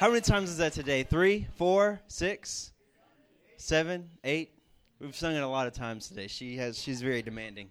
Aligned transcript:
How 0.00 0.08
many 0.08 0.22
times 0.22 0.48
is 0.48 0.56
that 0.56 0.72
today? 0.72 1.02
Three, 1.02 1.46
four, 1.56 2.00
six, 2.06 2.72
seven, 3.58 4.08
eight? 4.24 4.50
We've 4.98 5.14
sung 5.14 5.34
it 5.34 5.40
a 5.40 5.46
lot 5.46 5.66
of 5.66 5.74
times 5.74 6.08
today. 6.08 6.26
She 6.26 6.56
has. 6.56 6.78
She's 6.78 7.02
very 7.02 7.20
demanding. 7.20 7.70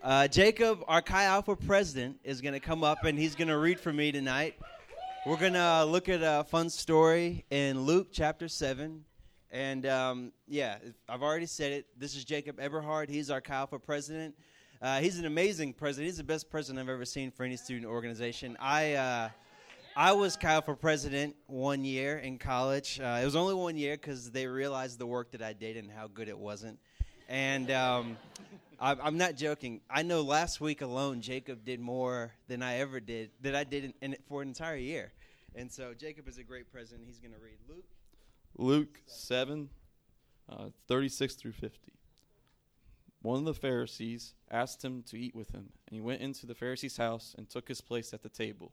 Uh, 0.00 0.28
Jacob, 0.28 0.84
our 0.86 1.02
Chi 1.02 1.24
Alpha 1.24 1.56
president, 1.56 2.20
is 2.22 2.40
going 2.40 2.52
to 2.52 2.60
come 2.60 2.84
up 2.84 3.02
and 3.02 3.18
he's 3.18 3.34
going 3.34 3.48
to 3.48 3.58
read 3.58 3.80
for 3.80 3.92
me 3.92 4.12
tonight. 4.12 4.60
We're 5.26 5.38
going 5.38 5.54
to 5.54 5.84
look 5.86 6.08
at 6.08 6.20
a 6.22 6.44
fun 6.44 6.70
story 6.70 7.44
in 7.50 7.80
Luke 7.80 8.10
chapter 8.12 8.46
7. 8.46 9.04
And 9.50 9.86
um, 9.86 10.30
yeah, 10.46 10.78
I've 11.08 11.24
already 11.24 11.46
said 11.46 11.72
it. 11.72 11.86
This 11.98 12.14
is 12.14 12.24
Jacob 12.24 12.60
Eberhard. 12.60 13.10
He's 13.10 13.28
our 13.28 13.40
Chi 13.40 13.56
Alpha 13.56 13.80
president. 13.80 14.36
Uh, 14.80 15.00
he's 15.00 15.18
an 15.18 15.24
amazing 15.24 15.72
president. 15.72 16.10
He's 16.10 16.18
the 16.18 16.22
best 16.22 16.48
president 16.48 16.78
I've 16.78 16.94
ever 16.94 17.04
seen 17.04 17.32
for 17.32 17.42
any 17.42 17.56
student 17.56 17.86
organization. 17.86 18.56
I. 18.60 18.92
Uh, 18.92 19.28
I 19.96 20.12
was 20.12 20.36
Chi 20.36 20.48
Alpha 20.48 20.76
president 20.76 21.34
one 21.46 21.84
year 21.84 22.18
in 22.18 22.38
college. 22.38 23.00
Uh, 23.02 23.18
it 23.20 23.24
was 23.24 23.34
only 23.34 23.54
one 23.54 23.76
year 23.76 23.96
because 23.96 24.30
they 24.30 24.46
realized 24.46 25.00
the 25.00 25.06
work 25.06 25.32
that 25.32 25.42
I 25.42 25.52
did 25.52 25.76
and 25.76 25.90
how 25.90 26.06
good 26.06 26.28
it 26.28 26.38
wasn't. 26.38 26.78
And 27.28 27.72
um, 27.72 28.16
I, 28.78 28.92
I'm 29.02 29.18
not 29.18 29.34
joking. 29.34 29.80
I 29.90 30.02
know 30.02 30.22
last 30.22 30.60
week 30.60 30.80
alone, 30.82 31.20
Jacob 31.20 31.64
did 31.64 31.80
more 31.80 32.32
than 32.46 32.62
I 32.62 32.78
ever 32.78 33.00
did 33.00 33.30
that 33.40 33.56
I 33.56 33.64
did 33.64 33.84
in, 33.84 33.94
in 34.00 34.16
for 34.28 34.42
an 34.42 34.48
entire 34.48 34.76
year. 34.76 35.12
And 35.56 35.70
so 35.70 35.92
Jacob 35.92 36.28
is 36.28 36.38
a 36.38 36.44
great 36.44 36.70
president. 36.70 37.06
He's 37.08 37.18
going 37.18 37.34
to 37.34 37.40
read 37.40 37.58
Luke. 37.68 37.84
Luke 38.56 39.00
7, 39.06 39.68
uh, 40.48 40.66
36 40.86 41.34
through 41.34 41.52
50. 41.52 41.92
One 43.22 43.40
of 43.40 43.44
the 43.44 43.54
Pharisees 43.54 44.34
asked 44.50 44.84
him 44.84 45.02
to 45.08 45.18
eat 45.18 45.34
with 45.34 45.50
him, 45.50 45.70
and 45.88 45.94
he 45.94 46.00
went 46.00 46.22
into 46.22 46.46
the 46.46 46.54
Pharisee's 46.54 46.96
house 46.96 47.34
and 47.36 47.50
took 47.50 47.66
his 47.66 47.80
place 47.80 48.14
at 48.14 48.22
the 48.22 48.28
table. 48.28 48.72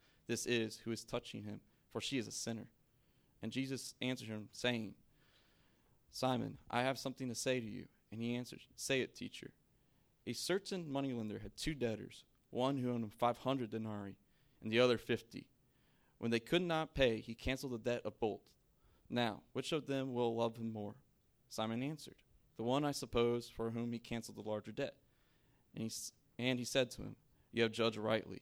this 0.27 0.45
is 0.45 0.81
who 0.83 0.91
is 0.91 1.03
touching 1.03 1.43
him, 1.43 1.59
for 1.91 2.01
she 2.01 2.17
is 2.17 2.27
a 2.27 2.31
sinner. 2.31 2.67
And 3.41 3.51
Jesus 3.51 3.95
answered 4.01 4.27
him, 4.27 4.49
saying, 4.51 4.93
Simon, 6.11 6.57
I 6.69 6.83
have 6.83 6.99
something 6.99 7.27
to 7.29 7.35
say 7.35 7.59
to 7.59 7.65
you. 7.65 7.85
And 8.11 8.21
he 8.21 8.35
answered, 8.35 8.59
Say 8.75 9.01
it, 9.01 9.15
teacher. 9.15 9.51
A 10.27 10.33
certain 10.33 10.91
moneylender 10.91 11.39
had 11.39 11.55
two 11.55 11.73
debtors, 11.73 12.25
one 12.49 12.77
who 12.77 12.91
owed 12.91 13.01
him 13.01 13.09
five 13.09 13.39
hundred 13.39 13.71
denarii, 13.71 14.17
and 14.61 14.71
the 14.71 14.79
other 14.79 14.97
fifty. 14.97 15.47
When 16.19 16.29
they 16.29 16.39
could 16.39 16.61
not 16.61 16.93
pay, 16.93 17.19
he 17.19 17.33
canceled 17.33 17.71
the 17.71 17.79
debt 17.79 18.01
of 18.05 18.19
both. 18.19 18.41
Now, 19.09 19.41
which 19.53 19.71
of 19.71 19.87
them 19.87 20.13
will 20.13 20.35
love 20.35 20.57
him 20.57 20.71
more? 20.71 20.95
Simon 21.49 21.81
answered, 21.81 22.17
The 22.57 22.63
one, 22.63 22.85
I 22.85 22.91
suppose, 22.91 23.49
for 23.49 23.71
whom 23.71 23.91
he 23.91 23.99
canceled 23.99 24.37
the 24.37 24.47
larger 24.47 24.71
debt. 24.71 24.95
And 25.73 25.83
he, 25.83 25.91
and 26.37 26.59
he 26.59 26.65
said 26.65 26.91
to 26.91 27.01
him, 27.01 27.15
You 27.51 27.63
have 27.63 27.71
judged 27.71 27.97
rightly. 27.97 28.41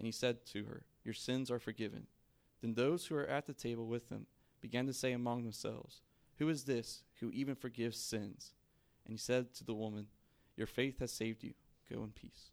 And 0.00 0.06
he 0.06 0.12
said 0.12 0.46
to 0.46 0.64
her, 0.64 0.86
Your 1.04 1.12
sins 1.12 1.50
are 1.50 1.58
forgiven. 1.58 2.06
Then 2.62 2.72
those 2.72 3.04
who 3.04 3.16
were 3.16 3.26
at 3.26 3.46
the 3.46 3.52
table 3.52 3.86
with 3.86 4.08
them 4.08 4.24
began 4.62 4.86
to 4.86 4.94
say 4.94 5.12
among 5.12 5.42
themselves, 5.42 6.00
Who 6.38 6.48
is 6.48 6.64
this 6.64 7.02
who 7.20 7.30
even 7.32 7.54
forgives 7.54 7.98
sins? 7.98 8.54
And 9.04 9.12
he 9.12 9.18
said 9.18 9.52
to 9.56 9.64
the 9.64 9.74
woman, 9.74 10.06
Your 10.56 10.66
faith 10.66 11.00
has 11.00 11.12
saved 11.12 11.44
you. 11.44 11.52
Go 11.92 12.02
in 12.02 12.12
peace. 12.12 12.46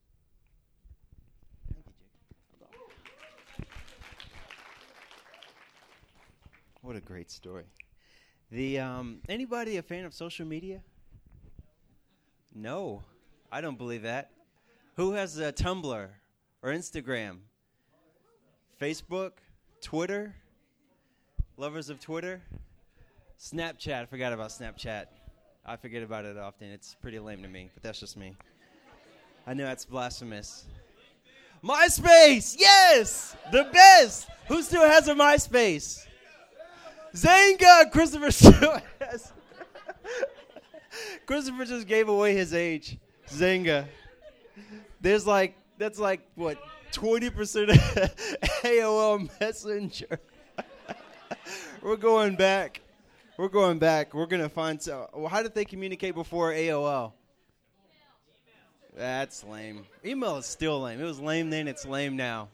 What 6.81 6.97
a 6.97 7.01
great 7.01 7.31
story. 7.31 7.63
The 8.51 8.79
um, 8.79 9.19
anybody 9.29 9.77
a 9.77 9.81
fan 9.81 10.03
of 10.03 10.13
social 10.13 10.45
media? 10.45 10.81
No, 12.53 13.03
I 13.49 13.61
don't 13.61 13.77
believe 13.77 14.01
that. 14.01 14.31
Who 14.97 15.13
has 15.13 15.37
a 15.37 15.53
Tumblr 15.53 16.09
or 16.61 16.71
Instagram, 16.71 17.37
Facebook, 18.81 19.31
Twitter, 19.81 20.35
lovers 21.57 21.89
of 21.89 21.99
Twitter, 21.99 22.41
Snapchat. 23.39 24.01
I 24.01 24.05
forgot 24.05 24.33
about 24.33 24.49
Snapchat. 24.49 25.05
I 25.65 25.75
forget 25.75 26.03
about 26.03 26.25
it 26.25 26.37
often. 26.37 26.69
It's 26.69 26.95
pretty 27.01 27.19
lame 27.19 27.41
to 27.43 27.47
me, 27.47 27.69
but 27.73 27.83
that's 27.83 27.99
just 27.99 28.17
me. 28.17 28.35
I 29.45 29.53
know 29.53 29.65
that's 29.65 29.85
blasphemous. 29.85 30.65
MySpace, 31.63 32.55
yes, 32.57 33.35
the 33.51 33.67
best. 33.73 34.29
Who 34.47 34.61
still 34.61 34.87
has 34.87 35.07
a 35.07 35.13
MySpace? 35.13 36.05
Xanga, 37.13 37.91
Christopher 37.91 38.31
still 38.31 38.79
has. 39.01 39.33
Christopher 41.25 41.65
just 41.65 41.87
gave 41.87 42.09
away 42.09 42.35
his 42.35 42.53
age. 42.53 42.97
Xanga. 43.29 43.85
There's 45.01 45.25
like 45.25 45.55
that's 45.77 45.99
like 45.99 46.21
what 46.35 46.57
twenty 46.91 47.29
percent 47.29 47.71
of 47.71 47.77
AOL 48.63 49.29
Messenger. 49.39 50.19
We're 51.81 51.95
going 51.95 52.35
back. 52.35 52.81
We're 53.37 53.49
going 53.49 53.77
back. 53.79 54.13
We're 54.13 54.25
gonna 54.25 54.49
find. 54.49 54.81
So, 54.81 55.09
well, 55.13 55.27
how 55.27 55.43
did 55.43 55.53
they 55.53 55.65
communicate 55.65 56.15
before 56.15 56.51
AOL? 56.51 56.57
Email. 56.57 57.13
That's 58.95 59.43
lame. 59.43 59.85
Email 60.03 60.37
is 60.37 60.45
still 60.45 60.81
lame. 60.81 60.99
It 60.99 61.05
was 61.05 61.19
lame 61.19 61.49
then. 61.49 61.67
It's 61.67 61.85
lame 61.85 62.15
now. 62.15 62.49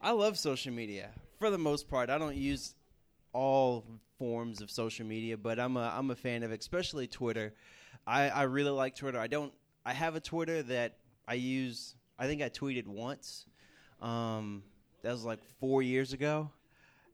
I 0.00 0.12
love 0.12 0.38
social 0.38 0.72
media 0.72 1.10
for 1.38 1.50
the 1.50 1.58
most 1.58 1.88
part. 1.88 2.10
I 2.10 2.18
don't 2.18 2.36
use 2.36 2.74
all 3.32 3.84
forms 4.18 4.60
of 4.60 4.70
social 4.70 5.06
media, 5.06 5.36
but 5.36 5.60
I'm 5.60 5.76
a 5.76 5.92
I'm 5.96 6.10
a 6.10 6.16
fan 6.16 6.42
of 6.42 6.50
especially 6.50 7.06
Twitter. 7.06 7.52
I, 8.06 8.28
I 8.30 8.42
really 8.44 8.70
like 8.70 8.96
Twitter. 8.96 9.18
I 9.18 9.26
don't. 9.26 9.52
I 9.84 9.92
have 9.92 10.16
a 10.16 10.20
Twitter 10.20 10.62
that 10.62 10.96
I 11.26 11.34
use. 11.34 11.94
I 12.18 12.26
think 12.26 12.42
I 12.42 12.48
tweeted 12.48 12.86
once. 12.86 13.46
Um, 14.00 14.62
that 15.02 15.12
was 15.12 15.24
like 15.24 15.40
four 15.60 15.82
years 15.82 16.12
ago, 16.12 16.50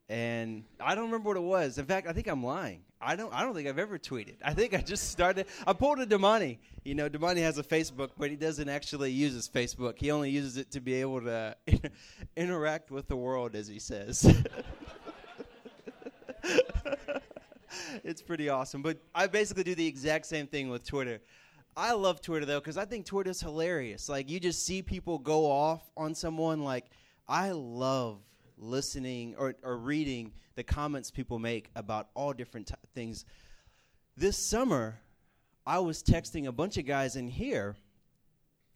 and 0.09 0.65
I 0.81 0.95
don't 0.95 1.05
remember 1.07 1.29
what 1.29 1.37
it 1.37 1.43
was. 1.43 1.79
In 1.79 1.87
fact, 1.87 2.07
I 2.07 2.13
think 2.13 2.27
I'm 2.27 2.43
lying. 2.43 2.83
I 3.01 3.15
don't. 3.17 3.33
I 3.33 3.43
don't 3.43 3.55
think 3.55 3.69
I've 3.69 3.79
ever 3.79 3.99
tweeted. 3.99 4.37
I 4.45 4.55
think 4.55 4.75
I 4.75 4.79
just 4.79 5.11
started. 5.11 5.47
I 5.67 5.73
pulled 5.73 6.01
a 6.01 6.07
Damani. 6.07 6.59
You 6.85 6.95
know, 6.95 7.09
Damani 7.09 7.39
has 7.39 7.59
a 7.59 7.63
Facebook, 7.63 8.11
but 8.19 8.31
he 8.31 8.37
doesn't 8.37 8.69
actually 8.69 9.13
use 9.13 9.35
his 9.35 9.49
Facebook. 9.49 9.99
He 9.99 10.11
only 10.11 10.31
uses 10.31 10.57
it 10.57 10.71
to 10.73 10.81
be 10.81 10.95
able 10.95 11.21
to 11.23 11.57
interact 12.37 12.91
with 12.91 13.07
the 13.07 13.17
world, 13.17 13.55
as 13.55 13.69
he 13.69 13.79
says. 13.79 14.27
it's 18.05 18.23
pretty 18.23 18.49
awesome. 18.49 18.83
But 18.83 18.99
I 19.15 19.27
basically 19.27 19.65
do 19.65 19.75
the 19.75 19.87
exact 19.87 20.27
same 20.27 20.47
thing 20.47 20.69
with 20.69 20.85
Twitter. 20.87 21.21
I 21.79 21.93
love 21.93 22.21
Twitter 22.21 22.45
though 22.45 22.59
because 22.59 22.77
I 22.77 22.87
think 22.87 23.07
Twitter's 23.07 23.41
hilarious. 23.41 24.09
Like 24.09 24.29
you 24.29 24.41
just 24.41 24.67
see 24.67 24.83
people 24.83 25.17
go 25.17 25.49
off 25.49 25.89
on 25.97 26.13
someone. 26.13 26.65
Like 26.65 26.87
I 27.29 27.53
love 27.53 28.19
listening 28.59 29.37
or, 29.39 29.55
or 29.63 29.77
reading 29.77 30.33
the 30.57 30.65
comments 30.65 31.13
people 31.13 31.39
make 31.39 31.71
about 31.77 32.09
all 32.15 32.33
different 32.33 32.67
t- 32.67 32.75
things. 32.97 33.25
This 34.17 34.37
summer, 34.37 34.99
I 35.65 35.79
was 35.79 36.03
texting 36.03 36.49
a 36.49 36.53
bunch 36.53 36.79
of 36.79 36.85
guys 36.85 37.15
in 37.15 37.29
here 37.29 37.77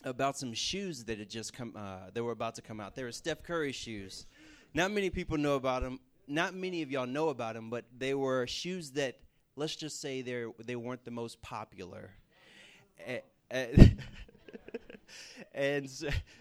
about 0.04 0.38
some 0.38 0.54
shoes 0.54 1.02
that 1.06 1.18
had 1.18 1.28
just 1.28 1.52
come. 1.52 1.74
Uh, 1.76 2.10
they 2.14 2.20
were 2.20 2.30
about 2.30 2.54
to 2.54 2.62
come 2.62 2.78
out. 2.78 2.94
They 2.94 3.02
were 3.02 3.10
Steph 3.10 3.42
Curry 3.42 3.72
shoes. 3.72 4.26
Not 4.74 4.92
many 4.92 5.10
people 5.10 5.36
know 5.38 5.56
about 5.56 5.82
them. 5.82 5.98
Not 6.28 6.54
many 6.54 6.82
of 6.82 6.90
y'all 6.92 7.08
know 7.08 7.30
about 7.30 7.54
them, 7.54 7.68
but 7.68 7.84
they 7.98 8.14
were 8.14 8.46
shoes 8.46 8.92
that 8.92 9.18
let's 9.56 9.74
just 9.74 10.00
say 10.00 10.22
they 10.22 10.44
they 10.64 10.76
weren't 10.76 11.04
the 11.04 11.10
most 11.10 11.42
popular 11.42 12.12
and 15.54 15.90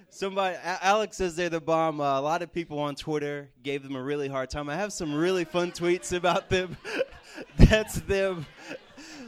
somebody, 0.10 0.58
Alex 0.64 1.18
says 1.18 1.36
they're 1.36 1.50
the 1.50 1.60
bomb. 1.60 2.00
Uh, 2.00 2.20
a 2.20 2.22
lot 2.22 2.42
of 2.42 2.54
people 2.54 2.80
on 2.80 2.96
Twitter 2.96 3.50
gave 3.64 3.84
them 3.84 3.96
a 3.96 4.02
really 4.02 4.28
hard 4.28 4.50
time. 4.50 4.70
I 4.70 4.76
have 4.76 4.94
some 4.94 5.14
really 5.14 5.44
fun 5.44 5.72
tweets 5.72 6.14
about 6.14 6.50
them. 6.50 6.78
That's 7.58 7.96
them. 8.02 8.46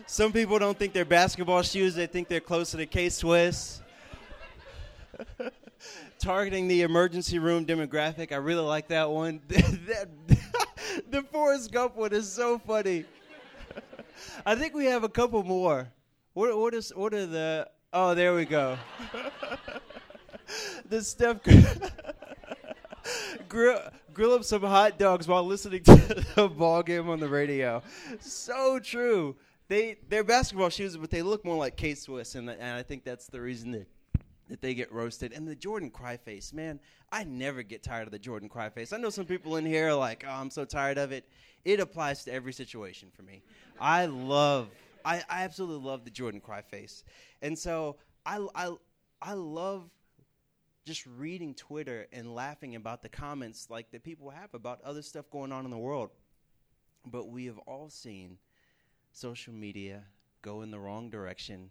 Some 0.05 0.31
people 0.31 0.59
don't 0.59 0.77
think 0.77 0.93
they're 0.93 1.05
basketball 1.05 1.61
shoes. 1.61 1.95
They 1.95 2.07
think 2.07 2.27
they're 2.27 2.39
closer 2.39 2.71
to 2.71 2.77
the 2.77 2.85
K 2.85 3.09
Swiss. 3.09 3.81
Targeting 6.19 6.67
the 6.67 6.83
emergency 6.83 7.39
room 7.39 7.65
demographic. 7.65 8.31
I 8.31 8.37
really 8.37 8.63
like 8.63 8.87
that 8.89 9.09
one. 9.09 9.41
that, 9.47 10.07
the 11.09 11.23
Forrest 11.23 11.71
Gump 11.71 11.95
one 11.95 12.13
is 12.13 12.31
so 12.31 12.59
funny. 12.59 13.05
I 14.45 14.55
think 14.55 14.73
we 14.73 14.85
have 14.85 15.03
a 15.03 15.09
couple 15.09 15.43
more. 15.43 15.91
What, 16.33 16.57
what 16.57 16.74
is 16.74 16.91
what 16.95 17.13
are 17.13 17.27
the? 17.27 17.69
Oh, 17.91 18.15
there 18.15 18.33
we 18.33 18.45
go. 18.45 18.77
the 20.89 21.03
Steph 21.03 21.41
grill, 23.47 23.80
grill 24.13 24.33
up 24.33 24.44
some 24.44 24.63
hot 24.63 24.97
dogs 24.97 25.27
while 25.27 25.44
listening 25.44 25.83
to 25.83 25.95
the 26.35 26.50
ball 26.50 26.81
game 26.81 27.09
on 27.09 27.19
the 27.19 27.27
radio. 27.27 27.83
So 28.19 28.80
true. 28.80 29.35
They 29.68 29.97
they're 30.09 30.24
basketball 30.24 30.69
shoes, 30.69 30.97
but 30.97 31.12
they 31.12 31.21
look 31.21 31.45
more 31.45 31.56
like 31.56 31.77
K 31.77 31.94
Swiss, 31.94 32.33
and, 32.33 32.50
and 32.50 32.77
I 32.77 32.81
think 32.81 33.03
that's 33.03 33.27
the 33.27 33.39
reason 33.39 33.71
that 33.71 33.88
that 34.50 34.62
they 34.62 34.74
get 34.74 34.91
roasted. 34.91 35.33
And 35.33 35.47
the 35.47 35.56
Jordan 35.56 35.89
cry 35.89 36.18
face, 36.18 36.51
man, 36.51 36.79
I 37.12 37.24
never 37.24 37.63
get 37.63 37.83
tired 37.83 38.07
of 38.07 38.12
the 38.12 38.19
Jordan 38.19 38.50
cry 38.50 38.69
face. 38.69 38.91
I 38.91 38.97
know 38.97 39.09
some 39.09 39.25
people 39.25 39.56
in 39.57 39.65
here 39.65 39.89
are 39.89 39.95
like, 39.95 40.25
oh, 40.27 40.31
I'm 40.31 40.50
so 40.50 40.65
tired 40.65 40.97
of 40.97 41.12
it. 41.12 41.27
It 41.63 41.79
applies 41.79 42.24
to 42.25 42.33
every 42.33 42.53
situation 42.53 43.09
for 43.15 43.21
me. 43.21 43.44
I 43.79 44.07
love, 44.07 44.69
I, 45.05 45.23
I 45.29 45.44
absolutely 45.44 45.85
love 45.85 46.05
the 46.05 46.11
Jordan 46.11 46.41
cry 46.41 46.61
face. 46.61 47.03
And 47.41 47.57
so 47.57 47.97
I, 48.25 48.45
I, 48.55 48.73
I 49.21 49.33
love 49.33 49.89
just 50.85 51.05
reading 51.05 51.53
Twitter 51.53 52.07
and 52.11 52.35
laughing 52.35 52.75
about 52.75 53.01
the 53.01 53.09
comments 53.09 53.67
like 53.69 53.91
that 53.91 54.03
people 54.03 54.29
have 54.29 54.53
about 54.53 54.81
other 54.83 55.01
stuff 55.01 55.29
going 55.29 55.51
on 55.51 55.65
in 55.65 55.71
the 55.71 55.77
world. 55.77 56.09
But 57.05 57.29
we 57.29 57.45
have 57.45 57.57
all 57.59 57.89
seen 57.89 58.38
social 59.11 59.53
media 59.53 60.03
go 60.41 60.61
in 60.61 60.71
the 60.71 60.79
wrong 60.79 61.09
direction 61.09 61.69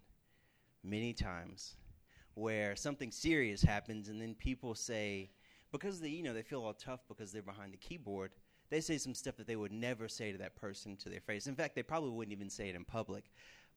many 0.83 1.13
times 1.13 1.77
where 2.35 2.75
something 2.75 3.11
serious 3.11 3.63
happens 3.63 4.09
and 4.09 4.21
then 4.21 4.35
people 4.35 4.75
say 4.75 5.31
because 5.71 6.01
they 6.01 6.09
you 6.09 6.23
know 6.23 6.33
they 6.33 6.43
feel 6.43 6.63
all 6.63 6.73
tough 6.73 7.01
because 7.09 7.31
they're 7.33 7.43
behind 7.43 7.73
the 7.73 7.77
keyboard 7.77 8.31
they 8.73 8.81
say 8.81 8.99
some 8.99 9.15
stuff 9.15 9.37
that 9.37 9.47
they 9.47 9.57
would 9.57 9.73
never 9.73 10.09
say 10.09 10.33
to 10.33 10.39
that 10.39 10.57
person 10.57 10.97
to 10.97 11.09
their 11.09 11.21
face. 11.21 11.47
In 11.47 11.55
fact 11.55 11.75
they 11.75 11.83
probably 11.83 12.11
wouldn't 12.11 12.33
even 12.33 12.51
say 12.51 12.69
it 12.69 12.75
in 12.75 12.85
public. 12.85 13.25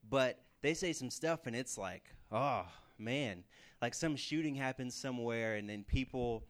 But 0.10 0.40
they 0.62 0.74
say 0.74 0.94
some 0.94 1.10
stuff 1.10 1.48
and 1.48 1.56
it's 1.56 1.78
like 1.78 2.04
oh 2.32 2.66
man. 2.98 3.44
Like 3.82 3.94
some 3.94 4.16
shooting 4.16 4.56
happens 4.56 4.96
somewhere 4.96 5.56
and 5.56 5.70
then 5.70 5.84
people 5.84 6.44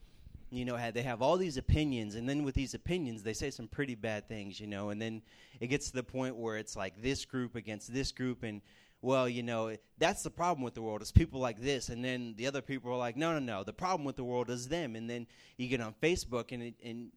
you 0.52 0.64
know 0.64 0.80
they 0.92 1.02
have 1.02 1.22
all 1.22 1.38
these 1.38 1.58
opinions 1.58 2.16
and 2.16 2.30
then 2.30 2.44
with 2.44 2.54
these 2.54 2.76
opinions 2.76 3.24
they 3.24 3.34
say 3.34 3.50
some 3.50 3.68
pretty 3.68 3.96
bad 3.96 4.30
things 4.30 4.60
you 4.60 4.68
know 4.68 4.92
and 4.92 5.02
then 5.02 5.24
it 5.60 5.68
gets 5.68 5.90
to 5.90 5.96
the 5.96 6.04
point 6.04 6.36
where 6.36 6.58
it's 6.58 6.76
like 6.76 7.02
this 7.02 7.26
group 7.26 7.56
against 7.56 7.92
this 7.92 8.12
group 8.12 8.44
and 8.44 8.62
well, 9.02 9.30
you 9.30 9.44
know, 9.44 9.76
that's 10.00 10.24
the 10.24 10.32
problem 10.32 10.64
with 10.64 10.74
the 10.74 10.82
world 10.82 11.04
is 11.04 11.12
people 11.12 11.40
like 11.40 11.62
this, 11.62 11.90
and 11.90 12.04
then 12.04 12.34
the 12.38 12.48
other 12.48 12.64
people 12.64 12.92
are 12.92 12.98
like, 12.98 13.16
no, 13.16 13.34
no, 13.34 13.40
no, 13.40 13.64
the 13.64 13.72
problem 13.72 14.04
with 14.04 14.16
the 14.16 14.24
world 14.24 14.50
is 14.50 14.68
them, 14.68 14.96
and 14.96 15.08
then 15.08 15.28
you 15.58 15.68
get 15.68 15.80
on 15.80 15.94
Facebook 16.02 16.52
and 16.52 16.64
it, 16.64 16.74
and 16.84 17.12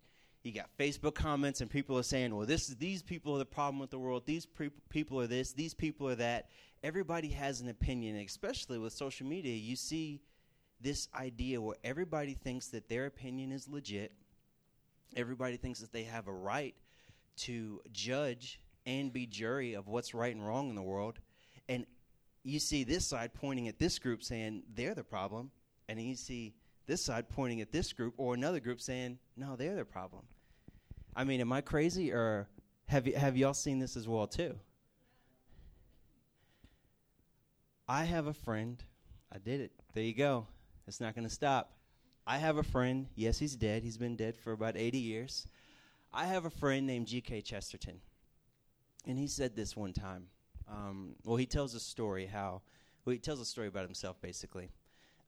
you 0.48 0.54
got 0.54 0.70
Facebook 0.78 1.14
comments, 1.14 1.60
and 1.60 1.70
people 1.70 1.98
are 1.98 2.02
saying, 2.02 2.34
well, 2.34 2.46
this 2.46 2.68
is 2.68 2.76
these 2.76 3.02
people 3.02 3.34
are 3.34 3.38
the 3.38 3.44
problem 3.44 3.78
with 3.78 3.90
the 3.90 3.98
world, 3.98 4.24
these 4.26 4.46
pre- 4.46 4.70
people 4.88 5.20
are 5.20 5.26
this, 5.26 5.52
these 5.52 5.74
people 5.74 6.08
are 6.08 6.16
that. 6.16 6.48
Everybody 6.82 7.28
has 7.28 7.60
an 7.60 7.68
opinion, 7.68 8.16
especially 8.16 8.78
with 8.78 8.92
social 8.92 9.26
media. 9.26 9.54
You 9.54 9.76
see 9.76 10.20
this 10.80 11.08
idea 11.14 11.60
where 11.60 11.76
everybody 11.82 12.34
thinks 12.34 12.68
that 12.68 12.88
their 12.88 13.06
opinion 13.06 13.50
is 13.50 13.68
legit. 13.68 14.12
Everybody 15.16 15.56
thinks 15.56 15.80
that 15.80 15.92
they 15.92 16.04
have 16.04 16.28
a 16.28 16.32
right 16.32 16.76
to 17.38 17.80
judge 17.92 18.60
and 18.86 19.12
be 19.12 19.26
jury 19.26 19.74
of 19.74 19.88
what's 19.88 20.14
right 20.14 20.34
and 20.34 20.46
wrong 20.46 20.68
in 20.68 20.76
the 20.76 20.82
world 20.82 21.18
and 21.68 21.86
you 22.42 22.58
see 22.58 22.84
this 22.84 23.06
side 23.06 23.34
pointing 23.34 23.68
at 23.68 23.78
this 23.78 23.98
group 23.98 24.22
saying 24.22 24.62
they're 24.74 24.94
the 24.94 25.04
problem, 25.04 25.50
and 25.88 26.00
you 26.00 26.14
see 26.14 26.54
this 26.86 27.04
side 27.04 27.28
pointing 27.28 27.60
at 27.60 27.70
this 27.70 27.92
group 27.92 28.14
or 28.16 28.34
another 28.34 28.60
group 28.60 28.80
saying 28.80 29.18
no, 29.36 29.56
they're 29.56 29.76
the 29.76 29.84
problem. 29.84 30.24
I 31.14 31.24
mean, 31.24 31.40
am 31.40 31.52
I 31.52 31.60
crazy, 31.60 32.12
or 32.12 32.48
have 32.86 33.06
you 33.06 33.14
have 33.16 33.36
y'all 33.36 33.54
seen 33.54 33.78
this 33.78 33.96
as 33.96 34.08
well 34.08 34.26
too? 34.26 34.58
I 37.88 38.04
have 38.04 38.26
a 38.26 38.34
friend. 38.34 38.82
I 39.32 39.38
did 39.38 39.60
it. 39.60 39.72
There 39.94 40.04
you 40.04 40.14
go. 40.14 40.46
It's 40.86 41.00
not 41.00 41.14
going 41.14 41.26
to 41.26 41.32
stop. 41.32 41.72
I 42.26 42.36
have 42.36 42.58
a 42.58 42.62
friend. 42.62 43.06
Yes, 43.14 43.38
he's 43.38 43.56
dead. 43.56 43.82
He's 43.82 43.96
been 43.96 44.16
dead 44.16 44.36
for 44.36 44.52
about 44.52 44.76
80 44.76 44.98
years. 44.98 45.46
I 46.12 46.26
have 46.26 46.44
a 46.44 46.50
friend 46.50 46.86
named 46.86 47.06
G.K. 47.06 47.40
Chesterton. 47.40 48.00
And 49.06 49.18
he 49.18 49.26
said 49.26 49.56
this 49.56 49.74
one 49.74 49.94
time. 49.94 50.26
Um, 50.70 51.14
well, 51.24 51.36
he 51.36 51.46
tells 51.46 51.74
a 51.74 51.80
story 51.80 52.26
how, 52.26 52.60
well, 53.04 53.14
he 53.14 53.18
tells 53.18 53.40
a 53.40 53.46
story 53.46 53.68
about 53.68 53.84
himself 53.84 54.20
basically. 54.20 54.70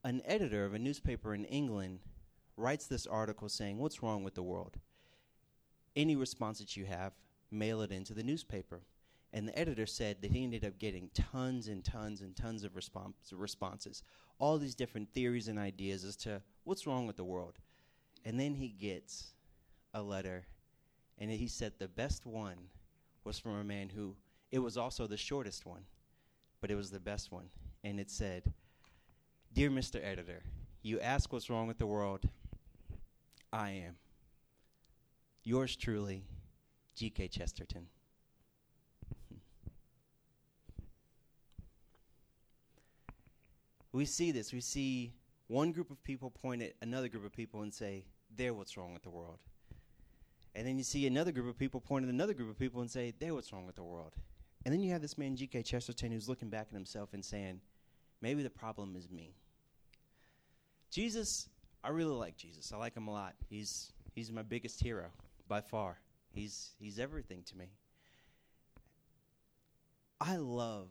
An 0.04 0.20
editor 0.26 0.66
of 0.66 0.74
a 0.74 0.78
newspaper 0.78 1.34
in 1.34 1.46
England 1.46 2.00
writes 2.56 2.86
this 2.86 3.06
article 3.06 3.48
saying, 3.48 3.78
What's 3.78 4.02
wrong 4.02 4.22
with 4.22 4.34
the 4.34 4.42
world? 4.42 4.76
Any 5.96 6.16
response 6.16 6.58
that 6.58 6.76
you 6.76 6.86
have, 6.86 7.12
mail 7.50 7.82
it 7.82 7.90
into 7.90 8.14
the 8.14 8.22
newspaper. 8.22 8.82
And 9.32 9.46
the 9.46 9.56
editor 9.58 9.86
said 9.86 10.22
that 10.22 10.32
he 10.32 10.42
ended 10.42 10.64
up 10.64 10.78
getting 10.78 11.10
tons 11.14 11.68
and 11.68 11.84
tons 11.84 12.20
and 12.20 12.34
tons 12.34 12.64
of 12.64 12.74
response, 12.74 13.14
responses, 13.32 14.02
all 14.38 14.58
these 14.58 14.74
different 14.74 15.12
theories 15.12 15.48
and 15.48 15.58
ideas 15.58 16.04
as 16.04 16.16
to 16.16 16.42
what's 16.64 16.86
wrong 16.86 17.06
with 17.06 17.16
the 17.16 17.24
world. 17.24 17.58
And 18.24 18.38
then 18.38 18.54
he 18.54 18.68
gets 18.68 19.32
a 19.94 20.02
letter, 20.02 20.46
and 21.18 21.30
he 21.30 21.46
said 21.46 21.74
the 21.78 21.88
best 21.88 22.26
one 22.26 22.56
was 23.24 23.38
from 23.38 23.56
a 23.56 23.64
man 23.64 23.90
who 23.90 24.16
it 24.50 24.58
was 24.58 24.76
also 24.76 25.06
the 25.06 25.16
shortest 25.16 25.64
one, 25.64 25.84
but 26.60 26.70
it 26.70 26.74
was 26.74 26.90
the 26.90 27.00
best 27.00 27.30
one. 27.30 27.50
And 27.84 28.00
it 28.00 28.10
said, 28.10 28.52
Dear 29.52 29.70
Mr. 29.70 30.04
Editor, 30.04 30.42
you 30.82 31.00
ask 31.00 31.32
what's 31.32 31.50
wrong 31.50 31.66
with 31.66 31.78
the 31.78 31.86
world. 31.86 32.28
I 33.52 33.70
am. 33.70 33.96
Yours 35.42 35.74
truly, 35.76 36.24
G.K. 36.94 37.28
Chesterton. 37.28 37.86
we 43.92 44.04
see 44.04 44.30
this. 44.30 44.52
We 44.52 44.60
see 44.60 45.12
one 45.48 45.72
group 45.72 45.90
of 45.90 46.02
people 46.04 46.30
point 46.30 46.62
at 46.62 46.74
another 46.80 47.08
group 47.08 47.24
of 47.24 47.32
people 47.32 47.62
and 47.62 47.72
say, 47.72 48.04
They're 48.36 48.54
what's 48.54 48.76
wrong 48.76 48.92
with 48.92 49.02
the 49.02 49.10
world. 49.10 49.38
And 50.54 50.66
then 50.66 50.78
you 50.78 50.84
see 50.84 51.06
another 51.06 51.32
group 51.32 51.48
of 51.48 51.58
people 51.58 51.80
point 51.80 52.04
at 52.04 52.12
another 52.12 52.34
group 52.34 52.50
of 52.50 52.58
people 52.58 52.80
and 52.80 52.90
say, 52.90 53.12
They're 53.18 53.34
what's 53.34 53.52
wrong 53.52 53.66
with 53.66 53.76
the 53.76 53.82
world. 53.82 54.14
And 54.64 54.72
then 54.72 54.80
you 54.82 54.92
have 54.92 55.02
this 55.02 55.16
man, 55.16 55.36
G.K. 55.36 55.62
Chesterton, 55.62 56.12
who's 56.12 56.28
looking 56.28 56.50
back 56.50 56.66
at 56.70 56.74
himself 56.74 57.14
and 57.14 57.24
saying, 57.24 57.60
maybe 58.20 58.42
the 58.42 58.50
problem 58.50 58.94
is 58.94 59.10
me. 59.10 59.34
Jesus, 60.90 61.48
I 61.82 61.88
really 61.88 62.14
like 62.14 62.36
Jesus. 62.36 62.72
I 62.72 62.76
like 62.76 62.94
him 62.94 63.08
a 63.08 63.12
lot. 63.12 63.34
He's, 63.48 63.92
he's 64.14 64.30
my 64.30 64.42
biggest 64.42 64.82
hero 64.82 65.06
by 65.50 65.60
far. 65.60 65.98
He's, 66.32 66.70
he's 66.78 66.98
everything 66.98 67.42
to 67.50 67.58
me. 67.58 67.66
I 70.20 70.36
love 70.36 70.88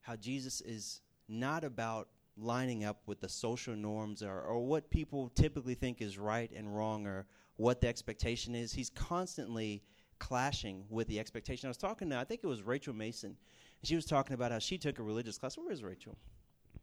how 0.00 0.16
Jesus 0.16 0.60
is 0.60 1.00
not 1.28 1.62
about 1.62 2.08
lining 2.36 2.84
up 2.84 3.02
with 3.06 3.20
the 3.20 3.28
social 3.28 3.76
norms 3.76 4.22
or, 4.22 4.40
or 4.40 4.66
what 4.66 4.90
people 4.90 5.30
typically 5.34 5.74
think 5.74 6.02
is 6.02 6.18
right 6.18 6.50
and 6.54 6.76
wrong 6.76 7.06
or 7.06 7.26
what 7.56 7.80
the 7.80 7.86
expectation 7.88 8.54
is. 8.54 8.72
He's 8.72 8.90
constantly 8.90 9.84
clashing 10.18 10.84
with 10.90 11.06
the 11.06 11.20
expectation. 11.20 11.68
I 11.68 11.70
was 11.70 11.76
talking 11.76 12.10
to, 12.10 12.18
I 12.18 12.24
think 12.24 12.40
it 12.42 12.48
was 12.48 12.62
Rachel 12.62 12.94
Mason, 12.94 13.30
and 13.30 13.88
she 13.88 13.94
was 13.94 14.04
talking 14.04 14.34
about 14.34 14.50
how 14.50 14.58
she 14.58 14.78
took 14.78 14.98
a 14.98 15.02
religious 15.02 15.38
class. 15.38 15.56
Where 15.56 15.70
is 15.70 15.84
Rachel? 15.84 16.16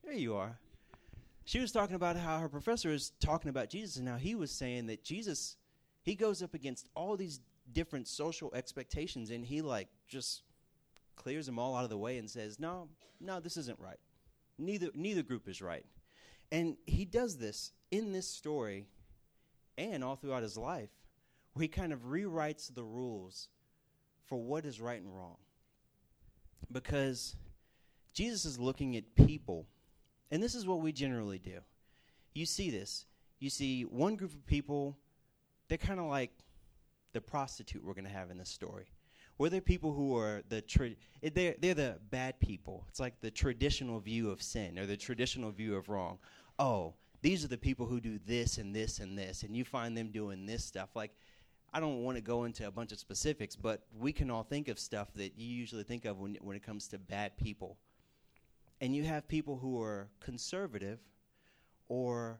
There 0.03 0.13
you 0.13 0.35
are. 0.35 0.57
She 1.43 1.59
was 1.59 1.71
talking 1.71 1.95
about 1.95 2.15
how 2.15 2.39
her 2.39 2.49
professor 2.49 2.91
is 2.91 3.11
talking 3.19 3.49
about 3.49 3.69
Jesus, 3.69 3.97
and 3.97 4.07
how 4.07 4.17
he 4.17 4.35
was 4.35 4.51
saying 4.51 4.85
that 4.87 5.03
Jesus, 5.03 5.57
he 6.01 6.15
goes 6.15 6.41
up 6.41 6.53
against 6.53 6.87
all 6.95 7.15
these 7.17 7.39
different 7.71 8.07
social 8.07 8.53
expectations, 8.53 9.29
and 9.29 9.45
he 9.45 9.61
like 9.61 9.87
just 10.07 10.43
clears 11.15 11.45
them 11.45 11.59
all 11.59 11.75
out 11.75 11.83
of 11.83 11.89
the 11.89 11.97
way 11.97 12.17
and 12.17 12.29
says, 12.29 12.59
"No, 12.59 12.89
no, 13.19 13.39
this 13.39 13.57
isn't 13.57 13.79
right. 13.79 13.99
Neither 14.57 14.89
neither 14.93 15.23
group 15.23 15.47
is 15.47 15.61
right." 15.61 15.85
And 16.51 16.77
he 16.87 17.05
does 17.05 17.37
this 17.37 17.71
in 17.91 18.11
this 18.11 18.27
story 18.27 18.87
and 19.77 20.03
all 20.03 20.15
throughout 20.15 20.43
his 20.43 20.57
life 20.57 20.89
where 21.53 21.61
he 21.61 21.67
kind 21.67 21.93
of 21.93 22.01
rewrites 22.01 22.73
the 22.73 22.83
rules 22.83 23.49
for 24.25 24.41
what 24.41 24.65
is 24.65 24.81
right 24.81 25.01
and 25.01 25.15
wrong. 25.15 25.37
Because 26.71 27.35
Jesus 28.13 28.45
is 28.45 28.59
looking 28.59 28.95
at 28.95 29.15
people, 29.15 29.67
and 30.31 30.41
this 30.41 30.55
is 30.55 30.67
what 30.67 30.81
we 30.81 30.91
generally 30.91 31.39
do. 31.39 31.59
You 32.33 32.45
see 32.45 32.69
this. 32.69 33.05
You 33.39 33.49
see 33.49 33.83
one 33.83 34.15
group 34.15 34.33
of 34.33 34.45
people, 34.45 34.97
they're 35.69 35.77
kind 35.77 35.99
of 35.99 36.07
like 36.07 36.31
the 37.13 37.21
prostitute 37.21 37.83
we're 37.83 37.93
going 37.93 38.05
to 38.05 38.11
have 38.11 38.29
in 38.31 38.37
this 38.37 38.49
story. 38.49 38.87
Where 39.37 39.49
they're 39.49 39.61
people 39.61 39.93
who 39.93 40.17
are 40.17 40.43
the 40.49 40.61
tra- 40.61 40.95
they're 41.21 41.55
they're 41.59 41.73
the 41.73 41.97
bad 42.09 42.39
people. 42.41 42.85
It's 42.89 42.99
like 42.99 43.21
the 43.21 43.31
traditional 43.31 44.01
view 44.01 44.29
of 44.29 44.41
sin 44.41 44.77
or 44.77 44.85
the 44.85 44.97
traditional 44.97 45.51
view 45.51 45.75
of 45.75 45.87
wrong. 45.87 46.19
oh, 46.59 46.93
these 47.21 47.43
are 47.43 47.49
the 47.49 47.57
people 47.57 47.85
who 47.85 47.99
do 47.99 48.19
this 48.25 48.57
and 48.57 48.75
this 48.75 48.99
and 48.99 49.17
this, 49.17 49.43
and 49.43 49.55
you 49.55 49.65
find 49.65 49.97
them 49.97 50.09
doing 50.09 50.45
this 50.45 50.63
stuff. 50.63 50.89
Like, 50.95 51.11
I 51.73 51.79
don't 51.79 52.03
want 52.03 52.17
to 52.17 52.21
go 52.21 52.45
into 52.45 52.65
a 52.67 52.71
bunch 52.71 52.91
of 52.91 52.99
specifics, 52.99 53.55
but 53.55 53.83
we 53.97 54.11
can 54.11 54.31
all 54.31 54.43
think 54.43 54.67
of 54.69 54.79
stuff 54.79 55.13
that 55.15 55.37
you 55.37 55.47
usually 55.47 55.83
think 55.83 56.05
of 56.05 56.17
when, 56.19 56.37
when 56.41 56.55
it 56.55 56.63
comes 56.63 56.87
to 56.89 56.97
bad 56.97 57.37
people. 57.37 57.77
And 58.81 58.95
you 58.95 59.03
have 59.03 59.27
people 59.27 59.57
who 59.57 59.81
are 59.81 60.07
conservative 60.21 60.99
or 61.89 62.39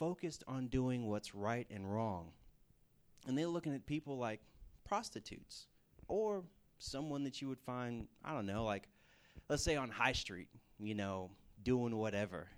focused 0.00 0.42
on 0.48 0.66
doing 0.66 1.06
what's 1.06 1.34
right 1.34 1.66
and 1.70 1.92
wrong. 1.92 2.32
And 3.28 3.36
they're 3.36 3.46
looking 3.46 3.74
at 3.74 3.86
people 3.86 4.18
like 4.18 4.40
prostitutes 4.88 5.66
or 6.08 6.42
someone 6.78 7.22
that 7.24 7.42
you 7.42 7.48
would 7.48 7.60
find, 7.60 8.08
I 8.24 8.32
don't 8.32 8.46
know, 8.46 8.64
like, 8.64 8.88
let's 9.50 9.62
say 9.62 9.76
on 9.76 9.90
High 9.90 10.14
Street, 10.14 10.48
you 10.80 10.94
know, 10.94 11.30
doing 11.62 11.94
whatever. 11.94 12.48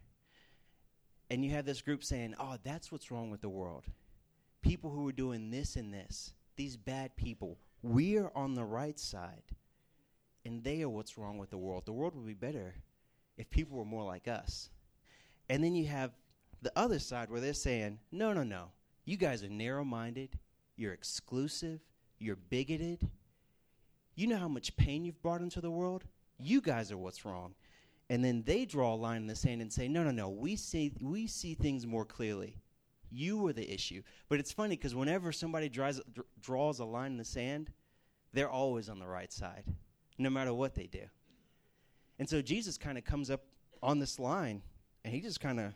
And 1.30 1.44
you 1.44 1.50
have 1.50 1.66
this 1.66 1.82
group 1.82 2.04
saying, 2.04 2.36
oh, 2.38 2.56
that's 2.62 2.92
what's 2.92 3.10
wrong 3.10 3.30
with 3.30 3.40
the 3.40 3.48
world. 3.48 3.84
People 4.62 4.90
who 4.90 5.08
are 5.08 5.12
doing 5.12 5.50
this 5.50 5.74
and 5.74 5.92
this, 5.92 6.34
these 6.54 6.76
bad 6.76 7.16
people, 7.16 7.58
we're 7.82 8.30
on 8.36 8.54
the 8.54 8.64
right 8.64 8.98
side. 8.98 9.42
And 10.44 10.62
they 10.62 10.82
are 10.82 10.88
what's 10.88 11.18
wrong 11.18 11.38
with 11.38 11.50
the 11.50 11.58
world. 11.58 11.86
The 11.86 11.92
world 11.92 12.14
would 12.14 12.26
be 12.26 12.34
better 12.34 12.76
if 13.36 13.50
people 13.50 13.78
were 13.78 13.84
more 13.84 14.04
like 14.04 14.28
us. 14.28 14.70
And 15.48 15.64
then 15.64 15.74
you 15.74 15.86
have 15.86 16.12
the 16.62 16.72
other 16.76 16.98
side 16.98 17.30
where 17.30 17.40
they're 17.40 17.52
saying, 17.52 17.98
no, 18.10 18.32
no, 18.32 18.44
no. 18.44 18.70
You 19.04 19.16
guys 19.16 19.42
are 19.42 19.48
narrow 19.48 19.84
minded. 19.84 20.38
You're 20.76 20.92
exclusive. 20.92 21.80
You're 22.18 22.36
bigoted. 22.36 23.08
You 24.14 24.28
know 24.28 24.38
how 24.38 24.48
much 24.48 24.76
pain 24.76 25.04
you've 25.04 25.22
brought 25.22 25.40
into 25.40 25.60
the 25.60 25.70
world? 25.70 26.04
You 26.38 26.60
guys 26.60 26.92
are 26.92 26.98
what's 26.98 27.24
wrong. 27.24 27.54
And 28.08 28.24
then 28.24 28.42
they 28.44 28.64
draw 28.64 28.94
a 28.94 28.96
line 28.96 29.22
in 29.22 29.26
the 29.26 29.34
sand 29.34 29.60
and 29.60 29.72
say, 29.72 29.88
no, 29.88 30.04
no, 30.04 30.10
no. 30.10 30.28
We 30.28 30.56
see, 30.56 30.92
we 31.00 31.26
see 31.26 31.54
things 31.54 31.86
more 31.86 32.04
clearly. 32.04 32.58
You 33.10 33.38
were 33.38 33.52
the 33.52 33.72
issue. 33.72 34.02
But 34.28 34.38
it's 34.38 34.52
funny 34.52 34.76
because 34.76 34.94
whenever 34.94 35.32
somebody 35.32 35.68
draws, 35.68 36.00
draws 36.40 36.78
a 36.78 36.84
line 36.84 37.12
in 37.12 37.18
the 37.18 37.24
sand, 37.24 37.70
they're 38.32 38.50
always 38.50 38.88
on 38.88 38.98
the 38.98 39.06
right 39.06 39.32
side, 39.32 39.64
no 40.18 40.30
matter 40.30 40.54
what 40.54 40.74
they 40.74 40.86
do. 40.86 41.02
And 42.18 42.28
so 42.28 42.40
Jesus 42.40 42.78
kind 42.78 42.96
of 42.96 43.04
comes 43.04 43.30
up 43.30 43.42
on 43.82 43.98
this 43.98 44.18
line 44.18 44.62
and 45.04 45.12
he 45.12 45.20
just 45.20 45.40
kind 45.40 45.58
of 45.58 45.72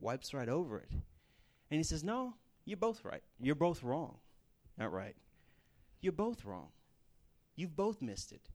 wipes 0.00 0.34
right 0.34 0.48
over 0.48 0.78
it. 0.78 0.90
And 1.70 1.78
he 1.78 1.84
says, 1.84 2.04
No, 2.04 2.34
you're 2.64 2.76
both 2.76 3.04
right. 3.04 3.22
You're 3.40 3.54
both 3.54 3.82
wrong. 3.82 4.18
Not 4.78 4.92
right. 4.92 5.16
You're 6.00 6.12
both 6.12 6.44
wrong. 6.44 6.68
You've 7.56 7.76
both 7.76 8.02
missed 8.02 8.32
it. 8.32 8.50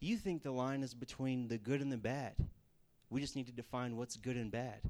You 0.00 0.16
think 0.16 0.42
the 0.42 0.50
line 0.50 0.82
is 0.82 0.94
between 0.94 1.48
the 1.48 1.58
good 1.58 1.80
and 1.80 1.90
the 1.90 1.96
bad. 1.96 2.34
We 3.08 3.20
just 3.20 3.36
need 3.36 3.46
to 3.46 3.52
define 3.52 3.96
what's 3.96 4.16
good 4.16 4.36
and 4.36 4.50
bad. 4.50 4.80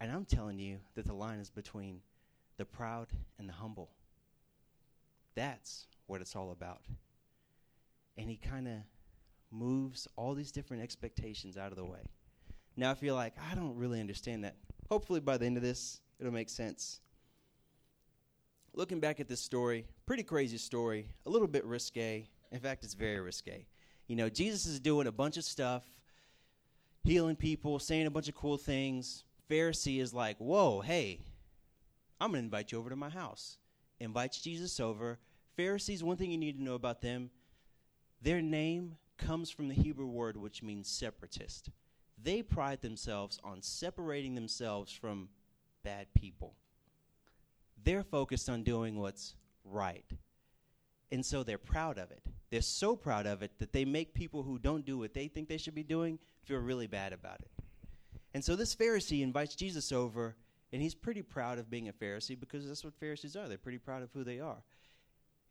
And 0.00 0.10
I'm 0.10 0.24
telling 0.24 0.58
you 0.58 0.78
that 0.94 1.06
the 1.06 1.14
line 1.14 1.38
is 1.38 1.48
between 1.48 2.00
the 2.58 2.64
proud 2.64 3.08
and 3.38 3.48
the 3.48 3.52
humble. 3.52 3.90
That's 5.34 5.86
what 6.06 6.20
it's 6.20 6.36
all 6.36 6.50
about. 6.50 6.82
And 8.18 8.28
he 8.28 8.36
kind 8.36 8.68
of 8.68 8.74
moves 9.50 10.08
all 10.16 10.34
these 10.34 10.52
different 10.52 10.82
expectations 10.82 11.56
out 11.56 11.70
of 11.70 11.76
the 11.76 11.84
way. 11.84 12.00
Now, 12.76 12.90
if 12.90 13.02
you're 13.02 13.14
like, 13.14 13.34
I 13.50 13.54
don't 13.54 13.76
really 13.76 14.00
understand 14.00 14.44
that, 14.44 14.56
hopefully 14.88 15.20
by 15.20 15.36
the 15.36 15.46
end 15.46 15.56
of 15.56 15.62
this, 15.62 16.00
it'll 16.18 16.32
make 16.32 16.50
sense. 16.50 17.00
Looking 18.74 19.00
back 19.00 19.20
at 19.20 19.28
this 19.28 19.40
story, 19.40 19.86
pretty 20.06 20.22
crazy 20.22 20.58
story, 20.58 21.08
a 21.26 21.30
little 21.30 21.48
bit 21.48 21.64
risque. 21.64 22.26
In 22.50 22.60
fact, 22.60 22.84
it's 22.84 22.94
very 22.94 23.20
risque. 23.20 23.66
You 24.06 24.16
know, 24.16 24.28
Jesus 24.28 24.66
is 24.66 24.80
doing 24.80 25.06
a 25.06 25.12
bunch 25.12 25.36
of 25.36 25.44
stuff, 25.44 25.84
healing 27.04 27.36
people, 27.36 27.78
saying 27.78 28.06
a 28.06 28.10
bunch 28.10 28.28
of 28.28 28.34
cool 28.34 28.56
things. 28.56 29.24
Pharisee 29.50 30.00
is 30.00 30.14
like, 30.14 30.38
whoa, 30.38 30.80
hey, 30.80 31.20
I'm 32.20 32.30
going 32.30 32.40
to 32.40 32.44
invite 32.44 32.72
you 32.72 32.78
over 32.78 32.90
to 32.90 32.96
my 32.96 33.10
house. 33.10 33.58
Invites 34.00 34.40
Jesus 34.40 34.80
over. 34.80 35.18
Pharisees, 35.56 36.02
one 36.02 36.16
thing 36.16 36.30
you 36.30 36.38
need 36.38 36.56
to 36.56 36.62
know 36.62 36.74
about 36.74 37.02
them, 37.02 37.30
their 38.22 38.40
name 38.40 38.96
comes 39.18 39.50
from 39.50 39.68
the 39.68 39.74
Hebrew 39.74 40.06
word 40.06 40.36
which 40.36 40.62
means 40.62 40.88
separatist 40.88 41.70
they 42.22 42.42
pride 42.42 42.80
themselves 42.80 43.38
on 43.42 43.62
separating 43.62 44.34
themselves 44.34 44.92
from 44.92 45.28
bad 45.82 46.06
people. 46.14 46.54
They're 47.84 48.04
focused 48.04 48.48
on 48.48 48.62
doing 48.62 48.98
what's 48.98 49.34
right. 49.64 50.04
And 51.10 51.24
so 51.24 51.42
they're 51.42 51.58
proud 51.58 51.98
of 51.98 52.10
it. 52.10 52.22
They're 52.50 52.62
so 52.62 52.96
proud 52.96 53.26
of 53.26 53.42
it 53.42 53.58
that 53.58 53.72
they 53.72 53.84
make 53.84 54.14
people 54.14 54.42
who 54.42 54.58
don't 54.58 54.84
do 54.84 54.98
what 54.98 55.14
they 55.14 55.28
think 55.28 55.48
they 55.48 55.58
should 55.58 55.74
be 55.74 55.82
doing 55.82 56.18
feel 56.44 56.58
really 56.58 56.86
bad 56.86 57.12
about 57.12 57.40
it. 57.40 57.50
And 58.34 58.44
so 58.44 58.56
this 58.56 58.74
Pharisee 58.74 59.22
invites 59.22 59.54
Jesus 59.54 59.92
over, 59.92 60.36
and 60.72 60.80
he's 60.80 60.94
pretty 60.94 61.22
proud 61.22 61.58
of 61.58 61.70
being 61.70 61.88
a 61.88 61.92
Pharisee 61.92 62.38
because 62.38 62.66
that's 62.66 62.84
what 62.84 62.94
Pharisees 62.94 63.36
are. 63.36 63.48
They're 63.48 63.58
pretty 63.58 63.78
proud 63.78 64.02
of 64.02 64.10
who 64.12 64.24
they 64.24 64.40
are. 64.40 64.62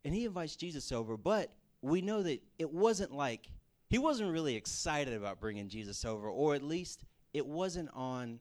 And 0.04 0.14
he 0.14 0.26
invites 0.26 0.56
Jesus 0.56 0.92
over, 0.92 1.16
but 1.16 1.52
we 1.82 2.02
know 2.02 2.24
that 2.24 2.42
it 2.58 2.72
wasn't 2.72 3.14
like 3.14 3.48
he 3.92 3.98
wasn't 3.98 4.32
really 4.32 4.56
excited 4.56 5.14
about 5.14 5.42
bringing 5.42 5.68
Jesus 5.68 6.06
over, 6.06 6.30
or 6.30 6.56
at 6.56 6.64
least 6.64 7.04
it 7.34 7.46
wasn't 7.46 7.90
on 7.94 8.40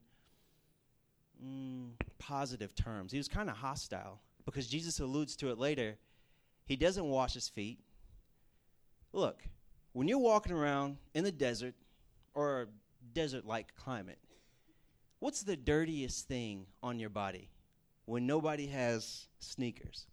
mm, 1.45 1.89
positive 2.21 2.73
terms. 2.77 3.11
He 3.11 3.19
was 3.19 3.27
kind 3.27 3.51
of 3.51 3.57
hostile 3.57 4.21
because 4.45 4.69
Jesus 4.69 5.01
alludes 5.01 5.35
to 5.37 5.51
it 5.51 5.59
later. 5.59 5.97
He 6.67 6.77
doesn't 6.77 7.05
wash 7.05 7.35
his 7.35 7.49
feet. 7.49 7.81
Look, 9.13 9.43
when 9.93 10.07
you're 10.07 10.19
walking 10.19 10.53
around 10.53 10.99
in 11.15 11.25
the 11.25 11.33
desert 11.33 11.75
or 12.33 12.63
a 12.63 12.67
desert 13.13 13.45
like 13.45 13.75
climate, 13.75 14.21
what's 15.19 15.43
the 15.43 15.57
dirtiest 15.57 16.29
thing 16.29 16.67
on 16.81 17.01
your 17.01 17.11
body 17.11 17.51
when 18.05 18.25
nobody 18.25 18.69
has 18.69 19.27
sneakers? 19.41 20.07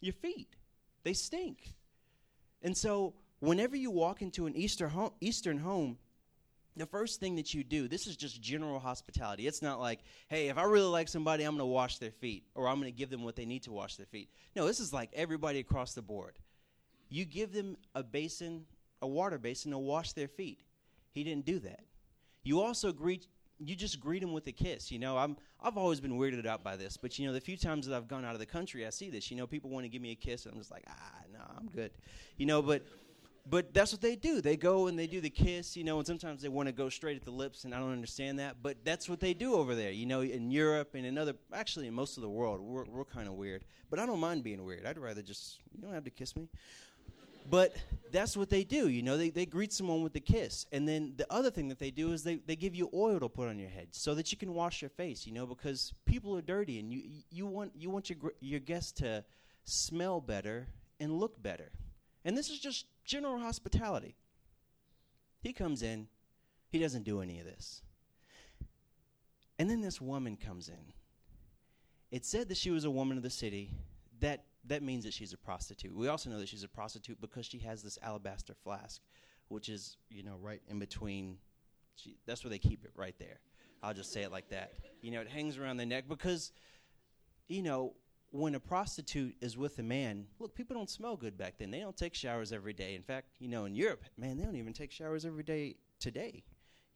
Your 0.00 0.14
feet. 0.14 0.48
They 1.04 1.12
stink. 1.12 1.74
And 2.62 2.76
so, 2.76 3.14
whenever 3.40 3.76
you 3.76 3.90
walk 3.90 4.22
into 4.22 4.46
an 4.46 4.56
Easter 4.56 4.88
home, 4.88 5.12
Eastern 5.20 5.58
home, 5.58 5.98
the 6.76 6.86
first 6.86 7.20
thing 7.20 7.36
that 7.36 7.52
you 7.52 7.64
do, 7.64 7.88
this 7.88 8.06
is 8.06 8.16
just 8.16 8.40
general 8.40 8.78
hospitality. 8.78 9.46
It's 9.46 9.62
not 9.62 9.80
like, 9.80 10.00
hey, 10.28 10.48
if 10.48 10.56
I 10.56 10.62
really 10.62 10.88
like 10.88 11.08
somebody, 11.08 11.44
I'm 11.44 11.52
going 11.52 11.58
to 11.58 11.66
wash 11.66 11.98
their 11.98 12.10
feet 12.10 12.44
or 12.54 12.68
I'm 12.68 12.76
going 12.76 12.92
to 12.92 12.96
give 12.96 13.10
them 13.10 13.24
what 13.24 13.36
they 13.36 13.44
need 13.44 13.64
to 13.64 13.72
wash 13.72 13.96
their 13.96 14.06
feet. 14.06 14.30
No, 14.54 14.66
this 14.66 14.80
is 14.80 14.92
like 14.92 15.10
everybody 15.12 15.58
across 15.58 15.94
the 15.94 16.02
board. 16.02 16.38
You 17.08 17.24
give 17.24 17.52
them 17.52 17.76
a 17.94 18.02
basin, 18.02 18.66
a 19.02 19.06
water 19.06 19.38
basin 19.38 19.72
to 19.72 19.78
wash 19.78 20.12
their 20.12 20.28
feet. 20.28 20.60
He 21.12 21.24
didn't 21.24 21.44
do 21.44 21.58
that. 21.60 21.80
You 22.44 22.60
also 22.60 22.92
greet 22.92 23.26
you 23.64 23.76
just 23.76 24.00
greet 24.00 24.20
them 24.20 24.32
with 24.32 24.46
a 24.46 24.52
kiss. 24.52 24.90
You 24.90 24.98
know, 24.98 25.16
I'm 25.16 25.36
I've 25.60 25.76
always 25.76 26.00
been 26.00 26.18
weirded 26.18 26.46
out 26.46 26.64
by 26.64 26.76
this, 26.76 26.96
but 26.96 27.18
you 27.18 27.26
know, 27.26 27.32
the 27.32 27.40
few 27.40 27.56
times 27.56 27.86
that 27.86 27.94
I've 27.94 28.08
gone 28.08 28.24
out 28.24 28.34
of 28.34 28.40
the 28.40 28.46
country, 28.46 28.86
I 28.86 28.90
see 28.90 29.10
this. 29.10 29.30
You 29.30 29.36
know, 29.36 29.46
people 29.46 29.70
want 29.70 29.84
to 29.84 29.88
give 29.88 30.02
me 30.02 30.12
a 30.12 30.16
kiss, 30.16 30.46
and 30.46 30.54
I'm 30.54 30.60
just 30.60 30.70
like, 30.70 30.84
ah, 30.88 31.20
no, 31.32 31.40
I'm 31.58 31.68
good. 31.68 31.90
You 32.36 32.46
know, 32.46 32.62
but 32.62 32.82
but 33.48 33.72
that's 33.74 33.92
what 33.92 34.00
they 34.00 34.16
do. 34.16 34.40
They 34.40 34.56
go 34.56 34.86
and 34.86 34.98
they 34.98 35.06
do 35.06 35.20
the 35.20 35.30
kiss, 35.30 35.76
you 35.76 35.84
know, 35.84 35.98
and 35.98 36.06
sometimes 36.06 36.42
they 36.42 36.48
want 36.48 36.68
to 36.68 36.72
go 36.72 36.88
straight 36.88 37.16
at 37.16 37.24
the 37.24 37.30
lips, 37.30 37.64
and 37.64 37.74
I 37.74 37.78
don't 37.78 37.92
understand 37.92 38.38
that, 38.38 38.56
but 38.62 38.76
that's 38.84 39.08
what 39.08 39.20
they 39.20 39.34
do 39.34 39.54
over 39.54 39.74
there. 39.74 39.90
You 39.90 40.06
know, 40.06 40.20
in 40.20 40.50
Europe 40.50 40.94
and 40.94 41.04
in 41.04 41.18
other, 41.18 41.34
actually 41.52 41.86
in 41.86 41.94
most 41.94 42.16
of 42.16 42.22
the 42.22 42.28
world, 42.28 42.60
we're 42.60 42.84
we're 42.84 43.04
kind 43.04 43.28
of 43.28 43.34
weird. 43.34 43.64
But 43.90 43.98
I 43.98 44.06
don't 44.06 44.20
mind 44.20 44.44
being 44.44 44.64
weird. 44.64 44.86
I'd 44.86 44.98
rather 44.98 45.22
just 45.22 45.58
you 45.74 45.82
don't 45.82 45.92
have 45.92 46.04
to 46.04 46.10
kiss 46.10 46.36
me. 46.36 46.48
But 47.48 47.74
that's 48.12 48.36
what 48.36 48.50
they 48.50 48.64
do, 48.64 48.88
you 48.88 49.02
know. 49.02 49.16
They, 49.16 49.30
they 49.30 49.46
greet 49.46 49.72
someone 49.72 50.02
with 50.02 50.14
a 50.16 50.20
kiss. 50.20 50.66
And 50.72 50.88
then 50.88 51.14
the 51.16 51.26
other 51.32 51.50
thing 51.50 51.68
that 51.68 51.78
they 51.78 51.90
do 51.90 52.12
is 52.12 52.22
they, 52.22 52.36
they 52.36 52.56
give 52.56 52.74
you 52.74 52.90
oil 52.92 53.20
to 53.20 53.28
put 53.28 53.48
on 53.48 53.58
your 53.58 53.70
head 53.70 53.88
so 53.90 54.14
that 54.14 54.30
you 54.30 54.38
can 54.38 54.54
wash 54.54 54.82
your 54.82 54.90
face, 54.90 55.26
you 55.26 55.32
know, 55.32 55.46
because 55.46 55.94
people 56.04 56.36
are 56.36 56.42
dirty 56.42 56.78
and 56.78 56.92
you, 56.92 57.02
you 57.30 57.46
want, 57.46 57.72
you 57.76 57.90
want 57.90 58.10
your, 58.10 58.18
your 58.40 58.60
guests 58.60 58.92
to 58.92 59.24
smell 59.64 60.20
better 60.20 60.68
and 60.98 61.18
look 61.18 61.40
better. 61.42 61.70
And 62.24 62.36
this 62.36 62.50
is 62.50 62.58
just 62.58 62.86
general 63.04 63.38
hospitality. 63.38 64.16
He 65.40 65.52
comes 65.52 65.82
in, 65.82 66.06
he 66.70 66.78
doesn't 66.78 67.04
do 67.04 67.22
any 67.22 67.38
of 67.38 67.46
this. 67.46 67.82
And 69.58 69.68
then 69.68 69.80
this 69.80 70.00
woman 70.00 70.36
comes 70.36 70.68
in. 70.68 70.92
It 72.10 72.24
said 72.24 72.48
that 72.48 72.56
she 72.56 72.70
was 72.70 72.84
a 72.84 72.90
woman 72.90 73.16
of 73.16 73.22
the 73.22 73.30
city. 73.30 73.70
That 74.20 74.44
that 74.66 74.82
means 74.82 75.04
that 75.04 75.14
she's 75.14 75.32
a 75.32 75.38
prostitute. 75.38 75.94
We 75.94 76.08
also 76.08 76.30
know 76.30 76.38
that 76.38 76.48
she's 76.48 76.64
a 76.64 76.68
prostitute 76.68 77.20
because 77.20 77.46
she 77.46 77.58
has 77.60 77.82
this 77.82 77.98
alabaster 78.02 78.54
flask, 78.54 79.00
which 79.48 79.68
is, 79.68 79.96
you 80.10 80.22
know, 80.22 80.36
right 80.40 80.60
in 80.68 80.78
between. 80.78 81.38
She, 81.96 82.16
that's 82.26 82.44
where 82.44 82.50
they 82.50 82.58
keep 82.58 82.84
it, 82.84 82.92
right 82.94 83.14
there. 83.18 83.40
I'll 83.82 83.94
just 83.94 84.12
say 84.12 84.22
it 84.22 84.30
like 84.30 84.48
that. 84.50 84.72
You 85.02 85.10
know, 85.10 85.20
it 85.20 85.28
hangs 85.28 85.58
around 85.58 85.78
the 85.78 85.86
neck 85.86 86.04
because, 86.08 86.52
you 87.48 87.62
know, 87.62 87.94
when 88.32 88.54
a 88.54 88.60
prostitute 88.60 89.34
is 89.40 89.56
with 89.56 89.78
a 89.78 89.82
man, 89.82 90.26
look, 90.38 90.54
people 90.54 90.76
don't 90.76 90.90
smell 90.90 91.16
good 91.16 91.36
back 91.36 91.54
then. 91.58 91.70
They 91.70 91.80
don't 91.80 91.96
take 91.96 92.14
showers 92.14 92.52
every 92.52 92.72
day. 92.72 92.94
In 92.94 93.02
fact, 93.02 93.28
you 93.38 93.48
know, 93.48 93.64
in 93.64 93.74
Europe, 93.74 94.04
man, 94.16 94.36
they 94.36 94.44
don't 94.44 94.56
even 94.56 94.72
take 94.72 94.92
showers 94.92 95.24
every 95.24 95.42
day 95.42 95.76
today. 95.98 96.44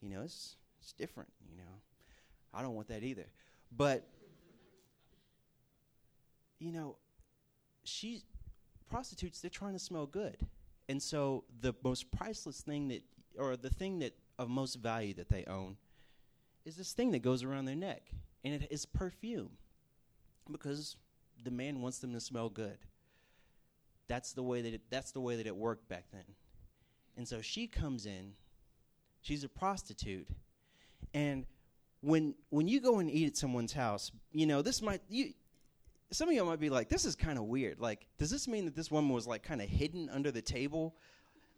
You 0.01 0.11
know, 0.11 0.23
it's 0.23 0.57
it's 0.81 0.93
different. 0.93 1.31
You 1.51 1.57
know, 1.57 1.81
I 2.53 2.63
don't 2.63 2.75
want 2.75 2.89
that 2.89 3.03
either. 3.03 3.27
But 3.77 4.07
you 6.61 6.71
know, 6.71 6.97
she 7.85 8.23
prostitutes 8.91 9.41
they're 9.41 9.51
trying 9.51 9.73
to 9.73 9.79
smell 9.79 10.07
good 10.07 10.47
and 10.89 11.03
so 11.03 11.45
the 11.61 11.75
most 11.83 12.11
priceless 12.11 12.61
thing 12.61 12.89
that 12.89 13.03
or 13.39 13.57
the 13.57 13.71
thing 13.71 13.99
that 14.01 14.15
of 14.39 14.49
most 14.49 14.77
value 14.77 15.15
that 15.15 15.29
they 15.29 15.45
own 15.47 15.77
is 16.65 16.77
this 16.77 16.93
thing 16.93 17.11
that 17.13 17.23
goes 17.23 17.43
around 17.43 17.67
their 17.67 17.75
neck, 17.75 18.11
and 18.43 18.55
it 18.55 18.69
is 18.71 18.87
perfume 18.87 19.51
because 20.51 20.97
the 21.43 21.51
man 21.51 21.83
wants 21.83 21.99
them 21.99 22.13
to 22.13 22.21
smell 22.21 22.49
good. 22.49 22.79
That's 24.09 24.33
the 24.33 24.43
way 24.43 24.63
that 24.63 24.75
it, 24.75 24.83
that's 24.91 25.13
the 25.13 25.21
way 25.21 25.37
that 25.37 25.47
it 25.47 25.57
worked 25.57 25.89
back 25.89 26.05
then. 26.13 26.25
And 27.17 27.29
so 27.29 27.41
she 27.41 27.67
comes 27.67 28.07
in. 28.07 28.33
She's 29.23 29.45
a 29.45 29.49
prostitute, 29.49 30.29
and 31.15 31.47
when 32.03 32.35
when 32.51 32.69
you 32.69 32.81
go 32.81 32.99
and 32.99 33.11
eat 33.11 33.27
at 33.27 33.37
someone's 33.37 33.73
house, 33.73 34.13
you 34.33 34.47
know 34.47 34.61
this 34.61 34.83
might 34.83 35.01
you. 35.09 35.33
Some 36.11 36.29
of 36.29 36.35
y'all 36.35 36.47
might 36.47 36.61
be 36.61 36.71
like, 36.71 36.89
"This 36.89 37.05
is 37.05 37.17
kind 37.17 37.39
of 37.39 37.45
weird." 37.45 37.81
Like, 37.81 38.07
does 38.19 38.31
this 38.31 38.47
mean 38.47 38.65
that 38.67 38.77
this 38.77 38.91
woman 38.91 39.13
was 39.13 39.27
like 39.27 39.43
kind 39.43 39.61
of 39.61 39.69
hidden 39.69 40.09
under 40.11 40.31
the 40.31 40.43
table, 40.43 40.95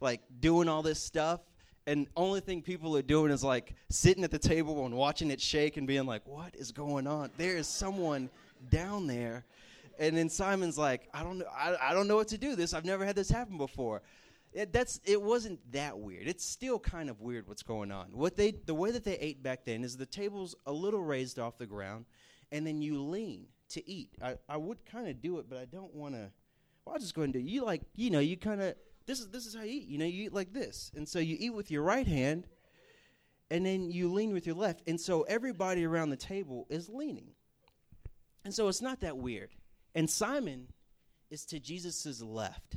like 0.00 0.22
doing 0.40 0.68
all 0.68 0.82
this 0.82 1.00
stuff? 1.02 1.40
and 1.86 2.08
only 2.16 2.40
thing 2.40 2.62
people 2.62 2.96
are 2.96 3.02
doing 3.02 3.30
is 3.30 3.44
like 3.44 3.74
sitting 3.88 4.24
at 4.24 4.30
the 4.30 4.38
table 4.38 4.84
and 4.84 4.94
watching 4.94 5.30
it 5.30 5.40
shake 5.40 5.76
and 5.76 5.86
being 5.86 6.06
like, 6.06 6.26
"What 6.26 6.54
is 6.54 6.72
going 6.72 7.06
on?" 7.06 7.30
There 7.36 7.56
is 7.56 7.68
someone 7.68 8.28
down 8.70 9.06
there, 9.06 9.44
and 9.98 10.16
then 10.16 10.28
Simon's 10.28 10.76
like, 10.76 11.08
"I 11.14 11.22
don't 11.22 11.38
know, 11.38 11.46
I, 11.56 11.90
I 11.90 11.94
don't 11.94 12.08
know 12.08 12.16
what 12.16 12.28
to 12.28 12.38
do. 12.38 12.56
This 12.56 12.74
I've 12.74 12.84
never 12.84 13.04
had 13.04 13.16
this 13.16 13.28
happen 13.28 13.56
before." 13.56 14.02
It, 14.52 14.72
that's 14.72 15.00
it 15.04 15.20
wasn't 15.20 15.60
that 15.72 15.98
weird. 15.98 16.26
It's 16.26 16.44
still 16.44 16.78
kind 16.78 17.10
of 17.10 17.20
weird 17.20 17.46
what's 17.46 17.62
going 17.62 17.92
on. 17.92 18.08
What 18.12 18.36
they 18.36 18.52
the 18.52 18.74
way 18.74 18.90
that 18.90 19.04
they 19.04 19.18
ate 19.18 19.42
back 19.42 19.64
then 19.64 19.84
is 19.84 19.96
the 19.96 20.06
table's 20.06 20.56
a 20.66 20.72
little 20.72 21.02
raised 21.02 21.38
off 21.38 21.56
the 21.56 21.66
ground, 21.66 22.06
and 22.50 22.66
then 22.66 22.82
you 22.82 23.00
lean 23.00 23.46
to 23.70 23.88
eat. 23.88 24.10
I, 24.22 24.36
I 24.48 24.56
would 24.56 24.84
kind 24.86 25.08
of 25.08 25.20
do 25.20 25.38
it, 25.38 25.46
but 25.48 25.58
I 25.58 25.64
don't 25.64 25.94
want 25.94 26.14
to. 26.14 26.30
Well, 26.84 26.94
I'll 26.94 27.00
just 27.00 27.14
go 27.14 27.22
and 27.22 27.32
do. 27.32 27.38
You 27.38 27.64
like 27.64 27.82
you 27.94 28.10
know 28.10 28.20
you 28.20 28.36
kind 28.36 28.62
of 28.62 28.74
this 29.06 29.20
is 29.20 29.28
this 29.28 29.46
is 29.46 29.54
how 29.54 29.62
you 29.62 29.72
eat. 29.72 29.88
You 29.88 29.98
know, 29.98 30.04
you 30.04 30.24
eat 30.24 30.32
like 30.32 30.52
this, 30.52 30.90
and 30.94 31.08
so 31.08 31.18
you 31.18 31.36
eat 31.38 31.54
with 31.54 31.70
your 31.70 31.82
right 31.82 32.06
hand, 32.06 32.46
and 33.50 33.64
then 33.64 33.90
you 33.90 34.12
lean 34.12 34.32
with 34.32 34.46
your 34.46 34.56
left, 34.56 34.82
and 34.86 35.00
so 35.00 35.22
everybody 35.22 35.84
around 35.84 36.10
the 36.10 36.16
table 36.16 36.66
is 36.68 36.88
leaning, 36.88 37.32
and 38.44 38.54
so 38.54 38.68
it's 38.68 38.82
not 38.82 39.00
that 39.00 39.16
weird. 39.16 39.50
And 39.94 40.10
Simon 40.10 40.68
is 41.30 41.44
to 41.46 41.58
Jesus's 41.58 42.22
left. 42.22 42.76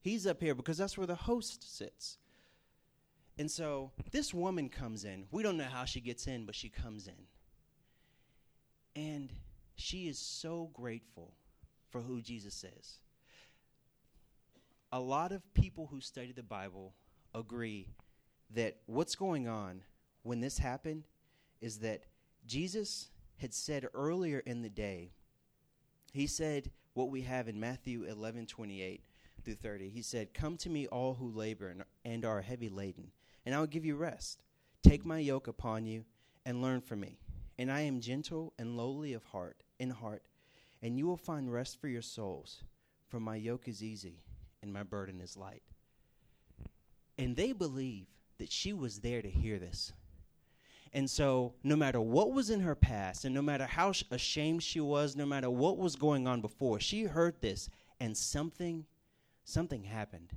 He's 0.00 0.26
up 0.26 0.40
here 0.40 0.54
because 0.54 0.78
that's 0.78 0.96
where 0.96 1.06
the 1.06 1.14
host 1.14 1.76
sits. 1.76 2.18
And 3.38 3.50
so 3.50 3.90
this 4.12 4.32
woman 4.32 4.68
comes 4.68 5.04
in. 5.04 5.26
We 5.30 5.42
don't 5.42 5.56
know 5.56 5.64
how 5.64 5.84
she 5.84 6.00
gets 6.00 6.26
in, 6.26 6.46
but 6.46 6.54
she 6.54 6.68
comes 6.68 7.08
in. 7.08 7.14
And 8.94 9.32
she 9.76 10.08
is 10.08 10.18
so 10.18 10.70
grateful 10.72 11.34
for 11.90 12.00
who 12.00 12.20
Jesus 12.20 12.64
is 12.64 12.98
a 14.94 15.00
lot 15.00 15.32
of 15.32 15.42
people 15.54 15.88
who 15.88 16.00
study 16.00 16.30
the 16.30 16.40
Bible 16.40 16.94
agree 17.34 17.88
that 18.50 18.76
what's 18.86 19.16
going 19.16 19.48
on 19.48 19.82
when 20.22 20.40
this 20.40 20.56
happened 20.56 21.02
is 21.60 21.78
that 21.78 22.04
Jesus 22.46 23.08
had 23.38 23.52
said 23.52 23.88
earlier 23.92 24.38
in 24.38 24.62
the 24.62 24.70
day, 24.70 25.10
he 26.12 26.28
said 26.28 26.70
what 26.92 27.10
we 27.10 27.22
have 27.22 27.48
in 27.48 27.58
Matthew 27.58 28.04
11 28.04 28.46
28 28.46 29.02
through 29.44 29.54
30. 29.56 29.88
He 29.88 30.00
said, 30.00 30.32
Come 30.32 30.56
to 30.58 30.70
me, 30.70 30.86
all 30.86 31.14
who 31.14 31.28
labor 31.28 31.74
and, 32.04 32.24
are 32.24 32.40
heavy 32.40 32.68
laden, 32.68 33.10
and 33.44 33.52
I 33.52 33.58
will 33.58 33.66
give 33.66 33.84
you 33.84 33.96
rest. 33.96 34.44
Take 34.84 35.04
my 35.04 35.18
yoke 35.18 35.48
upon 35.48 35.86
you 35.86 36.04
and 36.46 36.62
learn 36.62 36.80
from 36.80 37.00
me. 37.00 37.18
And 37.58 37.70
I 37.70 37.82
am 37.82 38.00
gentle 38.00 38.52
and 38.58 38.76
lowly 38.76 39.12
of 39.12 39.24
heart, 39.24 39.62
in 39.78 39.90
heart, 39.90 40.22
and 40.82 40.98
you 40.98 41.06
will 41.06 41.16
find 41.16 41.52
rest 41.52 41.80
for 41.80 41.88
your 41.88 42.02
souls, 42.02 42.64
for 43.08 43.20
my 43.20 43.36
yoke 43.36 43.68
is 43.68 43.82
easy 43.82 44.24
and 44.62 44.72
my 44.72 44.82
burden 44.82 45.20
is 45.20 45.36
light. 45.36 45.62
And 47.18 47.36
they 47.36 47.52
believe 47.52 48.06
that 48.38 48.50
she 48.50 48.72
was 48.72 49.00
there 49.00 49.22
to 49.22 49.30
hear 49.30 49.58
this. 49.58 49.92
And 50.92 51.10
so, 51.10 51.54
no 51.64 51.74
matter 51.74 52.00
what 52.00 52.32
was 52.32 52.50
in 52.50 52.60
her 52.60 52.74
past, 52.74 53.24
and 53.24 53.34
no 53.34 53.42
matter 53.42 53.66
how 53.66 53.92
ashamed 54.10 54.62
she 54.62 54.80
was, 54.80 55.16
no 55.16 55.26
matter 55.26 55.50
what 55.50 55.76
was 55.76 55.96
going 55.96 56.26
on 56.28 56.40
before, 56.40 56.78
she 56.78 57.02
heard 57.02 57.40
this, 57.40 57.68
and 57.98 58.16
something, 58.16 58.86
something 59.44 59.82
happened. 59.82 60.32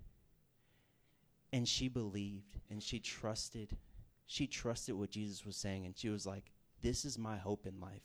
And 1.54 1.68
she 1.68 1.88
believed, 1.88 2.58
and 2.72 2.82
she 2.82 3.00
trusted. 3.00 3.78
She 4.26 4.48
trusted 4.48 4.96
what 4.96 5.12
Jesus 5.12 5.46
was 5.46 5.56
saying, 5.56 5.86
and 5.86 5.96
she 5.96 6.10
was 6.10 6.26
like, 6.26 6.52
This 6.82 7.06
is 7.06 7.18
my 7.18 7.38
hope 7.38 7.66
in 7.66 7.80
life. 7.80 8.04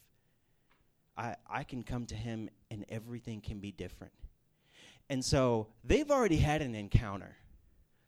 I, 1.16 1.36
I 1.48 1.64
can 1.64 1.82
come 1.82 2.06
to 2.06 2.14
him, 2.14 2.48
and 2.70 2.84
everything 2.88 3.40
can 3.40 3.58
be 3.58 3.70
different. 3.70 4.12
And 5.10 5.24
so 5.24 5.68
they've 5.84 6.10
already 6.10 6.38
had 6.38 6.62
an 6.62 6.74
encounter. 6.74 7.36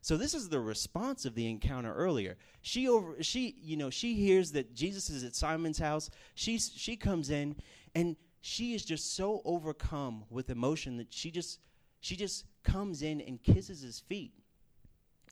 So 0.01 0.17
this 0.17 0.33
is 0.35 0.49
the 0.49 0.59
response 0.59 1.25
of 1.25 1.33
the 1.33 1.49
encounter 1.49 1.93
earlier. 1.93 2.37
She 2.61 2.87
over 2.87 3.21
she 3.23 3.55
you 3.59 3.75
know 3.75 3.89
she 3.89 4.13
hears 4.13 4.51
that 4.51 4.75
Jesus 4.75 5.09
is 5.09 5.23
at 5.23 5.35
Simon's 5.35 5.79
house. 5.79 6.11
She 6.35 6.59
she 6.59 6.95
comes 6.95 7.31
in 7.31 7.55
and 7.95 8.15
she 8.41 8.75
is 8.75 8.85
just 8.85 9.15
so 9.15 9.41
overcome 9.45 10.23
with 10.29 10.51
emotion 10.51 10.97
that 10.97 11.11
she 11.11 11.31
just 11.31 11.59
she 12.01 12.15
just 12.15 12.45
comes 12.63 13.01
in 13.01 13.19
and 13.19 13.41
kisses 13.41 13.81
his 13.81 13.99
feet. 13.99 14.31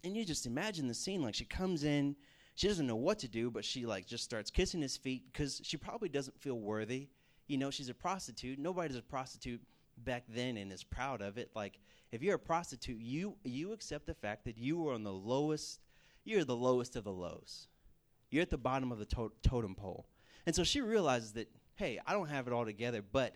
And 0.03 0.17
you 0.17 0.25
just 0.25 0.47
imagine 0.47 0.87
the 0.87 0.95
scene 0.95 1.21
like 1.21 1.35
she 1.35 1.45
comes 1.45 1.83
in, 1.83 2.15
she 2.55 2.67
doesn't 2.67 2.87
know 2.87 2.95
what 2.95 3.19
to 3.19 3.27
do, 3.27 3.49
but 3.49 3.65
she 3.65 3.85
like 3.85 4.05
just 4.05 4.23
starts 4.23 4.51
kissing 4.51 4.81
his 4.81 4.97
feet 4.97 5.33
cuz 5.33 5.61
she 5.63 5.77
probably 5.77 6.09
doesn't 6.09 6.39
feel 6.39 6.59
worthy. 6.59 7.09
You 7.47 7.57
know, 7.57 7.71
she's 7.71 7.89
a 7.89 7.93
prostitute. 7.93 8.59
Nobody's 8.59 8.95
a 8.95 9.01
prostitute 9.01 9.61
back 9.97 10.23
then 10.27 10.57
and 10.57 10.71
is 10.71 10.83
proud 10.83 11.21
of 11.21 11.37
it. 11.37 11.51
Like 11.55 11.79
if 12.11 12.21
you're 12.21 12.35
a 12.35 12.39
prostitute, 12.39 13.01
you 13.01 13.37
you 13.43 13.73
accept 13.73 14.05
the 14.05 14.13
fact 14.13 14.45
that 14.45 14.57
you 14.57 14.87
are 14.87 14.93
on 14.93 15.03
the 15.03 15.13
lowest. 15.13 15.79
You're 16.23 16.45
the 16.45 16.55
lowest 16.55 16.95
of 16.95 17.03
the 17.03 17.11
lows. 17.11 17.67
You're 18.29 18.43
at 18.43 18.49
the 18.49 18.57
bottom 18.57 18.91
of 18.91 18.99
the 18.99 19.05
to- 19.05 19.33
totem 19.41 19.75
pole. 19.75 20.07
And 20.45 20.55
so 20.55 20.63
she 20.63 20.81
realizes 20.81 21.33
that 21.33 21.49
hey, 21.75 21.99
I 22.05 22.13
don't 22.13 22.29
have 22.29 22.47
it 22.47 22.53
all 22.53 22.65
together, 22.65 23.01
but 23.01 23.35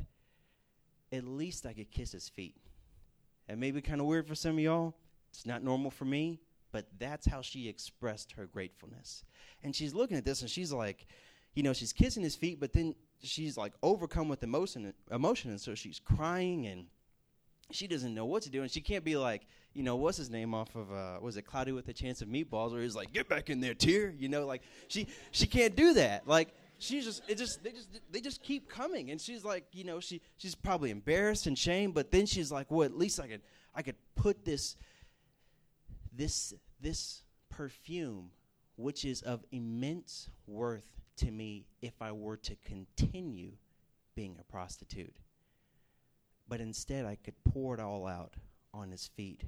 at 1.12 1.24
least 1.24 1.66
I 1.66 1.74
could 1.74 1.90
kiss 1.90 2.12
his 2.12 2.30
feet. 2.30 2.56
That 3.48 3.58
may 3.58 3.72
be 3.72 3.82
kind 3.82 4.02
of 4.02 4.08
weird 4.08 4.28
for 4.28 4.36
some 4.36 4.54
of 4.54 4.60
y'all. 4.60 4.94
It's 5.32 5.46
not 5.46 5.64
normal 5.64 5.92
for 5.92 6.06
me, 6.06 6.40
but 6.78 6.86
that's 7.00 7.26
how 7.26 7.42
she 7.42 7.68
expressed 7.68 8.34
her 8.34 8.46
gratefulness. 8.46 9.24
And 9.64 9.76
she's 9.76 9.96
looking 9.96 10.16
at 10.16 10.24
this 10.24 10.42
and 10.42 10.50
she's 10.50 10.72
like, 10.72 11.08
you 11.56 11.64
know, 11.64 11.74
she's 11.74 11.92
kissing 11.92 12.22
his 12.22 12.36
feet, 12.36 12.60
but 12.60 12.72
then 12.72 12.94
she's 13.20 13.58
like 13.58 13.74
overcome 13.82 14.30
with 14.30 14.44
emotion, 14.44 14.94
emotion, 15.10 15.50
and 15.50 15.60
so 15.60 15.74
she's 15.74 16.00
crying 16.00 16.68
and 16.68 16.86
she 17.72 17.88
doesn't 17.88 18.14
know 18.14 18.26
what 18.26 18.44
to 18.44 18.52
do, 18.52 18.62
and 18.62 18.70
she 18.70 18.80
can't 18.80 19.04
be 19.04 19.18
like, 19.18 19.48
you 19.74 19.82
know, 19.82 19.96
what's 19.96 20.18
his 20.18 20.30
name 20.30 20.54
off 20.54 20.76
of 20.76 20.94
uh, 20.94 21.18
was 21.20 21.36
it 21.36 21.48
Cloudy 21.48 21.72
with 21.72 21.88
a 21.88 21.94
Chance 21.94 22.22
of 22.22 22.28
Meatballs, 22.28 22.74
where 22.74 22.84
he's 22.84 22.96
like, 22.96 23.12
get 23.12 23.28
back 23.28 23.50
in 23.50 23.60
there, 23.60 23.74
tear, 23.74 24.14
you 24.16 24.30
know, 24.30 24.46
like 24.46 24.62
she 24.88 25.08
she 25.32 25.48
can't 25.48 25.76
do 25.76 25.94
that, 25.96 26.28
like. 26.28 26.50
She's 26.80 27.06
just 27.06 27.24
it 27.28 27.40
just 27.40 27.64
they 27.64 27.72
just 27.72 27.90
they 28.12 28.22
just 28.22 28.44
keep 28.44 28.70
coming 28.70 29.10
and 29.10 29.20
she's 29.20 29.44
like 29.44 29.66
you 29.72 29.84
know 29.84 30.00
she 30.00 30.22
she's 30.36 30.54
probably 30.54 30.92
embarrassed 30.92 31.48
and 31.48 31.58
shame 31.58 31.92
but 31.92 32.12
then 32.12 32.28
she's 32.28 32.52
like 32.52 32.70
well 32.70 32.84
at 32.84 32.96
least 32.96 33.20
I 33.20 33.26
could 33.26 33.42
I 33.74 33.82
could 33.82 33.96
put 34.16 34.46
this 34.46 34.76
this 36.18 36.54
this 36.80 37.24
perfume 37.50 38.32
which 38.76 39.04
is 39.04 39.22
of 39.24 39.44
immense 39.52 40.30
worth 40.46 41.02
to 41.18 41.32
me 41.32 41.66
if 41.82 41.94
I 42.00 42.12
were 42.12 42.38
to 42.38 42.56
continue 42.64 43.54
being 44.16 44.38
a 44.40 44.44
prostitute. 44.44 45.16
But 46.48 46.62
instead, 46.62 47.06
I 47.06 47.16
could 47.16 47.34
pour 47.44 47.74
it 47.74 47.80
all 47.80 48.08
out 48.08 48.36
on 48.74 48.92
his 48.92 49.08
feet, 49.08 49.42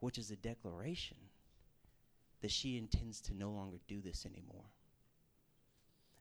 which 0.00 0.18
is 0.18 0.30
a 0.30 0.36
declaration 0.36 1.18
that 2.40 2.50
she 2.50 2.78
intends 2.78 3.20
to 3.22 3.34
no 3.34 3.50
longer 3.50 3.78
do 3.86 4.00
this 4.00 4.26
anymore. 4.26 4.70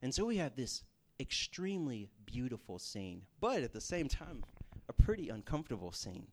And 0.02 0.14
so 0.14 0.26
we 0.26 0.38
have 0.38 0.56
this 0.56 0.84
extremely 1.20 2.10
beautiful 2.26 2.80
scene, 2.80 3.22
but 3.40 3.64
at 3.64 3.74
the 3.74 3.82
same 3.82 4.10
time, 4.10 4.44
a 4.90 4.94
pretty 4.94 5.30
uncomfortable 5.30 5.92
scene. 5.92 6.28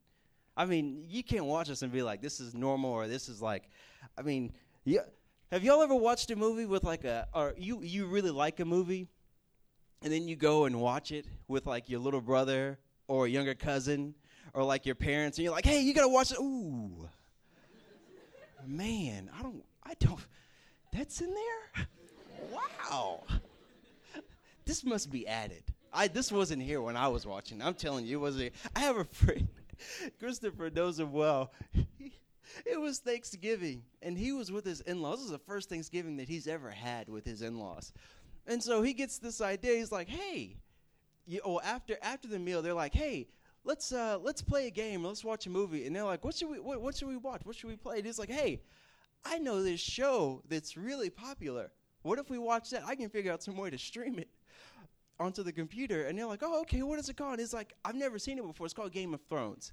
I 0.60 0.66
mean, 0.66 1.06
you 1.08 1.24
can't 1.24 1.46
watch 1.46 1.68
this 1.68 1.80
and 1.80 1.90
be 1.90 2.02
like, 2.02 2.20
this 2.20 2.38
is 2.38 2.52
normal 2.54 2.90
or 2.90 3.08
this 3.08 3.30
is 3.30 3.40
like, 3.40 3.70
I 4.18 4.20
mean, 4.20 4.52
yeah, 4.84 5.00
have 5.50 5.64
y'all 5.64 5.80
ever 5.80 5.94
watched 5.94 6.30
a 6.30 6.36
movie 6.36 6.66
with 6.66 6.84
like 6.84 7.04
a, 7.04 7.28
or 7.32 7.54
you 7.56 7.80
you 7.80 8.04
really 8.04 8.30
like 8.30 8.60
a 8.60 8.66
movie, 8.66 9.08
and 10.02 10.12
then 10.12 10.28
you 10.28 10.36
go 10.36 10.66
and 10.66 10.78
watch 10.78 11.12
it 11.12 11.24
with 11.48 11.64
like 11.64 11.88
your 11.88 11.98
little 12.00 12.20
brother 12.20 12.78
or 13.08 13.24
a 13.24 13.30
younger 13.30 13.54
cousin 13.54 14.14
or 14.52 14.62
like 14.62 14.84
your 14.84 14.94
parents, 14.94 15.38
and 15.38 15.44
you're 15.44 15.52
like, 15.54 15.64
hey, 15.64 15.80
you 15.80 15.94
gotta 15.94 16.08
watch 16.08 16.30
it. 16.30 16.38
Ooh, 16.38 17.08
man, 18.66 19.30
I 19.38 19.42
don't, 19.42 19.64
I 19.82 19.94
don't. 19.98 20.20
That's 20.92 21.22
in 21.22 21.34
there. 21.34 21.86
Wow, 22.52 23.24
this 24.66 24.84
must 24.84 25.10
be 25.10 25.26
added. 25.26 25.62
I 25.90 26.08
this 26.08 26.30
wasn't 26.30 26.62
here 26.62 26.82
when 26.82 26.98
I 26.98 27.08
was 27.08 27.24
watching. 27.24 27.62
I'm 27.62 27.72
telling 27.72 28.04
you, 28.04 28.18
it 28.18 28.20
wasn't. 28.20 28.52
I 28.76 28.80
have 28.80 28.98
a 28.98 29.04
friend, 29.04 29.48
Christopher 30.18 30.70
knows 30.70 30.98
him 30.98 31.12
well 31.12 31.52
it 32.66 32.80
was 32.80 32.98
Thanksgiving, 32.98 33.82
and 34.02 34.16
he 34.16 34.32
was 34.32 34.50
with 34.50 34.64
his 34.64 34.80
in 34.80 35.02
laws. 35.02 35.18
This 35.18 35.26
is 35.26 35.30
the 35.30 35.38
first 35.38 35.68
Thanksgiving 35.68 36.16
that 36.16 36.28
he's 36.28 36.46
ever 36.46 36.70
had 36.70 37.08
with 37.08 37.24
his 37.24 37.42
in 37.42 37.58
laws. 37.58 37.92
And 38.46 38.62
so 38.62 38.82
he 38.82 38.92
gets 38.92 39.18
this 39.18 39.40
idea. 39.40 39.76
He's 39.76 39.92
like, 39.92 40.08
hey, 40.08 40.56
you, 41.26 41.40
oh, 41.44 41.60
after 41.60 41.96
after 42.02 42.28
the 42.28 42.38
meal, 42.38 42.62
they're 42.62 42.74
like, 42.74 42.94
hey, 42.94 43.28
let's 43.64 43.92
uh, 43.92 44.18
let's 44.20 44.42
play 44.42 44.66
a 44.66 44.70
game. 44.70 45.04
Let's 45.04 45.24
watch 45.24 45.46
a 45.46 45.50
movie. 45.50 45.86
And 45.86 45.94
they're 45.94 46.04
like, 46.04 46.24
what 46.24 46.34
should 46.34 46.50
we 46.50 46.58
what, 46.58 46.80
what 46.80 46.96
should 46.96 47.08
we 47.08 47.16
watch? 47.16 47.42
What 47.44 47.56
should 47.56 47.68
we 47.68 47.76
play? 47.76 47.98
And 47.98 48.06
he's 48.06 48.18
like, 48.18 48.30
hey, 48.30 48.62
I 49.24 49.38
know 49.38 49.62
this 49.62 49.80
show 49.80 50.42
that's 50.48 50.76
really 50.76 51.10
popular. 51.10 51.70
What 52.02 52.18
if 52.18 52.30
we 52.30 52.38
watch 52.38 52.70
that? 52.70 52.82
I 52.86 52.94
can 52.94 53.10
figure 53.10 53.32
out 53.32 53.42
some 53.42 53.56
way 53.56 53.70
to 53.70 53.78
stream 53.78 54.18
it 54.18 54.28
onto 55.20 55.42
the 55.42 55.52
computer. 55.52 56.06
And 56.06 56.18
they're 56.18 56.26
like, 56.26 56.42
oh, 56.42 56.62
okay, 56.62 56.82
what 56.82 56.98
is 56.98 57.08
it 57.08 57.16
called? 57.16 57.38
It's 57.38 57.52
like, 57.52 57.74
I've 57.84 57.94
never 57.94 58.18
seen 58.18 58.38
it 58.38 58.46
before. 58.46 58.66
It's 58.66 58.74
called 58.74 58.92
Game 58.92 59.14
of 59.14 59.20
Thrones. 59.28 59.72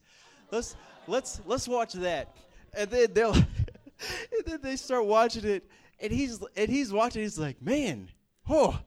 Let's 0.51 0.75
let's 1.07 1.41
let's 1.45 1.67
watch 1.67 1.93
that. 1.93 2.35
And 2.73 2.89
then 2.89 3.07
they'll 3.13 3.33
and 3.33 3.45
then 4.45 4.59
they 4.61 4.75
start 4.75 5.05
watching 5.05 5.45
it, 5.45 5.69
and 5.99 6.11
he's 6.11 6.39
and 6.55 6.69
he's 6.69 6.93
watching. 6.93 7.21
He's 7.23 7.39
like, 7.39 7.61
man, 7.61 8.09
oh, 8.49 8.79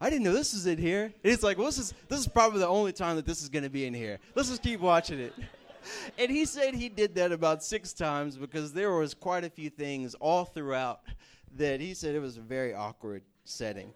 I 0.00 0.10
didn't 0.10 0.24
know 0.24 0.32
this 0.32 0.52
was 0.52 0.66
in 0.66 0.78
here. 0.78 1.04
And 1.04 1.30
he's 1.30 1.42
like, 1.42 1.56
well, 1.56 1.66
this 1.66 1.78
is 1.78 1.94
this 2.08 2.20
is 2.20 2.28
probably 2.28 2.60
the 2.60 2.68
only 2.68 2.92
time 2.92 3.16
that 3.16 3.26
this 3.26 3.42
is 3.42 3.48
going 3.48 3.64
to 3.64 3.70
be 3.70 3.86
in 3.86 3.94
here. 3.94 4.18
Let's 4.34 4.50
just 4.50 4.62
keep 4.62 4.80
watching 4.80 5.20
it. 5.20 5.32
And 6.18 6.30
he 6.30 6.44
said 6.44 6.74
he 6.74 6.90
did 6.90 7.14
that 7.14 7.32
about 7.32 7.64
six 7.64 7.94
times 7.94 8.36
because 8.36 8.70
there 8.74 8.92
was 8.92 9.14
quite 9.14 9.44
a 9.44 9.48
few 9.48 9.70
things 9.70 10.14
all 10.16 10.44
throughout 10.44 11.00
that 11.56 11.80
he 11.80 11.94
said 11.94 12.14
it 12.14 12.20
was 12.20 12.36
a 12.36 12.42
very 12.42 12.74
awkward 12.74 13.22
setting. 13.44 13.90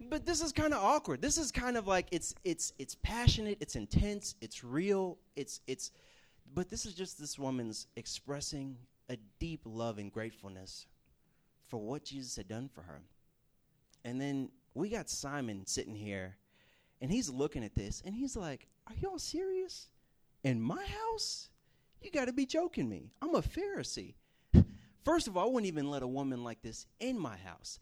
But 0.00 0.24
this 0.24 0.40
is 0.40 0.52
kind 0.52 0.72
of 0.72 0.82
awkward. 0.82 1.20
This 1.20 1.38
is 1.38 1.50
kind 1.50 1.76
of 1.76 1.86
like 1.86 2.06
it's 2.12 2.34
it's 2.44 2.72
it's 2.78 2.94
passionate, 2.96 3.58
it's 3.60 3.74
intense, 3.74 4.36
it's 4.40 4.62
real, 4.62 5.18
it's 5.34 5.60
it's 5.66 5.90
but 6.54 6.68
this 6.68 6.86
is 6.86 6.94
just 6.94 7.18
this 7.18 7.38
woman's 7.38 7.88
expressing 7.96 8.76
a 9.08 9.16
deep 9.38 9.62
love 9.64 9.98
and 9.98 10.12
gratefulness 10.12 10.86
for 11.66 11.78
what 11.78 12.04
Jesus 12.04 12.36
had 12.36 12.48
done 12.48 12.68
for 12.68 12.82
her. 12.82 13.00
And 14.04 14.20
then 14.20 14.50
we 14.74 14.88
got 14.88 15.10
Simon 15.10 15.66
sitting 15.66 15.94
here, 15.94 16.36
and 17.00 17.10
he's 17.10 17.28
looking 17.28 17.64
at 17.64 17.74
this, 17.74 18.02
and 18.04 18.14
he's 18.14 18.36
like, 18.36 18.68
Are 18.86 18.94
y'all 19.00 19.18
serious? 19.18 19.88
In 20.44 20.60
my 20.60 20.84
house? 20.84 21.48
You 22.00 22.12
got 22.12 22.26
to 22.26 22.32
be 22.32 22.46
joking 22.46 22.88
me. 22.88 23.10
I'm 23.20 23.34
a 23.34 23.42
Pharisee. 23.42 24.14
First 25.04 25.26
of 25.26 25.36
all, 25.36 25.48
I 25.48 25.52
wouldn't 25.52 25.66
even 25.66 25.90
let 25.90 26.02
a 26.02 26.06
woman 26.06 26.44
like 26.44 26.62
this 26.62 26.86
in 27.00 27.18
my 27.18 27.36
house. 27.36 27.80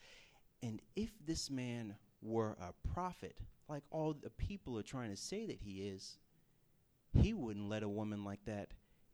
And 0.62 0.80
if 0.96 1.10
this 1.26 1.50
man 1.50 1.96
were 2.22 2.56
a 2.60 2.72
prophet, 2.92 3.36
like 3.68 3.82
all 3.90 4.14
the 4.14 4.30
people 4.30 4.78
are 4.78 4.82
trying 4.82 5.10
to 5.10 5.16
say 5.16 5.46
that 5.46 5.58
he 5.60 5.88
is, 5.88 6.18
he 7.12 7.32
wouldn't 7.32 7.68
let 7.68 7.82
a 7.82 7.88
woman 7.88 8.24
like 8.24 8.44
that 8.46 8.68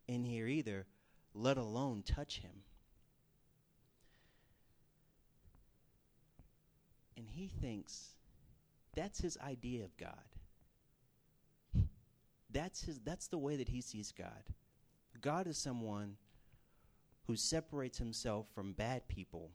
in 0.09 0.25
here 0.25 0.47
either, 0.47 0.87
let 1.35 1.57
alone 1.57 2.03
touch 2.03 2.41
him. 2.41 2.63
And 7.17 7.29
he 7.29 7.49
thinks 7.49 8.17
that's 8.95 9.21
his 9.21 9.39
idea 9.39 9.85
of 9.85 9.97
God. 9.97 10.13
That's 12.51 12.83
his 12.83 13.01
that's 13.01 13.29
the 13.29 13.39
way 13.39 13.57
that 13.57 13.69
he 13.69 13.81
sees 13.81 14.13
God. 14.13 14.45
God 15.21 15.47
is 15.47 15.57
someone 15.57 16.17
who 17.27 17.37
separates 17.37 17.99
himself 17.99 18.47
from 18.55 18.73
bad 18.73 19.07
people 19.09 19.53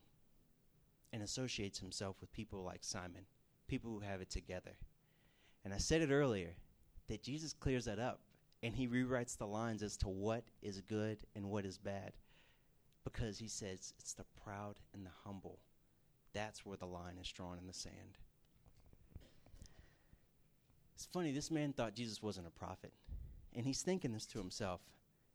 and 1.12 1.22
associates 1.22 1.80
himself 1.80 2.16
with 2.22 2.32
people 2.32 2.64
like 2.64 2.84
Simon, 2.84 3.26
people 3.68 3.92
who 3.92 4.00
have 4.00 4.22
it 4.22 4.30
together. 4.30 4.78
And 5.64 5.74
I 5.74 5.78
said 5.78 6.02
it 6.02 6.12
earlier 6.12 6.56
that 7.08 7.24
Jesus 7.24 7.54
clears 7.54 7.86
that 7.86 8.00
up 8.00 8.22
and 8.64 8.76
he 8.76 8.88
rewrites 8.88 9.38
the 9.38 9.48
lines 9.48 9.84
as 9.84 9.98
to 9.98 10.08
what 10.08 10.44
is 10.62 10.82
good 10.82 11.18
and 11.36 11.50
what 11.50 11.66
is 11.66 11.78
bad 11.78 12.14
because 13.04 13.40
he 13.40 13.48
says 13.48 13.94
it's 14.00 14.14
the 14.14 14.26
proud 14.44 14.76
and 14.94 15.06
the 15.06 15.12
humble. 15.24 15.60
That's 16.34 16.66
where 16.66 16.78
the 16.78 16.86
line 16.86 17.18
is 17.22 17.32
drawn 17.32 17.58
in 17.58 17.68
the 17.68 17.74
sand. 17.74 18.18
It's 20.96 21.06
funny, 21.06 21.32
this 21.32 21.52
man 21.52 21.74
thought 21.74 21.94
Jesus 21.94 22.22
wasn't 22.22 22.48
a 22.48 22.52
prophet. 22.52 22.92
And 23.56 23.66
he's 23.66 23.82
thinking 23.82 24.14
this 24.14 24.26
to 24.28 24.40
himself. 24.40 24.82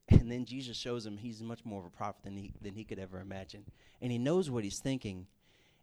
And 0.08 0.30
then 0.30 0.44
Jesus 0.44 0.76
shows 0.76 1.06
him 1.06 1.16
he's 1.16 1.40
much 1.40 1.64
more 1.64 1.80
of 1.80 1.86
a 1.86 1.90
prophet 1.90 2.24
than 2.24 2.36
he, 2.36 2.52
than 2.60 2.74
he 2.74 2.84
could 2.84 2.98
ever 2.98 3.20
imagine. 3.20 3.64
And 4.00 4.12
he 4.12 4.18
knows 4.18 4.50
what 4.50 4.64
he's 4.64 4.80
thinking. 4.80 5.26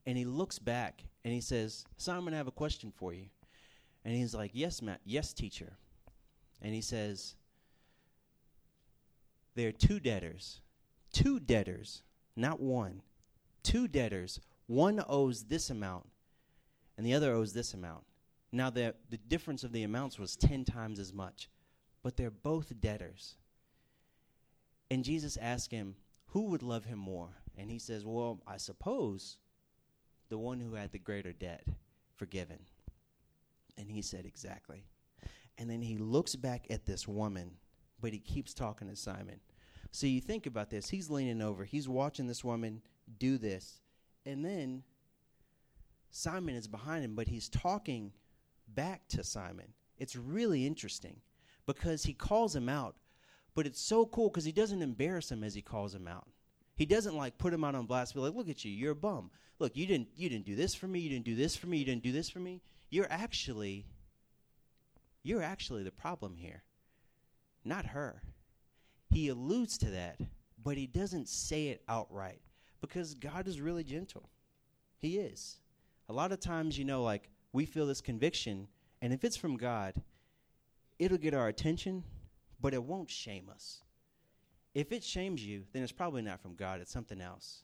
And 0.06 0.18
he 0.18 0.26
looks 0.26 0.60
back 0.60 1.04
and 1.24 1.34
he 1.34 1.42
says, 1.42 1.86
Simon, 1.98 2.34
I 2.34 2.38
have 2.38 2.48
a 2.48 2.52
question 2.52 2.92
for 2.96 3.14
you. 3.14 3.26
And 4.06 4.16
he's 4.16 4.34
like, 4.34 4.52
Yes, 4.54 4.82
Matt. 4.82 5.02
Yes, 5.06 5.34
teacher. 5.34 5.74
And 6.62 6.74
he 6.74 6.82
says, 6.82 7.36
There 9.56 9.70
are 9.70 9.74
two 9.74 10.00
debtors. 10.00 10.62
Two 11.12 11.40
debtors, 11.40 12.04
not 12.36 12.60
one. 12.60 13.02
Two 13.64 13.88
debtors. 13.88 14.40
One 14.68 15.04
owes 15.08 15.46
this 15.46 15.72
amount, 15.72 16.08
and 16.96 17.06
the 17.06 17.16
other 17.16 17.34
owes 17.34 17.54
this 17.54 17.74
amount. 17.74 18.04
Now, 18.52 18.70
the, 18.70 18.96
the 19.10 19.18
difference 19.18 19.64
of 19.64 19.72
the 19.72 19.84
amounts 19.84 20.20
was 20.20 20.36
10 20.36 20.66
times 20.66 21.00
as 21.00 21.14
much, 21.14 21.50
but 22.04 22.18
they're 22.18 22.32
both 22.32 22.80
debtors. 22.80 23.36
And 24.92 25.04
Jesus 25.04 25.38
asked 25.38 25.72
him, 25.72 25.96
Who 26.28 26.44
would 26.44 26.64
love 26.64 26.86
him 26.86 27.00
more? 27.00 27.30
And 27.58 27.70
he 27.70 27.80
says, 27.80 28.06
Well, 28.06 28.42
I 28.48 28.58
suppose 28.58 29.38
the 30.30 30.38
one 30.38 30.60
who 30.60 30.76
had 30.76 30.92
the 30.92 31.00
greater 31.00 31.34
debt 31.34 31.64
forgiven. 32.16 32.60
And 33.78 33.90
he 33.92 34.02
said, 34.02 34.26
Exactly. 34.26 34.84
And 35.58 35.70
then 35.70 35.82
he 35.82 35.98
looks 35.98 36.36
back 36.36 36.68
at 36.70 36.86
this 36.86 37.08
woman, 37.08 37.52
but 38.00 38.14
he 38.14 38.20
keeps 38.20 38.54
talking 38.54 38.88
to 38.90 38.96
Simon. 38.96 39.42
So 39.92 40.08
you 40.08 40.22
think 40.22 40.46
about 40.46 40.70
this. 40.70 40.90
He's 40.90 41.10
leaning 41.10 41.42
over, 41.42 41.66
he's 41.66 41.90
watching 41.90 42.28
this 42.28 42.44
woman 42.44 42.82
do 43.18 43.38
this. 43.38 43.82
And 44.26 44.46
then 44.46 44.84
Simon 46.12 46.56
is 46.56 46.68
behind 46.68 47.04
him, 47.04 47.16
but 47.16 47.28
he's 47.28 47.50
talking 47.50 48.12
back 48.68 49.08
to 49.10 49.24
Simon. 49.24 49.74
It's 49.98 50.16
really 50.16 50.66
interesting 50.66 51.18
because 51.66 52.04
he 52.04 52.14
calls 52.14 52.56
him 52.56 52.70
out, 52.70 52.96
but 53.54 53.66
it's 53.66 53.82
so 53.82 54.06
cool 54.06 54.30
because 54.30 54.46
he 54.46 54.52
doesn't 54.52 54.82
embarrass 54.82 55.32
him 55.32 55.44
as 55.44 55.54
he 55.54 55.62
calls 55.62 55.94
him 55.94 56.08
out. 56.08 56.28
He 56.80 56.86
doesn't 56.86 57.18
like 57.18 57.38
put 57.38 57.54
him 57.54 57.66
out 57.66 57.76
on 57.76 57.88
blast. 57.88 58.14
Be 58.14 58.22
like, 58.22 58.34
look 58.34 58.48
at 58.48 58.64
you, 58.64 58.72
you're 58.72 58.94
a 58.94 58.96
bum. 58.96 59.32
Look, 59.60 59.76
you 59.76 59.86
didn't 59.86 60.08
you 60.16 60.30
didn't 60.30 60.46
do 60.46 60.56
this 60.56 60.74
for 60.74 60.88
me. 60.88 61.02
You 61.02 61.10
didn't 61.10 61.26
do 61.26 61.36
this 61.36 61.58
for 61.58 61.68
me. 61.68 61.78
You 61.78 61.84
didn't 61.84 62.04
do 62.04 62.14
this 62.14 62.30
for 62.30 62.40
me. 62.40 62.62
You're 62.90 63.12
actually 63.12 63.86
you're 65.22 65.44
actually 65.44 65.84
the 65.84 65.92
problem 65.92 66.38
here, 66.38 66.64
not 67.66 67.88
her. 67.88 68.24
He 69.10 69.28
alludes 69.28 69.78
to 69.80 69.88
that, 69.88 70.22
but 70.64 70.78
he 70.78 70.88
doesn't 70.88 71.28
say 71.28 71.68
it 71.68 71.84
outright 71.90 72.40
because 72.80 73.14
God 73.14 73.46
is 73.46 73.60
really 73.60 73.84
gentle. 73.84 74.30
He 75.00 75.18
is. 75.18 75.58
A 76.08 76.14
lot 76.14 76.32
of 76.32 76.40
times, 76.40 76.80
you 76.80 76.86
know, 76.86 77.04
like 77.04 77.30
we 77.52 77.66
feel 77.66 77.88
this 77.88 78.00
conviction, 78.00 78.70
and 79.02 79.12
if 79.12 79.26
it's 79.26 79.36
from 79.36 79.58
God, 79.58 79.96
it'll 80.98 81.18
get 81.18 81.34
our 81.34 81.50
attention, 81.50 82.06
but 82.62 82.74
it 82.74 82.82
won't 82.82 83.10
shame 83.10 83.50
us. 83.54 83.82
If 84.74 84.92
it 84.92 85.04
shames 85.04 85.44
you, 85.46 85.64
then 85.74 85.84
it's 85.84 85.92
probably 85.92 86.22
not 86.22 86.42
from 86.42 86.56
God, 86.56 86.80
it's 86.80 86.92
something 86.92 87.22
else. 87.22 87.64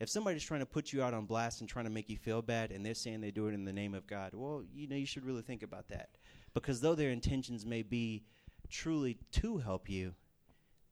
If 0.00 0.08
somebody's 0.08 0.42
trying 0.42 0.60
to 0.60 0.66
put 0.66 0.92
you 0.92 1.02
out 1.02 1.14
on 1.14 1.24
blast 1.24 1.60
and 1.60 1.68
trying 1.70 1.86
to 1.86 1.90
make 1.90 2.10
you 2.10 2.16
feel 2.16 2.42
bad 2.42 2.72
and 2.72 2.84
they're 2.84 2.94
saying 2.94 3.20
they 3.20 3.30
do 3.30 3.46
it 3.46 3.54
in 3.54 3.64
the 3.64 3.72
name 3.72 3.94
of 3.94 4.06
God, 4.06 4.32
well, 4.34 4.62
you 4.72 4.88
know, 4.88 4.96
you 4.96 5.06
should 5.06 5.24
really 5.24 5.42
think 5.42 5.62
about 5.62 5.88
that. 5.88 6.10
Because 6.52 6.80
though 6.80 6.94
their 6.94 7.10
intentions 7.10 7.64
may 7.64 7.82
be 7.82 8.24
truly 8.68 9.18
to 9.32 9.58
help 9.58 9.88
you, 9.88 10.14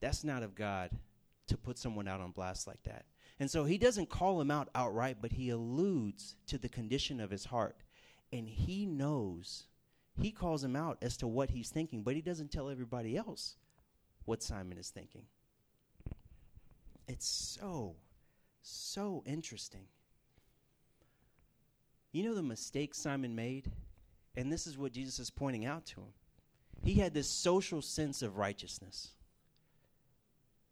that's 0.00 0.24
not 0.24 0.42
of 0.42 0.54
God 0.54 0.90
to 1.48 1.56
put 1.56 1.78
someone 1.78 2.08
out 2.08 2.20
on 2.20 2.30
blast 2.30 2.66
like 2.66 2.82
that. 2.84 3.04
And 3.40 3.50
so 3.50 3.64
he 3.64 3.76
doesn't 3.76 4.08
call 4.08 4.40
him 4.40 4.50
out 4.50 4.68
outright, 4.74 5.18
but 5.20 5.32
he 5.32 5.50
alludes 5.50 6.36
to 6.46 6.58
the 6.58 6.68
condition 6.68 7.20
of 7.20 7.30
his 7.30 7.44
heart 7.44 7.76
and 8.32 8.48
he 8.48 8.86
knows. 8.86 9.64
He 10.20 10.30
calls 10.30 10.62
him 10.62 10.76
out 10.76 10.98
as 11.02 11.16
to 11.18 11.26
what 11.26 11.50
he's 11.50 11.70
thinking, 11.70 12.02
but 12.02 12.14
he 12.14 12.22
doesn't 12.22 12.52
tell 12.52 12.70
everybody 12.70 13.16
else 13.16 13.56
what 14.24 14.42
Simon 14.42 14.78
is 14.78 14.90
thinking. 14.90 15.24
It's 17.08 17.26
so, 17.26 17.96
so 18.62 19.22
interesting. 19.26 19.86
You 22.12 22.24
know 22.24 22.34
the 22.34 22.42
mistake 22.42 22.94
Simon 22.94 23.34
made? 23.34 23.70
And 24.36 24.52
this 24.52 24.66
is 24.66 24.78
what 24.78 24.92
Jesus 24.92 25.18
is 25.18 25.30
pointing 25.30 25.66
out 25.66 25.84
to 25.86 26.00
him. 26.00 26.12
He 26.84 26.94
had 26.94 27.14
this 27.14 27.28
social 27.28 27.82
sense 27.82 28.22
of 28.22 28.38
righteousness. 28.38 29.12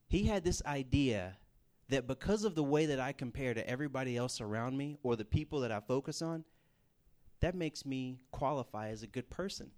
He 0.08 0.24
had 0.24 0.44
this 0.44 0.62
idea 0.66 1.36
that 1.88 2.06
because 2.06 2.44
of 2.44 2.54
the 2.54 2.64
way 2.64 2.86
that 2.86 3.00
I 3.00 3.12
compare 3.12 3.54
to 3.54 3.68
everybody 3.68 4.16
else 4.16 4.40
around 4.40 4.76
me 4.76 4.96
or 5.02 5.16
the 5.16 5.24
people 5.24 5.60
that 5.60 5.72
I 5.72 5.80
focus 5.80 6.22
on, 6.22 6.44
that 7.40 7.54
makes 7.54 7.86
me 7.86 8.20
qualify 8.32 8.88
as 8.88 9.02
a 9.02 9.06
good 9.06 9.28
person. 9.30 9.70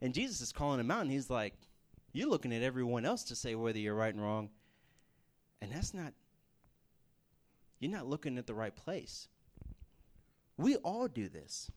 And 0.00 0.14
Jesus 0.14 0.40
is 0.40 0.52
calling 0.52 0.80
him 0.80 0.90
out, 0.90 1.02
and 1.02 1.10
he's 1.10 1.30
like, 1.30 1.54
You're 2.12 2.28
looking 2.28 2.52
at 2.52 2.62
everyone 2.62 3.04
else 3.04 3.24
to 3.24 3.36
say 3.36 3.54
whether 3.54 3.78
you're 3.78 3.94
right 3.94 4.14
and 4.14 4.22
wrong. 4.22 4.50
And 5.60 5.72
that's 5.72 5.92
not, 5.92 6.12
you're 7.80 7.90
not 7.90 8.06
looking 8.06 8.38
at 8.38 8.46
the 8.46 8.54
right 8.54 8.74
place. 8.74 9.28
We 10.56 10.76
all 10.76 11.08
do 11.08 11.28
this. 11.28 11.70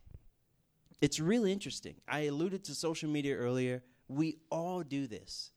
It's 1.02 1.20
really 1.20 1.52
interesting. 1.52 1.96
I 2.08 2.22
alluded 2.22 2.63
to 2.65 2.76
social 2.76 3.10
media 3.10 3.36
earlier. 3.36 3.84
We 4.08 4.38
all 4.50 4.84
do 4.84 5.08
this. 5.08 5.52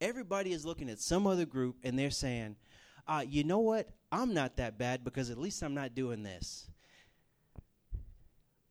Everybody 0.00 0.52
is 0.52 0.64
looking 0.64 0.90
at 0.90 1.00
some 1.00 1.26
other 1.26 1.46
group 1.46 1.76
and 1.82 1.98
they're 1.98 2.10
saying, 2.10 2.56
uh, 3.06 3.24
you 3.26 3.42
know 3.44 3.60
what? 3.60 3.88
I'm 4.12 4.34
not 4.34 4.56
that 4.56 4.78
bad 4.78 5.04
because 5.04 5.30
at 5.30 5.38
least 5.38 5.62
I'm 5.62 5.74
not 5.74 5.94
doing 5.94 6.22
this. 6.22 6.68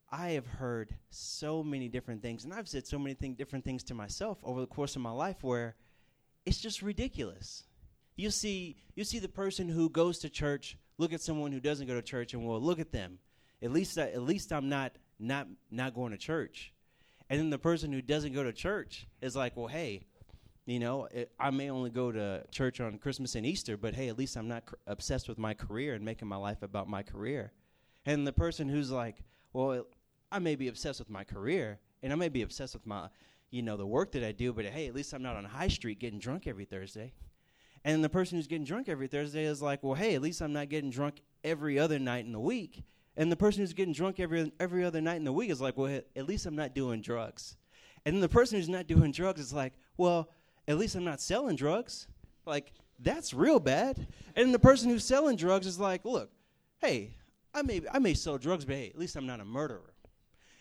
I 0.10 0.30
have 0.30 0.48
heard 0.48 0.96
so 1.10 1.64
many 1.64 1.90
different 1.90 2.22
things, 2.22 2.46
and 2.46 2.54
I've 2.54 2.70
said 2.70 2.88
so 2.88 2.98
many 2.98 3.14
different 3.14 3.66
things 3.66 3.84
to 3.86 3.94
myself 3.94 4.38
over 4.42 4.62
the 4.62 4.68
course 4.68 4.96
of 4.96 5.02
my 5.02 5.12
life 5.12 5.44
where 5.44 5.76
it's 6.46 6.62
just 6.62 6.82
ridiculous. 6.82 7.64
You 8.18 8.32
see, 8.32 8.76
you 8.96 9.04
see 9.04 9.20
the 9.20 9.30
person 9.30 9.70
who 9.70 9.90
goes 9.90 10.20
to 10.20 10.30
church 10.30 10.76
look 10.98 11.14
at 11.14 11.22
someone 11.22 11.52
who 11.52 11.60
doesn't 11.60 11.88
go 11.88 11.94
to 11.94 12.02
church 12.02 12.34
and 12.34 12.46
well, 12.46 12.60
look 12.60 12.80
at 12.80 12.92
them. 12.92 13.20
At 13.62 13.72
least, 13.72 13.98
I, 13.98 14.10
at 14.10 14.24
least 14.24 14.52
I'm 14.52 14.70
not 14.70 14.94
not 15.20 15.48
not 15.72 15.94
going 15.94 16.12
to 16.12 16.18
church. 16.18 16.74
And 17.30 17.40
then 17.40 17.50
the 17.50 17.60
person 17.60 17.92
who 17.92 18.02
doesn't 18.02 18.34
go 18.34 18.44
to 18.44 18.54
church 18.54 19.08
is 19.22 19.36
like, 19.36 19.56
well, 19.56 19.68
hey, 19.68 20.02
you 20.66 20.80
know, 20.80 21.08
it, 21.12 21.32
I 21.40 21.50
may 21.52 21.70
only 21.70 21.90
go 21.90 22.12
to 22.12 22.44
church 22.52 22.80
on 22.80 22.98
Christmas 22.98 23.36
and 23.36 23.46
Easter, 23.46 23.78
but 23.78 23.94
hey, 23.94 24.10
at 24.10 24.18
least 24.18 24.36
I'm 24.36 24.48
not 24.48 24.66
cr- 24.66 24.76
obsessed 24.88 25.28
with 25.28 25.38
my 25.38 25.54
career 25.54 25.94
and 25.94 26.04
making 26.04 26.28
my 26.28 26.38
life 26.38 26.62
about 26.62 26.90
my 26.90 27.04
career. 27.04 27.52
And 28.06 28.26
the 28.26 28.34
person 28.34 28.68
who's 28.68 28.92
like, 28.92 29.18
well, 29.54 29.86
I 30.32 30.40
may 30.40 30.56
be 30.56 30.68
obsessed 30.68 31.00
with 31.00 31.10
my 31.10 31.24
career 31.24 31.80
and 32.02 32.12
I 32.12 32.16
may 32.16 32.30
be 32.30 32.42
obsessed 32.42 32.74
with 32.74 32.86
my, 32.86 33.10
you 33.50 33.62
know, 33.62 33.78
the 33.78 33.86
work 33.86 34.12
that 34.14 34.24
I 34.24 34.32
do, 34.32 34.54
but 34.54 34.66
hey, 34.66 34.88
at 34.88 34.96
least 34.96 35.14
I'm 35.14 35.24
not 35.24 35.36
on 35.36 35.46
High 35.46 35.68
Street 35.68 36.00
getting 36.00 36.20
drunk 36.20 36.48
every 36.48 36.66
Thursday. 36.66 37.14
And 37.88 38.04
the 38.04 38.10
person 38.10 38.38
who's 38.38 38.48
getting 38.48 38.66
drunk 38.66 38.90
every 38.90 39.08
Thursday 39.08 39.46
is 39.46 39.62
like, 39.62 39.82
well, 39.82 39.94
hey, 39.94 40.14
at 40.14 40.22
least 40.22 40.42
I'm 40.42 40.52
not 40.52 40.68
getting 40.68 40.90
drunk 40.90 41.22
every 41.46 41.80
other 41.80 41.98
night 41.98 42.26
in 42.26 42.34
the 42.34 42.40
week. 42.40 42.84
And 43.16 43.32
the 43.32 43.38
person 43.38 43.62
who's 43.62 43.72
getting 43.72 43.94
drunk 43.94 44.20
every 44.20 44.52
every 44.60 44.84
other 44.84 45.00
night 45.00 45.16
in 45.16 45.24
the 45.24 45.32
week 45.32 45.50
is 45.50 45.62
like, 45.62 45.78
well, 45.78 46.02
at 46.14 46.28
least 46.28 46.46
I'm 46.46 46.56
not 46.58 46.76
doing 46.76 47.02
drugs. 47.02 47.56
And 48.06 48.14
then 48.14 48.20
the 48.20 48.28
person 48.28 48.58
who's 48.58 48.68
not 48.68 48.88
doing 48.88 49.14
drugs 49.14 49.40
is 49.40 49.54
like, 49.54 49.72
well, 49.96 50.30
at 50.68 50.78
least 50.78 50.96
I'm 50.96 51.06
not 51.06 51.22
selling 51.22 51.56
drugs. 51.56 52.10
Like, 52.46 52.74
that's 53.00 53.34
real 53.34 53.58
bad. 53.58 54.06
And 54.36 54.54
the 54.54 54.60
person 54.60 54.90
who's 54.90 55.06
selling 55.06 55.38
drugs 55.38 55.66
is 55.66 55.80
like, 55.80 56.04
look, 56.04 56.30
hey, 56.82 57.16
I 57.54 57.62
may 57.62 57.82
I 57.94 58.00
may 58.00 58.16
sell 58.16 58.38
drugs, 58.38 58.66
but 58.66 58.76
hey, 58.76 58.90
at 58.90 59.00
least 59.00 59.16
I'm 59.16 59.26
not 59.26 59.40
a 59.40 59.46
murderer. 59.46 59.94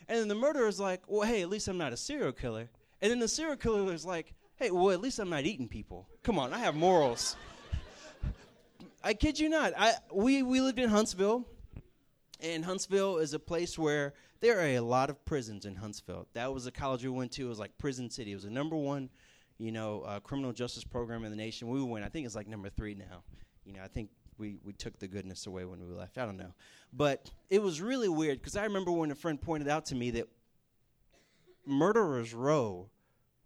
And 0.07 0.17
then 0.17 0.29
the 0.29 0.35
murderer 0.35 0.69
is 0.69 0.79
like, 0.79 1.01
well, 1.07 1.27
hey, 1.27 1.41
at 1.41 1.49
least 1.49 1.67
I'm 1.67 1.77
not 1.77 1.91
a 1.91 1.97
serial 1.97 2.31
killer. 2.31 2.69
And 3.01 3.11
then 3.11 3.19
the 3.19 3.27
serial 3.27 3.57
killer 3.57 3.93
is 3.93 4.05
like, 4.05 4.33
hey, 4.57 4.71
well, 4.71 4.91
at 4.91 5.01
least 5.01 5.19
I'm 5.19 5.29
not 5.29 5.45
eating 5.45 5.67
people. 5.67 6.07
Come 6.23 6.37
on, 6.37 6.53
I 6.53 6.59
have 6.59 6.75
morals. 6.75 7.35
I 9.03 9.13
kid 9.13 9.39
you 9.39 9.49
not. 9.49 9.73
I 9.77 9.93
we 10.11 10.43
we 10.43 10.59
lived 10.59 10.79
in 10.79 10.89
Huntsville 10.89 11.45
and 12.41 12.63
Huntsville 12.63 13.17
is 13.17 13.33
a 13.33 13.39
place 13.39 13.77
where 13.77 14.13
there 14.39 14.59
are 14.59 14.77
a 14.77 14.79
lot 14.79 15.09
of 15.09 15.23
prisons 15.25 15.65
in 15.65 15.75
Huntsville. 15.75 16.27
That 16.33 16.53
was 16.53 16.67
a 16.67 16.71
college 16.71 17.03
we 17.03 17.09
went 17.09 17.31
to. 17.33 17.45
It 17.45 17.49
was 17.49 17.59
like 17.59 17.77
Prison 17.77 18.09
City. 18.09 18.31
It 18.31 18.35
was 18.35 18.43
the 18.43 18.51
number 18.51 18.75
one, 18.75 19.09
you 19.57 19.71
know, 19.71 20.01
uh, 20.01 20.19
criminal 20.19 20.53
justice 20.53 20.83
program 20.83 21.23
in 21.23 21.31
the 21.31 21.37
nation. 21.37 21.67
We 21.67 21.81
went. 21.81 22.05
I 22.05 22.09
think 22.09 22.25
it's 22.25 22.35
like 22.35 22.47
number 22.47 22.69
three 22.69 22.93
now. 22.93 23.23
You 23.65 23.73
know, 23.73 23.81
I 23.83 23.87
think 23.87 24.09
we 24.37 24.57
we 24.63 24.73
took 24.73 24.99
the 24.99 25.07
goodness 25.07 25.47
away 25.47 25.65
when 25.65 25.87
we 25.87 25.93
left. 25.93 26.17
I 26.17 26.25
don't 26.25 26.37
know, 26.37 26.53
but 26.93 27.31
it 27.49 27.61
was 27.61 27.81
really 27.81 28.09
weird 28.09 28.39
because 28.39 28.55
I 28.55 28.63
remember 28.63 28.91
when 28.91 29.11
a 29.11 29.15
friend 29.15 29.41
pointed 29.41 29.67
out 29.67 29.85
to 29.87 29.95
me 29.95 30.11
that 30.11 30.27
Murderers 31.65 32.33
Row 32.33 32.89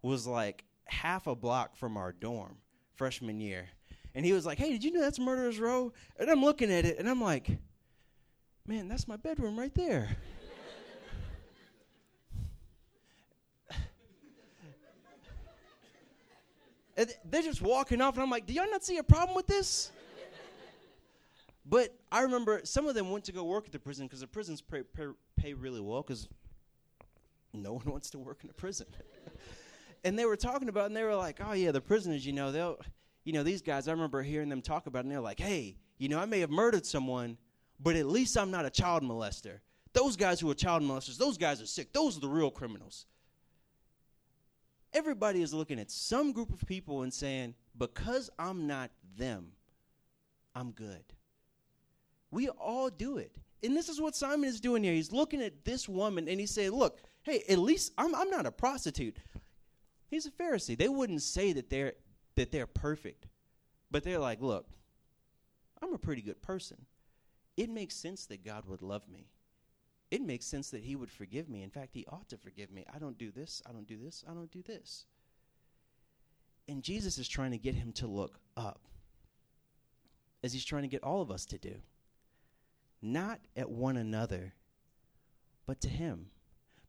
was 0.02 0.26
like 0.26 0.64
half 0.86 1.26
a 1.26 1.34
block 1.34 1.76
from 1.76 1.96
our 1.96 2.12
dorm 2.12 2.56
freshman 2.94 3.40
year, 3.40 3.68
and 4.14 4.24
he 4.24 4.32
was 4.32 4.46
like, 4.46 4.58
"Hey, 4.58 4.70
did 4.72 4.84
you 4.84 4.92
know 4.92 5.00
that's 5.00 5.18
Murderers 5.18 5.58
Row?" 5.58 5.92
And 6.18 6.30
I'm 6.30 6.42
looking 6.42 6.72
at 6.72 6.84
it, 6.84 6.98
and 6.98 7.08
I'm 7.08 7.20
like 7.20 7.58
man, 8.66 8.88
that's 8.88 9.06
my 9.08 9.16
bedroom 9.16 9.58
right 9.58 9.74
there. 9.74 10.16
they're 17.24 17.42
just 17.42 17.60
walking 17.62 18.00
off, 18.00 18.14
and 18.14 18.22
I'm 18.22 18.30
like, 18.30 18.46
do 18.46 18.52
y'all 18.52 18.70
not 18.70 18.84
see 18.84 18.98
a 18.98 19.02
problem 19.02 19.34
with 19.34 19.48
this? 19.48 19.90
but 21.64 21.94
I 22.10 22.20
remember 22.22 22.60
some 22.64 22.86
of 22.86 22.94
them 22.94 23.10
went 23.10 23.24
to 23.24 23.32
go 23.32 23.44
work 23.44 23.66
at 23.66 23.72
the 23.72 23.78
prison 23.78 24.06
because 24.06 24.20
the 24.20 24.26
prisons 24.26 24.60
pay, 24.60 24.82
pay, 24.82 25.06
pay 25.36 25.54
really 25.54 25.80
well 25.80 26.02
because 26.02 26.28
no 27.52 27.72
one 27.74 27.84
wants 27.90 28.10
to 28.10 28.18
work 28.18 28.44
in 28.44 28.50
a 28.50 28.54
prison. 28.54 28.86
And 30.04 30.18
they 30.18 30.24
were 30.24 30.36
talking 30.36 30.68
about, 30.68 30.86
and 30.86 30.96
they 30.96 31.04
were 31.04 31.14
like, 31.14 31.38
oh, 31.44 31.52
yeah, 31.52 31.70
the 31.70 31.80
prisoners, 31.80 32.26
you 32.26 32.32
know, 32.32 32.52
they'll, 32.52 32.78
you 33.24 33.32
know, 33.32 33.42
these 33.42 33.62
guys, 33.62 33.88
I 33.88 33.92
remember 33.92 34.22
hearing 34.22 34.48
them 34.48 34.62
talk 34.62 34.86
about 34.86 35.00
it, 35.00 35.02
and 35.04 35.12
they're 35.12 35.20
like, 35.20 35.40
hey, 35.40 35.76
you 35.98 36.08
know, 36.08 36.18
I 36.18 36.24
may 36.24 36.40
have 36.40 36.50
murdered 36.50 36.84
someone, 36.84 37.36
but 37.78 37.96
at 37.96 38.06
least 38.06 38.36
I'm 38.36 38.50
not 38.50 38.64
a 38.64 38.70
child 38.70 39.02
molester. 39.02 39.60
Those 39.92 40.16
guys 40.16 40.40
who 40.40 40.50
are 40.50 40.54
child 40.54 40.82
molesters, 40.82 41.18
those 41.18 41.38
guys 41.38 41.60
are 41.60 41.66
sick. 41.66 41.92
Those 41.92 42.16
are 42.16 42.20
the 42.20 42.28
real 42.28 42.50
criminals. 42.50 43.06
Everybody 44.94 45.42
is 45.42 45.54
looking 45.54 45.78
at 45.78 45.90
some 45.90 46.32
group 46.32 46.52
of 46.52 46.66
people 46.66 47.02
and 47.02 47.12
saying, 47.12 47.54
because 47.78 48.30
I'm 48.38 48.66
not 48.66 48.90
them, 49.16 49.52
I'm 50.54 50.72
good. 50.72 51.04
We 52.30 52.48
all 52.48 52.90
do 52.90 53.18
it. 53.18 53.36
And 53.62 53.76
this 53.76 53.88
is 53.88 54.00
what 54.00 54.16
Simon 54.16 54.48
is 54.48 54.60
doing 54.60 54.82
here. 54.82 54.92
He's 54.92 55.12
looking 55.12 55.40
at 55.40 55.64
this 55.64 55.88
woman 55.88 56.28
and 56.28 56.40
he's 56.40 56.50
saying, 56.50 56.72
Look, 56.72 57.00
hey, 57.22 57.44
at 57.48 57.58
least 57.58 57.92
I'm, 57.96 58.14
I'm 58.14 58.30
not 58.30 58.46
a 58.46 58.50
prostitute. 58.50 59.16
He's 60.12 60.26
a 60.26 60.30
Pharisee. 60.30 60.78
They 60.78 60.88
wouldn't 60.88 61.22
say 61.22 61.52
that 61.54 61.70
they're 61.70 61.94
that 62.36 62.52
they're 62.52 62.68
perfect. 62.68 63.26
But 63.90 64.04
they're 64.04 64.20
like, 64.20 64.40
look, 64.40 64.66
I'm 65.82 65.92
a 65.92 65.98
pretty 65.98 66.22
good 66.22 66.40
person 66.40 66.86
it 67.56 67.70
makes 67.70 67.94
sense 67.94 68.26
that 68.26 68.44
God 68.44 68.64
would 68.66 68.82
love 68.82 69.08
me. 69.08 69.26
It 70.10 70.22
makes 70.22 70.46
sense 70.46 70.70
that 70.70 70.82
He 70.82 70.96
would 70.96 71.10
forgive 71.10 71.48
me. 71.48 71.62
In 71.62 71.70
fact, 71.70 71.94
He 71.94 72.06
ought 72.10 72.28
to 72.28 72.36
forgive 72.36 72.70
me. 72.70 72.84
I 72.94 72.98
don't 72.98 73.18
do 73.18 73.30
this, 73.30 73.62
I 73.68 73.72
don't 73.72 73.86
do 73.86 73.98
this, 73.98 74.24
I 74.28 74.32
don't 74.32 74.50
do 74.50 74.62
this. 74.62 75.06
And 76.68 76.82
Jesus 76.82 77.18
is 77.18 77.28
trying 77.28 77.50
to 77.50 77.58
get 77.58 77.74
him 77.74 77.92
to 77.92 78.06
look 78.06 78.38
up, 78.56 78.80
as 80.42 80.52
He's 80.52 80.64
trying 80.64 80.82
to 80.82 80.88
get 80.88 81.02
all 81.02 81.20
of 81.20 81.30
us 81.30 81.44
to 81.46 81.58
do. 81.58 81.74
Not 83.00 83.40
at 83.56 83.70
one 83.70 83.96
another, 83.96 84.54
but 85.66 85.80
to 85.82 85.88
Him. 85.88 86.26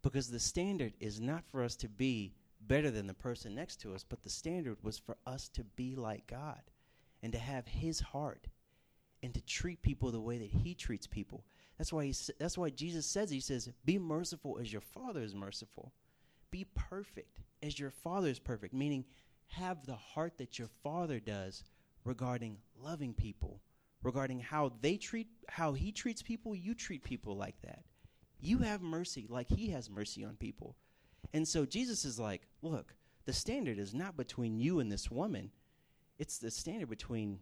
Because 0.02 0.30
the 0.30 0.40
standard 0.40 0.94
is 1.00 1.20
not 1.20 1.46
for 1.50 1.64
us 1.64 1.76
to 1.78 1.90
be 1.90 2.34
better 2.68 2.92
than 2.92 3.08
the 3.08 3.14
person 3.14 3.56
next 3.56 3.78
to 3.82 3.94
us, 3.94 4.06
but 4.08 4.24
the 4.24 4.30
standard 4.30 4.78
was 4.84 4.98
for 4.98 5.18
us 5.26 5.50
to 5.50 5.64
be 5.64 5.96
like 5.96 6.28
God 6.28 6.62
and 7.22 7.32
to 7.34 7.40
have 7.40 7.68
His 7.68 8.00
heart 8.00 8.48
and 9.24 9.34
to 9.34 9.42
treat 9.42 9.82
people 9.82 10.12
the 10.12 10.20
way 10.20 10.38
that 10.38 10.50
he 10.50 10.76
treats 10.76 11.08
people. 11.08 11.46
That's 11.78 11.94
why 11.94 12.06
he, 12.06 12.16
that's 12.38 12.58
why 12.58 12.70
Jesus 12.70 13.06
says 13.06 13.32
he 13.32 13.40
says, 13.40 13.72
"Be 13.86 13.98
merciful 13.98 14.60
as 14.60 14.72
your 14.72 14.82
Father 14.82 15.22
is 15.22 15.34
merciful. 15.34 15.94
Be 16.52 16.66
perfect 16.76 17.40
as 17.64 17.80
your 17.80 17.90
Father 17.90 18.28
is 18.28 18.40
perfect." 18.40 18.74
Meaning, 18.74 19.06
have 19.48 19.86
the 19.86 19.96
heart 19.96 20.38
that 20.38 20.60
your 20.60 20.68
Father 20.68 21.20
does 21.20 21.64
regarding 22.04 22.58
loving 22.76 23.14
people, 23.14 23.62
regarding 24.04 24.40
how 24.40 24.74
they 24.82 24.98
treat 24.98 25.28
how 25.48 25.74
he 25.74 25.92
treats 25.92 26.22
people, 26.22 26.54
you 26.54 26.76
treat 26.76 27.04
people 27.04 27.36
like 27.36 27.60
that. 27.62 27.86
You 28.40 28.58
have 28.60 28.82
mercy 28.82 29.26
like 29.30 29.48
he 29.48 29.70
has 29.70 29.90
mercy 29.90 30.24
on 30.24 30.36
people. 30.36 30.76
And 31.32 31.48
so 31.48 31.66
Jesus 31.66 32.06
is 32.06 32.20
like, 32.20 32.48
"Look, 32.62 32.96
the 33.26 33.34
standard 33.34 33.80
is 33.80 33.94
not 33.94 34.18
between 34.18 34.60
you 34.60 34.80
and 34.80 34.92
this 34.92 35.10
woman. 35.10 35.52
It's 36.20 36.38
the 36.38 36.52
standard 36.52 36.90
between 36.90 37.40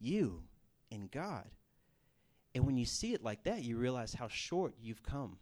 you 0.00 0.42
and 0.90 1.10
God. 1.10 1.46
And 2.54 2.66
when 2.66 2.76
you 2.76 2.86
see 2.86 3.12
it 3.12 3.22
like 3.22 3.44
that, 3.44 3.62
you 3.62 3.76
realize 3.76 4.14
how 4.14 4.28
short 4.28 4.74
you've 4.80 5.02
come 5.02 5.38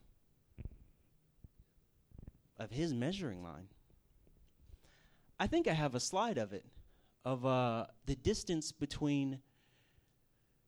of 2.58 2.70
His 2.70 2.92
measuring 2.92 3.42
line. 3.42 3.68
I 5.38 5.46
think 5.46 5.68
I 5.68 5.72
have 5.72 5.94
a 5.94 6.00
slide 6.00 6.38
of 6.38 6.52
it, 6.52 6.64
of 7.24 7.44
uh, 7.44 7.86
the 8.06 8.16
distance 8.16 8.72
between 8.72 9.40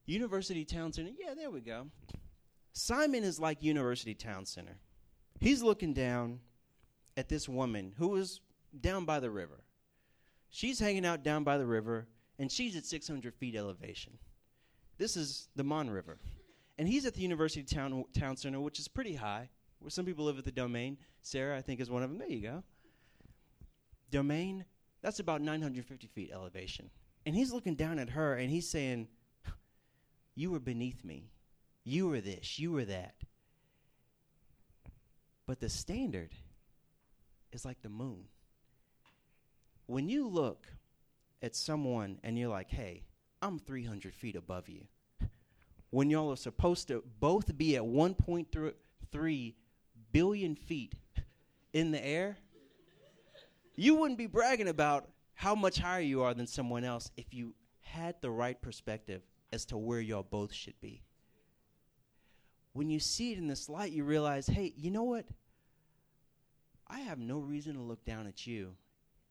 University 0.05 0.65
Town 0.65 0.93
Center. 0.93 1.11
Yeah, 1.17 1.33
there 1.33 1.49
we 1.49 1.61
go. 1.61 1.87
Simon 2.73 3.23
is 3.23 3.39
like 3.39 3.63
University 3.63 4.13
Town 4.13 4.45
Center. 4.45 4.77
He's 5.39 5.63
looking 5.63 5.93
down 5.93 6.39
at 7.15 7.29
this 7.29 7.47
woman 7.47 7.93
who 7.97 8.15
is 8.15 8.41
down 8.79 9.05
by 9.05 9.19
the 9.19 9.31
river. 9.31 9.63
She's 10.49 10.79
hanging 10.79 11.05
out 11.05 11.23
down 11.23 11.43
by 11.43 11.57
the 11.57 11.65
river 11.65 12.07
and 12.37 12.51
she's 12.51 12.75
at 12.75 12.85
600 12.85 13.33
feet 13.35 13.55
elevation. 13.55 14.17
This 14.97 15.15
is 15.15 15.47
the 15.55 15.63
Mon 15.63 15.89
River. 15.89 16.19
And 16.77 16.87
he's 16.87 17.05
at 17.05 17.13
the 17.13 17.21
University 17.21 17.63
Town, 17.63 18.05
Town 18.17 18.37
Center, 18.37 18.59
which 18.59 18.79
is 18.79 18.87
pretty 18.87 19.13
high, 19.13 19.49
where 19.79 19.89
some 19.89 20.05
people 20.05 20.25
live 20.25 20.37
at 20.37 20.45
the 20.45 20.51
Domain. 20.51 20.97
Sarah, 21.21 21.57
I 21.57 21.61
think, 21.61 21.81
is 21.81 21.89
one 21.89 22.03
of 22.03 22.09
them. 22.09 22.19
There 22.19 22.29
you 22.29 22.41
go. 22.41 22.63
Domain, 24.11 24.65
that's 25.01 25.19
about 25.19 25.41
950 25.41 26.07
feet 26.07 26.31
elevation. 26.33 26.89
And 27.25 27.35
he's 27.35 27.51
looking 27.51 27.75
down 27.75 27.99
at 27.99 28.09
her 28.09 28.35
and 28.35 28.49
he's 28.49 28.69
saying, 28.69 29.07
You 30.35 30.51
were 30.51 30.59
beneath 30.59 31.03
me. 31.03 31.31
You 31.83 32.07
were 32.07 32.21
this. 32.21 32.59
You 32.59 32.71
were 32.71 32.85
that. 32.85 33.15
But 35.49 35.59
the 35.59 35.67
standard 35.67 36.29
is 37.51 37.65
like 37.65 37.81
the 37.81 37.89
moon. 37.89 38.25
When 39.87 40.07
you 40.07 40.27
look 40.27 40.67
at 41.41 41.55
someone 41.55 42.19
and 42.23 42.37
you're 42.37 42.51
like, 42.51 42.69
hey, 42.69 43.01
I'm 43.41 43.57
300 43.57 44.13
feet 44.13 44.35
above 44.35 44.69
you, 44.69 44.85
when 45.89 46.11
y'all 46.11 46.31
are 46.31 46.37
supposed 46.37 46.87
to 46.89 47.03
both 47.19 47.57
be 47.57 47.75
at 47.75 47.81
1.3 47.81 49.53
billion 50.11 50.55
feet 50.55 50.93
in 51.73 51.89
the 51.89 52.05
air, 52.05 52.37
you 53.75 53.95
wouldn't 53.95 54.19
be 54.19 54.27
bragging 54.27 54.67
about 54.67 55.09
how 55.33 55.55
much 55.55 55.79
higher 55.79 56.01
you 56.01 56.21
are 56.21 56.35
than 56.35 56.45
someone 56.45 56.83
else 56.83 57.09
if 57.17 57.33
you 57.33 57.55
had 57.81 58.13
the 58.21 58.29
right 58.29 58.61
perspective 58.61 59.23
as 59.51 59.65
to 59.65 59.79
where 59.79 59.99
y'all 59.99 60.21
both 60.21 60.53
should 60.53 60.79
be. 60.79 61.01
When 62.73 62.89
you 62.89 62.99
see 62.99 63.31
it 63.31 63.37
in 63.37 63.47
this 63.47 63.69
light, 63.69 63.91
you 63.91 64.03
realize, 64.03 64.47
hey, 64.47 64.73
you 64.77 64.91
know 64.91 65.03
what? 65.03 65.25
I 66.87 67.01
have 67.01 67.19
no 67.19 67.39
reason 67.39 67.75
to 67.75 67.81
look 67.81 68.03
down 68.05 68.27
at 68.27 68.47
you, 68.47 68.75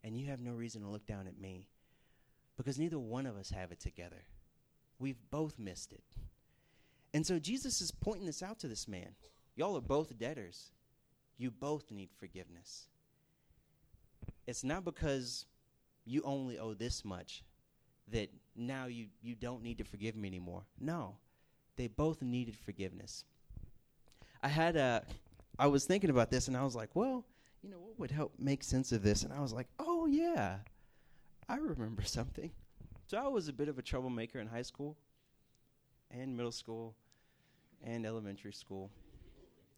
and 0.04 0.16
you 0.16 0.26
have 0.26 0.40
no 0.40 0.52
reason 0.52 0.82
to 0.82 0.88
look 0.88 1.06
down 1.06 1.26
at 1.26 1.40
me 1.40 1.68
because 2.56 2.78
neither 2.78 2.98
one 2.98 3.26
of 3.26 3.36
us 3.36 3.50
have 3.50 3.72
it 3.72 3.80
together. 3.80 4.24
We've 4.98 5.18
both 5.30 5.58
missed 5.58 5.92
it. 5.92 6.02
And 7.14 7.26
so 7.26 7.38
Jesus 7.38 7.80
is 7.80 7.90
pointing 7.90 8.26
this 8.26 8.42
out 8.42 8.58
to 8.60 8.68
this 8.68 8.86
man. 8.86 9.14
Y'all 9.56 9.76
are 9.76 9.80
both 9.80 10.18
debtors. 10.18 10.72
You 11.36 11.50
both 11.50 11.90
need 11.90 12.10
forgiveness. 12.18 12.88
It's 14.46 14.64
not 14.64 14.84
because 14.84 15.46
you 16.04 16.22
only 16.24 16.58
owe 16.58 16.74
this 16.74 17.04
much 17.04 17.44
that 18.10 18.30
now 18.56 18.86
you, 18.86 19.06
you 19.22 19.34
don't 19.34 19.62
need 19.62 19.78
to 19.78 19.84
forgive 19.84 20.16
me 20.16 20.28
anymore. 20.28 20.62
No, 20.80 21.16
they 21.78 21.86
both 21.86 22.20
needed 22.20 22.56
forgiveness. 22.56 23.24
I 24.42 24.48
had 24.48 24.76
a, 24.76 25.02
I 25.58 25.68
was 25.68 25.86
thinking 25.86 26.10
about 26.10 26.30
this 26.30 26.48
and 26.48 26.56
I 26.56 26.64
was 26.64 26.76
like, 26.76 26.90
well, 26.94 27.24
you 27.62 27.70
know, 27.70 27.78
what 27.78 27.98
would 27.98 28.10
help 28.10 28.34
make 28.38 28.62
sense 28.62 28.92
of 28.92 29.02
this? 29.02 29.22
And 29.22 29.32
I 29.32 29.40
was 29.40 29.52
like, 29.52 29.68
oh, 29.78 30.06
yeah, 30.06 30.56
I 31.48 31.56
remember 31.56 32.02
something. 32.04 32.50
So 33.06 33.16
I 33.16 33.28
was 33.28 33.48
a 33.48 33.52
bit 33.52 33.68
of 33.68 33.78
a 33.78 33.82
troublemaker 33.82 34.38
in 34.38 34.46
high 34.46 34.62
school 34.62 34.96
and 36.10 36.36
middle 36.36 36.52
school 36.52 36.94
and 37.82 38.04
elementary 38.04 38.52
school. 38.52 38.90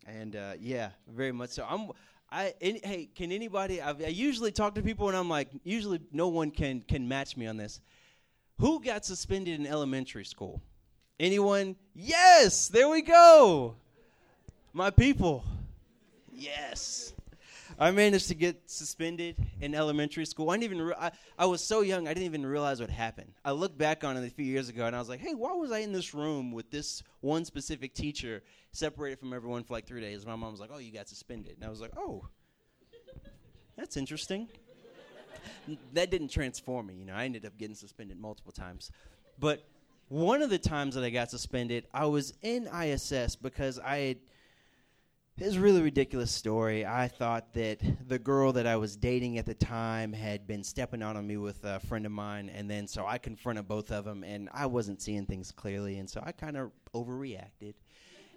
And 0.07 0.35
uh, 0.35 0.55
yeah, 0.59 0.91
very 1.07 1.33
much 1.33 1.51
so. 1.51 1.67
I'm. 1.69 1.91
I 2.33 2.55
any, 2.61 2.81
hey, 2.83 3.09
can 3.15 3.33
anybody? 3.33 3.83
I've, 3.83 4.03
I 4.03 4.07
usually 4.07 4.51
talk 4.51 4.77
to 4.77 4.83
people, 4.83 5.09
and 5.09 5.17
I'm 5.17 5.29
like, 5.29 5.49
usually 5.63 6.01
no 6.11 6.29
one 6.29 6.51
can 6.51 6.81
can 6.81 7.07
match 7.07 7.37
me 7.37 7.47
on 7.47 7.57
this. 7.57 7.81
Who 8.59 8.81
got 8.83 9.05
suspended 9.05 9.61
in 9.61 9.67
elementary 9.67 10.25
school? 10.25 10.63
Anyone? 11.21 11.77
Yes, 11.95 12.69
there 12.69 12.89
we 12.89 13.03
go. 13.03 13.77
My 14.73 14.89
people. 14.89 15.45
Yes. 16.33 17.13
I 17.79 17.91
managed 17.91 18.29
to 18.29 18.35
get 18.35 18.71
suspended 18.71 19.37
in 19.61 19.75
elementary 19.75 20.25
school. 20.25 20.49
I 20.49 20.55
didn't 20.55 20.65
even. 20.65 20.81
Re- 20.87 20.95
I, 20.99 21.11
I 21.39 21.45
was 21.45 21.63
so 21.63 21.83
young, 21.83 22.09
I 22.09 22.15
didn't 22.15 22.25
even 22.25 22.47
realize 22.47 22.81
what 22.81 22.89
happened. 22.89 23.35
I 23.45 23.51
looked 23.51 23.77
back 23.77 24.03
on 24.03 24.17
it 24.17 24.27
a 24.27 24.31
few 24.31 24.47
years 24.47 24.71
ago, 24.71 24.87
and 24.87 24.97
I 24.97 24.99
was 24.99 25.11
like, 25.11 25.21
"Hey, 25.21 25.35
why 25.35 25.53
was 25.53 25.71
I 25.71 25.81
in 25.81 25.93
this 25.93 26.15
room 26.15 26.53
with 26.53 26.71
this 26.71 27.03
one 27.21 27.45
specific 27.45 27.93
teacher, 27.93 28.43
separated 28.73 29.19
from 29.19 29.35
everyone 29.35 29.63
for 29.63 29.75
like 29.75 29.87
three 29.87 30.01
days?" 30.01 30.25
My 30.25 30.37
mom 30.37 30.53
was 30.53 30.61
like, 30.61 30.71
"Oh, 30.73 30.79
you 30.79 30.91
got 30.91 31.07
suspended," 31.07 31.57
and 31.57 31.65
I 31.65 31.69
was 31.69 31.83
like, 31.83 31.93
"Oh, 31.99 32.29
that's 33.77 33.99
interesting." 33.99 34.49
that 35.93 36.11
didn't 36.11 36.29
transform 36.29 36.87
me. 36.87 36.95
You 36.95 37.05
know, 37.05 37.15
I 37.15 37.27
ended 37.27 37.45
up 37.45 37.59
getting 37.59 37.77
suspended 37.77 38.19
multiple 38.19 38.53
times, 38.53 38.91
but 39.39 39.70
one 40.11 40.43
of 40.43 40.51
the 40.51 40.59
times 40.59 40.97
that 40.97 41.05
I 41.05 41.11
got 41.11 41.31
suspended, 41.31 41.87
I 41.95 42.07
was 42.07 42.35
in 42.43 42.67
ISS 42.67 43.37
because 43.37 43.79
I 43.79 43.97
had 43.99 44.17
it's 45.39 45.57
a 45.57 45.61
really 45.61 45.81
ridiculous 45.81 46.31
story. 46.31 46.85
I 46.85 47.09
thought 47.09 47.55
that 47.55 47.81
the 48.09 48.19
girl 48.19 48.53
that 48.53 48.67
I 48.67 48.77
was 48.77 48.95
dating 48.97 49.39
at 49.39 49.47
the 49.47 49.55
time 49.55 50.13
had 50.13 50.47
been 50.47 50.63
stepping 50.63 51.03
out 51.03 51.17
on 51.17 51.27
me 51.27 51.39
with 51.39 51.65
a 51.65 51.81
friend 51.81 52.05
of 52.05 52.13
mine, 52.13 52.51
and 52.55 52.69
then 52.69 52.87
so 52.87 53.07
I 53.07 53.17
confronted 53.17 53.67
both 53.67 53.91
of 53.91 54.05
them, 54.05 54.23
and 54.23 54.51
I 54.53 54.67
wasn't 54.67 55.01
seeing 55.01 55.25
things 55.25 55.51
clearly, 55.51 55.99
and 55.99 56.11
so 56.11 56.23
I 56.27 56.33
kind 56.33 56.59
of 56.59 56.73
overreacted. 56.93 57.73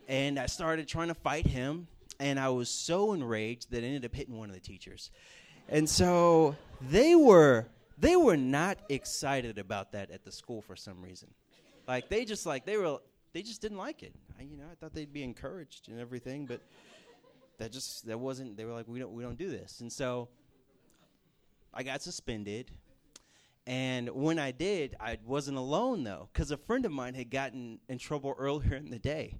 And 0.07 0.39
I 0.39 0.45
started 0.45 0.87
trying 0.87 1.09
to 1.09 1.13
fight 1.13 1.47
him, 1.47 1.87
and 2.21 2.39
I 2.39 2.49
was 2.49 2.69
so 2.69 3.11
enraged 3.11 3.71
that 3.71 3.83
I 3.83 3.87
ended 3.87 4.05
up 4.05 4.15
hitting 4.15 4.37
one 4.37 4.49
of 4.49 4.55
the 4.55 4.61
teachers. 4.61 5.11
And 5.67 5.89
so 5.89 6.55
they 6.79 7.15
were 7.15 7.65
they 7.97 8.15
were 8.15 8.37
not 8.37 8.77
excited 8.89 9.57
about 9.57 9.91
that 9.91 10.11
at 10.11 10.23
the 10.23 10.31
school 10.31 10.61
for 10.61 10.75
some 10.75 11.01
reason. 11.01 11.29
Like 11.87 12.09
they 12.09 12.25
just 12.25 12.45
like 12.45 12.65
they 12.65 12.77
were 12.77 12.99
they 13.33 13.41
just 13.41 13.61
didn't 13.61 13.77
like 13.77 14.03
it. 14.03 14.13
I, 14.39 14.43
you 14.43 14.57
know, 14.57 14.65
I 14.71 14.75
thought 14.75 14.93
they'd 14.93 15.11
be 15.11 15.23
encouraged 15.23 15.89
and 15.89 15.99
everything, 15.99 16.45
but 16.45 16.61
that 17.57 17.71
just 17.71 18.05
that 18.07 18.19
wasn't. 18.19 18.57
They 18.57 18.65
were 18.65 18.73
like, 18.73 18.87
we 18.87 18.99
don't 18.99 19.13
we 19.13 19.23
don't 19.23 19.37
do 19.37 19.49
this, 19.49 19.81
and 19.81 19.91
so 19.91 20.29
I 21.73 21.83
got 21.83 22.01
suspended. 22.01 22.71
And 23.65 24.09
when 24.09 24.39
I 24.39 24.51
did, 24.51 24.95
I 24.99 25.17
wasn't 25.25 25.57
alone 25.57 26.03
though, 26.03 26.29
because 26.33 26.51
a 26.51 26.57
friend 26.57 26.85
of 26.85 26.91
mine 26.91 27.13
had 27.13 27.29
gotten 27.29 27.79
in 27.87 27.97
trouble 27.97 28.35
earlier 28.37 28.75
in 28.75 28.89
the 28.89 28.99
day. 28.99 29.39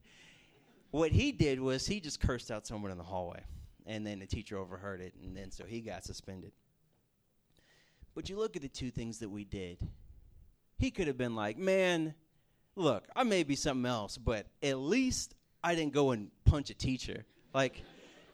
What 0.91 1.12
he 1.12 1.32
did 1.32 1.60
was 1.60 1.88
he 1.88 1.99
just 1.99 2.19
cursed 2.21 2.51
out 2.51 2.67
someone 2.67 2.91
in 2.91 2.97
the 2.97 3.03
hallway, 3.03 3.43
and 3.86 4.06
then 4.06 4.19
the 4.19 4.27
teacher 4.27 4.58
overheard 4.58 5.01
it, 5.01 5.13
and 5.23 5.36
then 5.36 5.51
so 5.51 5.65
he 5.65 5.82
got 5.82 6.03
suspended. 6.03 6.51
But 8.15 8.29
you 8.29 8.38
look 8.38 8.56
at 8.56 8.62
the 8.62 8.69
two 8.69 8.91
things 8.91 9.19
that 9.19 9.29
we 9.29 9.43
did. 9.43 9.77
He 10.77 10.91
could 10.91 11.08
have 11.08 11.17
been 11.17 11.36
like, 11.36 11.58
man, 11.58 12.13
look, 12.75 13.07
I 13.15 13.23
may 13.23 13.43
be 13.43 13.55
something 13.55 13.89
else, 13.89 14.17
but 14.17 14.47
at 14.62 14.77
least 14.77 15.36
I 15.63 15.75
didn't 15.75 15.93
go 15.93 16.12
and 16.12 16.29
punch 16.45 16.69
a 16.69 16.73
teacher. 16.73 17.25
Like, 17.53 17.83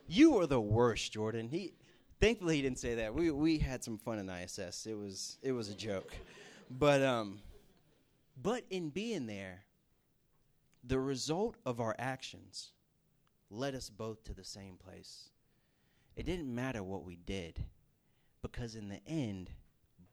you 0.06 0.38
are 0.38 0.46
the 0.46 0.60
worst, 0.60 1.12
Jordan. 1.12 1.48
He, 1.48 1.72
thankfully, 2.20 2.56
he 2.56 2.62
didn't 2.62 2.78
say 2.78 2.96
that. 2.96 3.14
We 3.14 3.30
we 3.30 3.58
had 3.58 3.84
some 3.84 3.98
fun 3.98 4.18
in 4.18 4.28
ISS. 4.28 4.86
It 4.86 4.96
was 4.96 5.38
it 5.42 5.52
was 5.52 5.68
a 5.68 5.74
joke, 5.74 6.12
but 6.70 7.02
um, 7.02 7.40
but 8.40 8.64
in 8.70 8.90
being 8.90 9.26
there, 9.26 9.64
the 10.82 10.98
result 10.98 11.56
of 11.66 11.80
our 11.80 11.94
actions 11.98 12.72
led 13.50 13.74
us 13.74 13.90
both 13.90 14.24
to 14.24 14.34
the 14.34 14.44
same 14.44 14.76
place. 14.76 15.30
It 16.16 16.26
didn't 16.26 16.52
matter 16.52 16.82
what 16.82 17.04
we 17.04 17.16
did, 17.16 17.64
because 18.42 18.74
in 18.74 18.88
the 18.88 19.00
end, 19.06 19.50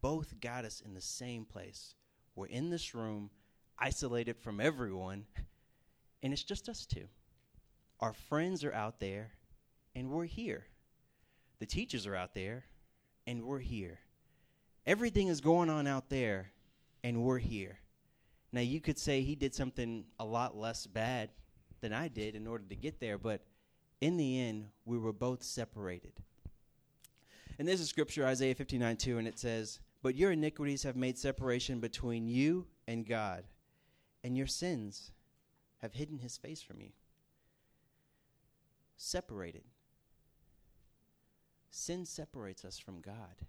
both 0.02 0.40
got 0.40 0.66
us 0.66 0.82
in 0.86 0.94
the 0.94 1.02
same 1.02 1.46
place. 1.46 1.96
We're 2.36 2.48
in 2.48 2.70
this 2.70 2.94
room, 2.94 3.32
isolated 3.80 4.38
from 4.38 4.60
everyone, 4.60 5.26
and 6.24 6.34
it's 6.34 6.44
just 6.44 6.70
us 6.70 6.86
two. 6.86 7.08
Our 8.00 8.14
friends 8.14 8.64
are 8.64 8.74
out 8.74 9.00
there, 9.00 9.32
and 9.96 10.10
we're 10.10 10.26
here. 10.26 10.68
The 11.60 11.66
teachers 11.66 12.06
are 12.06 12.16
out 12.16 12.34
there, 12.34 12.66
and 13.26 13.44
we're 13.44 13.60
here. 13.60 14.00
Everything 14.86 15.28
is 15.28 15.42
going 15.42 15.70
on 15.70 15.88
out 15.88 16.10
there, 16.10 16.52
and 17.04 17.24
we're 17.24 17.40
here. 17.40 17.80
Now, 18.52 18.62
you 18.62 18.80
could 18.80 18.98
say 18.98 19.22
he 19.22 19.36
did 19.36 19.54
something 19.54 20.06
a 20.20 20.26
lot 20.26 20.56
less 20.56 20.88
bad 20.88 21.30
than 21.82 21.94
I 21.94 22.08
did 22.08 22.36
in 22.36 22.48
order 22.48 22.64
to 22.70 22.76
get 22.76 23.00
there, 23.00 23.18
but 23.18 23.42
in 24.02 24.18
the 24.18 24.40
end, 24.40 24.68
we 24.86 24.98
were 24.98 25.14
both 25.14 25.44
separated. 25.44 26.14
And 27.60 27.68
there's 27.68 27.82
a 27.82 27.86
scripture, 27.86 28.26
Isaiah 28.26 28.56
59 28.56 28.98
2, 28.98 29.18
and 29.18 29.28
it 29.28 29.40
says, 29.40 29.80
But 30.04 30.16
your 30.16 30.32
iniquities 30.32 30.84
have 30.84 30.96
made 30.96 31.18
separation 31.18 31.80
between 31.80 32.28
you 32.28 32.68
and 32.88 33.06
God, 33.06 33.44
and 34.28 34.36
your 34.36 34.46
sins 34.46 35.14
have 35.78 35.94
hidden 35.94 36.20
his 36.20 36.36
face 36.36 36.62
from 36.62 36.82
you. 36.82 36.90
Separated. 38.98 39.64
Sin 41.72 42.06
separates 42.06 42.66
us 42.66 42.78
from 42.78 43.00
God. 43.00 43.46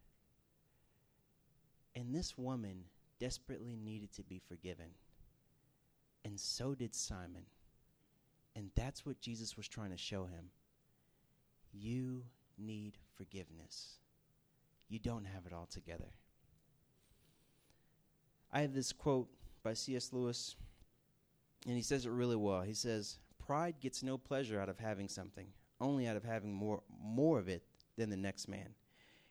And 1.97 2.15
this 2.15 2.39
woman 2.39 2.85
desperately 3.19 3.75
needed 3.75 4.13
to 4.13 4.23
be 4.23 4.39
forgiven. 4.39 4.91
And 6.25 6.39
so 6.39 6.77
did 6.77 6.95
Simon. 6.95 7.47
And 8.55 8.71
that's 8.77 9.05
what 9.05 9.21
Jesus 9.21 9.57
was 9.57 9.67
trying 9.67 9.91
to 9.91 9.97
show 9.97 10.27
him. 10.27 10.51
You 11.73 12.23
need 12.57 12.99
forgiveness. 13.17 13.97
You 14.89 15.01
don't 15.01 15.25
have 15.25 15.45
it 15.45 15.53
all 15.53 15.67
together. 15.67 16.13
I 18.53 18.61
have 18.61 18.75
this 18.75 18.93
quote 18.93 19.27
by 19.65 19.75
C.S. 19.75 20.13
Lewis, 20.13 20.55
and 21.67 21.77
he 21.77 21.83
says 21.83 22.07
it 22.07 22.11
really 22.11 22.37
well. 22.37 22.63
He 22.63 22.75
says, 22.75 23.19
Pride 23.45 23.77
gets 23.81 24.03
no 24.03 24.19
pleasure 24.19 24.61
out 24.61 24.69
of 24.69 24.79
having 24.79 25.09
something, 25.09 25.49
only 25.81 26.07
out 26.07 26.17
of 26.17 26.25
having 26.25 26.53
more, 26.53 26.83
more 27.03 27.39
of 27.39 27.49
it 27.49 27.65
than 27.97 28.11
the 28.11 28.17
next 28.17 28.49
man. 28.49 28.75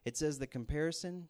It 0.06 0.18
says 0.18 0.40
the 0.40 0.48
comparison, 0.48 1.28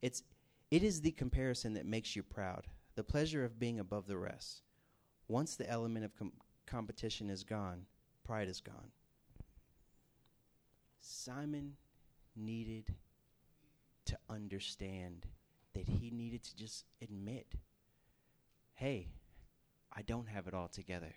it's, 0.00 0.22
it 0.70 0.82
is 0.82 1.00
the 1.00 1.12
comparison 1.12 1.74
that 1.74 1.86
makes 1.86 2.16
you 2.16 2.22
proud, 2.22 2.66
the 2.94 3.04
pleasure 3.04 3.44
of 3.44 3.58
being 3.58 3.78
above 3.78 4.06
the 4.06 4.18
rest. 4.18 4.62
Once 5.28 5.56
the 5.56 5.68
element 5.68 6.04
of 6.04 6.16
com- 6.16 6.32
competition 6.66 7.30
is 7.30 7.44
gone, 7.44 7.86
pride 8.24 8.48
is 8.48 8.60
gone. 8.60 8.90
Simon 11.00 11.74
needed 12.36 12.94
to 14.06 14.18
understand 14.28 15.26
that 15.74 15.88
he 15.88 16.10
needed 16.10 16.42
to 16.42 16.56
just 16.56 16.84
admit 17.00 17.54
hey, 18.74 19.06
I 19.94 20.02
don't 20.02 20.28
have 20.28 20.46
it 20.46 20.54
all 20.54 20.68
together. 20.68 21.14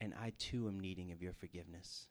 And 0.00 0.14
I 0.20 0.32
too 0.38 0.68
am 0.68 0.80
needing 0.80 1.12
of 1.12 1.22
your 1.22 1.32
forgiveness. 1.32 2.08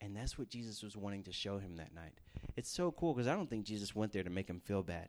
And 0.00 0.16
that's 0.16 0.38
what 0.38 0.48
Jesus 0.48 0.82
was 0.82 0.96
wanting 0.96 1.22
to 1.24 1.32
show 1.32 1.58
him 1.58 1.76
that 1.76 1.94
night. 1.94 2.20
It's 2.56 2.70
so 2.70 2.90
cool 2.92 3.14
because 3.14 3.28
I 3.28 3.34
don't 3.34 3.48
think 3.48 3.64
Jesus 3.64 3.94
went 3.94 4.12
there 4.12 4.22
to 4.22 4.30
make 4.30 4.48
him 4.48 4.60
feel 4.60 4.82
bad. 4.82 5.08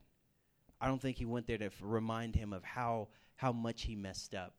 I 0.80 0.88
don't 0.88 1.02
think 1.02 1.18
he 1.18 1.26
went 1.26 1.48
there 1.48 1.58
to 1.58 1.66
f- 1.66 1.82
remind 1.82 2.36
him 2.36 2.54
of 2.54 2.64
how, 2.64 3.10
how 3.36 3.52
much 3.52 3.84
he 3.84 3.96
messed 3.96 4.36
up. 4.36 4.54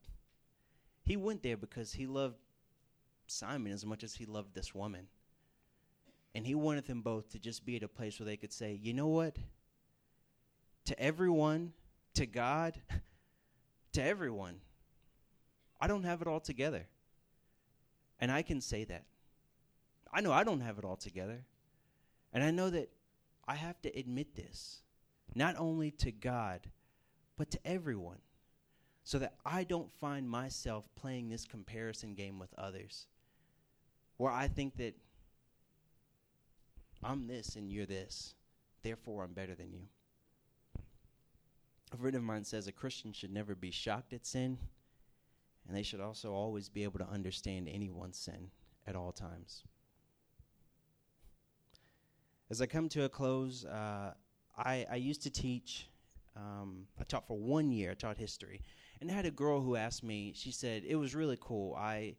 He 1.05 1.17
went 1.17 1.43
there 1.43 1.57
because 1.57 1.93
he 1.93 2.07
loved 2.07 2.37
Simon 3.27 3.73
as 3.73 3.87
much 3.87 4.03
as 4.03 4.15
he 4.15 4.27
loved 4.27 4.55
this 4.55 4.75
woman. 4.75 5.07
And 6.35 6.47
he 6.47 6.55
wanted 6.55 6.87
them 6.87 7.01
both 7.01 7.31
to 7.31 7.39
just 7.39 7.65
be 7.65 7.77
at 7.77 7.83
a 7.83 7.89
place 7.89 8.19
where 8.19 8.27
they 8.27 8.37
could 8.37 8.53
say, 8.53 8.79
you 8.83 8.93
know 8.93 9.07
what? 9.07 9.37
To 10.87 11.01
everyone, 11.01 11.73
to 12.15 12.27
God, 12.27 12.75
to 13.93 14.03
everyone, 14.03 14.61
I 15.81 15.87
don't 15.87 16.05
have 16.05 16.23
it 16.23 16.29
all 16.29 16.41
together. 16.41 16.87
And 18.19 18.31
I 18.31 18.43
can 18.43 18.61
say 18.61 18.85
that. 18.85 19.05
I 20.13 20.21
know 20.21 20.33
I 20.33 20.45
don't 20.45 20.61
have 20.61 20.79
it 20.79 20.85
all 20.85 20.97
together. 20.97 21.45
And 22.33 22.43
I 22.43 22.51
know 22.51 22.71
that 22.71 22.91
I 23.47 23.55
have 23.57 23.81
to 23.83 23.99
admit 23.99 24.35
this, 24.35 24.83
not 25.35 25.55
only 25.59 25.91
to 25.93 26.11
God, 26.11 26.61
but 27.37 27.51
to 27.51 27.59
everyone. 27.65 28.19
so 29.07 29.21
that 29.21 29.35
I 29.47 29.63
don't 29.63 29.93
find 29.93 30.29
myself 30.29 30.85
playing 30.97 31.29
this 31.29 31.45
comparison 31.45 32.15
game 32.15 32.41
with 32.41 32.53
others 32.59 33.07
where 34.17 34.33
I 34.33 34.49
think 34.49 34.79
that 34.79 34.97
I'm 37.05 37.29
this 37.29 37.55
and 37.55 37.71
you're 37.71 37.87
this, 37.87 38.35
therefore 38.83 39.23
I'm 39.23 39.33
better 39.33 39.55
than 39.55 39.73
you. 39.73 39.83
A 41.93 41.97
friend 41.97 42.17
of 42.17 42.25
mine 42.25 42.43
says 42.43 42.67
a 42.67 42.73
Christian 42.73 43.13
should 43.13 43.31
never 43.33 43.55
be 43.55 43.71
shocked 43.71 44.13
at 44.13 44.27
sin, 44.27 44.59
and 45.67 45.77
they 45.77 45.83
should 45.83 46.01
also 46.01 46.33
always 46.33 46.69
be 46.69 46.85
able 46.85 46.99
to 46.99 47.09
understand 47.09 47.69
anyone's 47.69 48.19
sin 48.19 48.51
at 48.87 48.97
all 48.97 49.13
times. 49.13 49.65
As 52.51 52.61
I 52.63 52.67
come 52.67 52.89
to 52.91 53.05
a 53.05 53.09
close, 53.09 53.65
uh, 53.65 54.15
I, 54.57 54.87
I 54.91 54.97
used 54.97 55.23
to 55.23 55.31
teach. 55.31 55.89
Um, 56.37 56.87
I 57.01 57.05
taught 57.05 57.27
for 57.27 57.37
one 57.37 57.73
year. 57.73 57.93
I 57.93 57.95
taught 57.95 58.19
history, 58.19 58.61
and 59.01 59.11
I 59.11 59.15
had 59.15 59.27
a 59.27 59.31
girl 59.31 59.61
who 59.61 59.75
asked 59.75 60.05
me. 60.05 60.33
She 60.37 60.53
said 60.53 60.85
it 60.87 60.97
was 60.97 61.15
really 61.15 61.39
cool. 61.41 61.75
I 61.75 62.15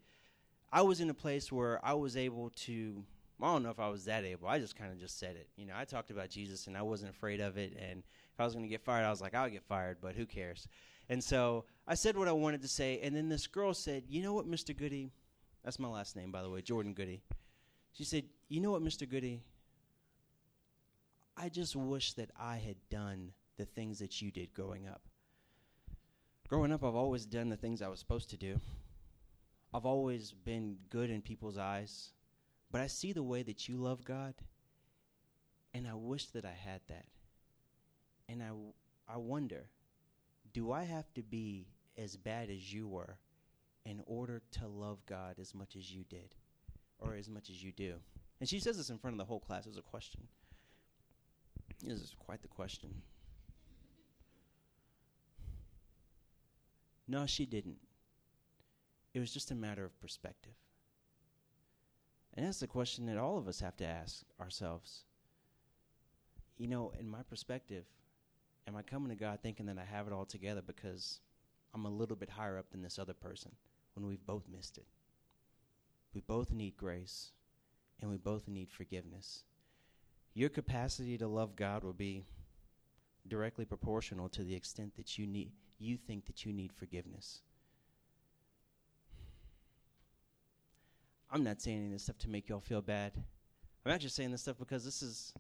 I 0.72 0.82
was 0.82 1.00
in 1.00 1.10
a 1.10 1.14
place 1.14 1.52
where 1.52 1.84
I 1.86 1.94
was 1.94 2.18
able 2.18 2.50
to. 2.66 3.04
I 3.42 3.54
don't 3.54 3.64
know 3.64 3.70
if 3.70 3.80
I 3.80 3.90
was 3.90 4.06
that 4.06 4.26
able. 4.26 4.48
I 4.48 4.60
just 4.60 4.76
kind 4.76 4.92
of 4.92 5.00
just 5.00 5.20
said 5.20 5.36
it. 5.36 5.48
You 5.56 5.68
know, 5.68 5.74
I 5.78 5.86
talked 5.86 6.10
about 6.10 6.30
Jesus 6.30 6.66
and 6.66 6.76
I 6.76 6.82
wasn't 6.82 7.12
afraid 7.12 7.40
of 7.40 7.58
it. 7.58 7.78
And 7.80 8.00
if 8.00 8.40
I 8.40 8.44
was 8.44 8.54
going 8.54 8.66
to 8.66 8.70
get 8.70 8.82
fired, 8.82 9.06
I 9.06 9.12
was 9.12 9.22
like, 9.22 9.36
I'll 9.36 9.50
get 9.50 9.64
fired, 9.64 9.98
but 10.02 10.16
who 10.16 10.26
cares? 10.26 10.68
And 11.10 11.24
so 11.24 11.66
I 11.88 11.96
said 11.96 12.18
what 12.18 12.28
I 12.28 12.34
wanted 12.34 12.62
to 12.62 12.68
say. 12.68 13.00
And 13.02 13.16
then 13.16 13.30
this 13.30 13.48
girl 13.48 13.74
said, 13.74 14.04
You 14.08 14.22
know 14.22 14.34
what, 14.34 14.50
Mr. 14.50 14.76
Goody? 14.76 15.12
That's 15.64 15.80
my 15.80 15.88
last 15.88 16.16
name, 16.16 16.32
by 16.32 16.42
the 16.42 16.50
way, 16.50 16.62
Jordan 16.62 16.94
Goody. 16.94 17.22
She 17.94 18.04
said, 18.04 18.24
You 18.50 18.62
know 18.62 18.72
what, 18.72 18.84
Mr. 18.84 19.10
Goody? 19.10 19.42
I 21.36 21.50
just 21.50 21.76
wish 21.76 22.14
that 22.14 22.32
I 22.40 22.58
had 22.58 22.78
done 22.90 23.32
the 23.58 23.66
things 23.66 24.00
that 24.00 24.22
you 24.22 24.32
did 24.32 24.54
growing 24.54 24.88
up. 24.88 25.02
Growing 26.48 26.72
up, 26.72 26.84
I've 26.84 26.96
always 26.96 27.26
done 27.26 27.50
the 27.50 27.58
things 27.58 27.82
I 27.82 27.90
was 27.90 28.00
supposed 28.00 28.30
to 28.32 28.38
do. 28.38 28.60
I've 29.74 29.86
always 29.86 30.32
been 30.32 30.78
good 30.90 31.10
in 31.10 31.22
people's 31.22 31.58
eyes, 31.58 32.12
but 32.72 32.82
I 32.82 32.88
see 32.88 33.12
the 33.12 33.24
way 33.24 33.44
that 33.44 33.68
you 33.68 33.78
love 33.78 34.06
God, 34.06 34.34
and 35.74 35.88
I 35.88 35.94
wish 35.94 36.28
that 36.28 36.46
I 36.46 36.54
had 36.54 36.82
that. 36.88 37.06
And 38.30 38.42
I, 38.42 38.50
I 39.14 39.18
wonder, 39.18 39.70
do 40.54 40.72
I 40.72 40.84
have 40.84 41.14
to 41.16 41.24
be 41.24 41.68
as 41.98 42.16
bad 42.16 42.50
as 42.50 42.74
you 42.74 42.88
were 42.88 43.18
in 43.86 44.02
order 44.06 44.42
to 44.52 44.68
love 44.68 45.06
God 45.06 45.36
as 45.40 45.56
much 45.56 45.76
as 45.76 45.92
you 45.92 46.04
did, 46.10 46.36
or 47.00 47.16
as 47.16 47.30
much 47.30 47.50
as 47.50 47.64
you 47.64 47.72
do? 47.72 47.96
And 48.40 48.48
she 48.48 48.60
says 48.60 48.78
this 48.78 48.90
in 48.90 48.98
front 48.98 49.14
of 49.14 49.18
the 49.18 49.26
whole 49.26 49.40
class 49.40 49.68
as 49.68 49.78
a 49.78 49.82
question. 49.82 50.22
This 51.84 52.00
is 52.00 52.16
quite 52.18 52.42
the 52.42 52.48
question. 52.48 52.90
No, 57.08 57.26
she 57.26 57.46
didn't. 57.46 57.78
It 59.14 59.20
was 59.20 59.34
just 59.34 59.52
a 59.52 59.56
matter 59.56 59.86
of 59.86 60.00
perspective. 60.02 60.54
And 62.36 62.46
that's 62.46 62.60
the 62.60 62.68
question 62.68 63.06
that 63.08 63.18
all 63.18 63.38
of 63.38 63.48
us 63.48 63.62
have 63.62 63.78
to 63.78 63.86
ask 63.86 64.24
ourselves. 64.40 65.06
You 66.58 66.68
know, 66.68 66.92
in 67.00 67.10
my 67.10 67.24
perspective, 67.24 67.86
am 68.68 68.76
I 68.76 68.82
coming 68.82 69.10
to 69.10 69.16
God 69.16 69.40
thinking 69.42 69.66
that 69.68 69.78
I 69.78 69.86
have 69.86 70.08
it 70.08 70.14
all 70.14 70.26
together 70.26 70.62
because 70.62 71.20
I'm 71.74 71.86
a 71.86 71.90
little 71.90 72.16
bit 72.16 72.30
higher 72.30 72.58
up 72.58 72.70
than 72.72 72.82
this 72.82 73.00
other 73.00 73.14
person 73.14 73.52
when 73.96 74.06
we've 74.06 74.26
both 74.26 74.44
missed 74.54 74.78
it? 74.78 74.86
We 76.14 76.22
both 76.22 76.52
need 76.52 76.78
grace 76.78 77.32
and 78.02 78.12
we 78.12 78.18
both 78.18 78.48
need 78.48 78.72
forgiveness. 78.72 79.44
Your 80.34 80.50
capacity 80.50 81.18
to 81.18 81.28
love 81.28 81.56
God 81.56 81.84
will 81.84 81.94
be 81.94 82.26
directly 83.28 83.66
proportional 83.66 84.30
to 84.30 84.44
the 84.44 84.56
extent 84.56 84.96
that 84.98 85.18
you 85.18 85.28
need 85.28 85.52
you 85.80 85.96
think 85.96 86.26
that 86.26 86.44
you 86.44 86.52
need 86.52 86.74
forgiveness. 86.74 87.42
I'm 91.30 91.44
not 91.44 91.62
saying 91.62 91.78
any 91.78 91.86
of 91.88 91.92
this 91.92 92.04
stuff 92.04 92.18
to 92.20 92.30
make 92.30 92.50
y'all 92.50 92.60
feel 92.60 92.82
bad. 92.82 93.12
I'm 93.86 93.92
actually 93.92 94.10
saying 94.10 94.32
this 94.32 94.42
stuff 94.42 94.58
because 94.58 94.84
this 94.84 95.04
is 95.04 95.34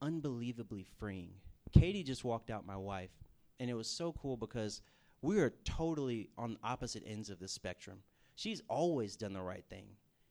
unbelievably 0.00 0.86
freeing. 0.98 1.32
Katie 1.72 2.02
just 2.02 2.24
walked 2.24 2.50
out, 2.50 2.66
my 2.66 2.76
wife, 2.76 3.10
and 3.58 3.70
it 3.70 3.74
was 3.74 3.88
so 3.88 4.12
cool 4.12 4.36
because 4.36 4.82
we 5.22 5.38
are 5.40 5.54
totally 5.64 6.28
on 6.36 6.58
opposite 6.62 7.02
ends 7.06 7.30
of 7.30 7.38
the 7.38 7.48
spectrum. 7.48 7.98
She's 8.34 8.62
always 8.68 9.16
done 9.16 9.32
the 9.32 9.42
right 9.42 9.64
thing. 9.68 9.86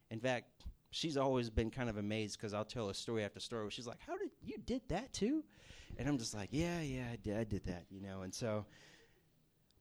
In 0.09 0.19
fact, 0.19 0.65
she's 0.91 1.17
always 1.17 1.49
been 1.49 1.71
kind 1.71 1.89
of 1.89 1.97
amazed 1.97 2.37
because 2.37 2.53
I'll 2.53 2.65
tell 2.65 2.89
a 2.89 2.93
story 2.93 3.23
after 3.23 3.39
story 3.39 3.63
where 3.63 3.71
she's 3.71 3.87
like, 3.87 4.01
"How 4.05 4.17
did 4.17 4.31
you 4.41 4.57
did 4.65 4.81
that 4.89 5.13
too?" 5.13 5.43
And 5.97 6.07
I'm 6.07 6.17
just 6.17 6.33
like, 6.33 6.49
"Yeah, 6.51 6.81
yeah, 6.81 7.07
I 7.11 7.15
did, 7.15 7.37
I 7.37 7.43
did 7.43 7.65
that," 7.65 7.85
you 7.89 8.01
know. 8.01 8.21
And 8.21 8.33
so, 8.33 8.65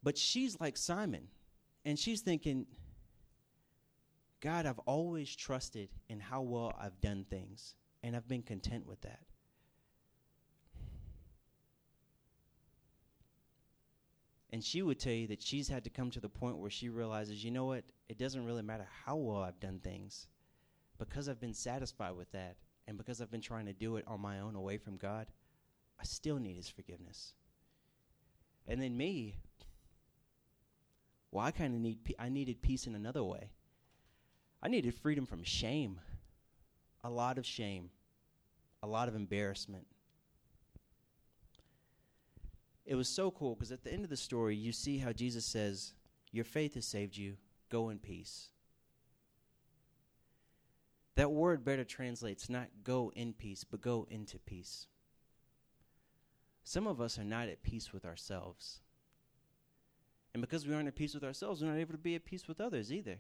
but 0.03 0.17
she's 0.17 0.59
like 0.61 0.77
Simon, 0.77 1.29
and 1.85 1.99
she's 1.99 2.21
thinking, 2.21 2.67
God, 4.41 4.65
I've 4.65 4.79
always 4.81 5.35
trusted 5.35 5.91
in 6.09 6.21
how 6.21 6.41
well 6.41 6.75
I've 6.81 7.01
done 7.01 7.27
things, 7.29 7.75
and 8.03 8.17
I've 8.17 8.29
been 8.29 8.43
content 8.43 8.87
with 8.87 9.01
that. 9.03 9.21
And 14.53 14.65
she 14.65 14.83
would 14.83 14.99
tell 14.99 15.13
you 15.13 15.29
that 15.29 15.43
she's 15.43 15.69
had 15.69 15.85
to 15.85 15.91
come 15.91 16.11
to 16.11 16.21
the 16.21 16.29
point 16.29 16.59
where 16.59 16.71
she 16.71 16.89
realizes, 16.89 17.45
you 17.45 17.51
know 17.51 17.67
what? 17.67 17.85
It 18.09 18.19
doesn't 18.19 18.45
really 18.45 18.63
matter 18.63 18.87
how 19.05 19.17
well 19.17 19.43
I've 19.43 19.61
done 19.61 19.79
things. 19.79 20.27
Because 20.99 21.29
I've 21.29 21.41
been 21.41 21.55
satisfied 21.55 22.17
with 22.17 22.31
that, 22.33 22.57
and 22.89 22.99
because 22.99 23.21
I've 23.21 23.31
been 23.31 23.41
trying 23.41 23.67
to 23.67 23.73
do 23.73 23.97
it 23.97 24.05
on 24.09 24.21
my 24.21 24.41
own 24.41 24.57
away 24.57 24.77
from 24.77 24.97
God, 24.97 25.29
I 26.01 26.05
still 26.05 26.39
need 26.39 26.57
His 26.57 26.69
forgiveness. 26.69 27.35
And 28.67 28.83
then 28.83 28.97
me, 28.97 29.37
well, 31.31 31.47
I 31.47 31.53
kind 31.53 31.75
of 31.75 31.81
need, 31.81 32.05
pe- 32.05 32.15
I 32.19 32.29
needed 32.29 32.61
peace 32.61 32.87
in 32.87 32.95
another 32.95 33.23
way. 33.23 33.51
I 34.63 34.69
needed 34.69 34.95
freedom 34.95 35.27
from 35.27 35.43
shame, 35.43 36.01
a 37.03 37.09
lot 37.09 37.39
of 37.39 37.47
shame, 37.47 37.91
a 38.83 38.87
lot 38.87 39.09
of 39.09 39.15
embarrassment. 39.15 39.87
It 42.91 42.97
was 42.97 43.09
so 43.09 43.31
cool 43.31 43.55
because 43.55 43.71
at 43.71 43.85
the 43.85 43.93
end 43.93 44.03
of 44.03 44.11
the 44.11 44.17
story, 44.17 44.57
you 44.57 44.73
see 44.73 44.99
how 44.99 45.13
Jesus 45.13 45.45
says, 45.45 45.95
Your 46.33 46.45
faith 46.45 46.75
has 46.75 46.85
saved 46.85 47.17
you. 47.17 47.37
Go 47.71 47.89
in 47.89 48.01
peace. 48.01 48.49
That 51.15 51.31
word 51.31 51.65
better 51.65 51.85
translates 51.85 52.51
not 52.51 52.67
go 52.83 53.13
in 53.15 53.33
peace, 53.33 53.63
but 53.63 53.81
go 53.81 54.09
into 54.11 54.41
peace. 54.41 54.89
Some 56.65 56.89
of 56.89 57.01
us 57.01 57.17
are 57.17 57.25
not 57.25 57.49
at 57.49 57.63
peace 57.63 57.93
with 57.93 58.05
ourselves. 58.05 58.81
And 60.35 60.41
because 60.41 60.67
we 60.67 60.75
aren't 60.75 60.89
at 60.89 60.97
peace 60.97 61.15
with 61.15 61.23
ourselves, 61.23 61.63
we're 61.63 61.71
not 61.71 61.79
able 61.79 61.93
to 61.93 61.99
be 61.99 62.17
at 62.17 62.25
peace 62.25 62.49
with 62.49 62.61
others 62.61 62.93
either. 62.93 63.19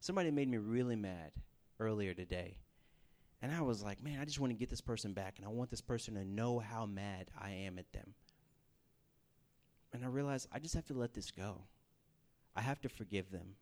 Somebody 0.00 0.32
made 0.32 0.48
me 0.48 0.58
really 0.58 0.96
mad 0.96 1.30
earlier 1.78 2.12
today. 2.12 2.56
And 3.40 3.54
I 3.54 3.60
was 3.60 3.84
like, 3.84 4.02
man, 4.02 4.18
I 4.20 4.24
just 4.24 4.40
want 4.40 4.50
to 4.50 4.58
get 4.58 4.68
this 4.68 4.80
person 4.80 5.12
back, 5.12 5.34
and 5.36 5.46
I 5.46 5.50
want 5.50 5.70
this 5.70 5.80
person 5.80 6.14
to 6.14 6.24
know 6.24 6.58
how 6.58 6.86
mad 6.86 7.30
I 7.40 7.50
am 7.50 7.78
at 7.78 7.92
them. 7.92 8.14
And 9.94 10.04
I 10.04 10.08
realized 10.08 10.48
I 10.52 10.58
just 10.58 10.74
have 10.74 10.86
to 10.86 10.94
let 10.94 11.14
this 11.14 11.30
go. 11.30 11.62
I 12.56 12.60
have 12.60 12.80
to 12.80 12.88
forgive 12.88 13.30
them. 13.30 13.54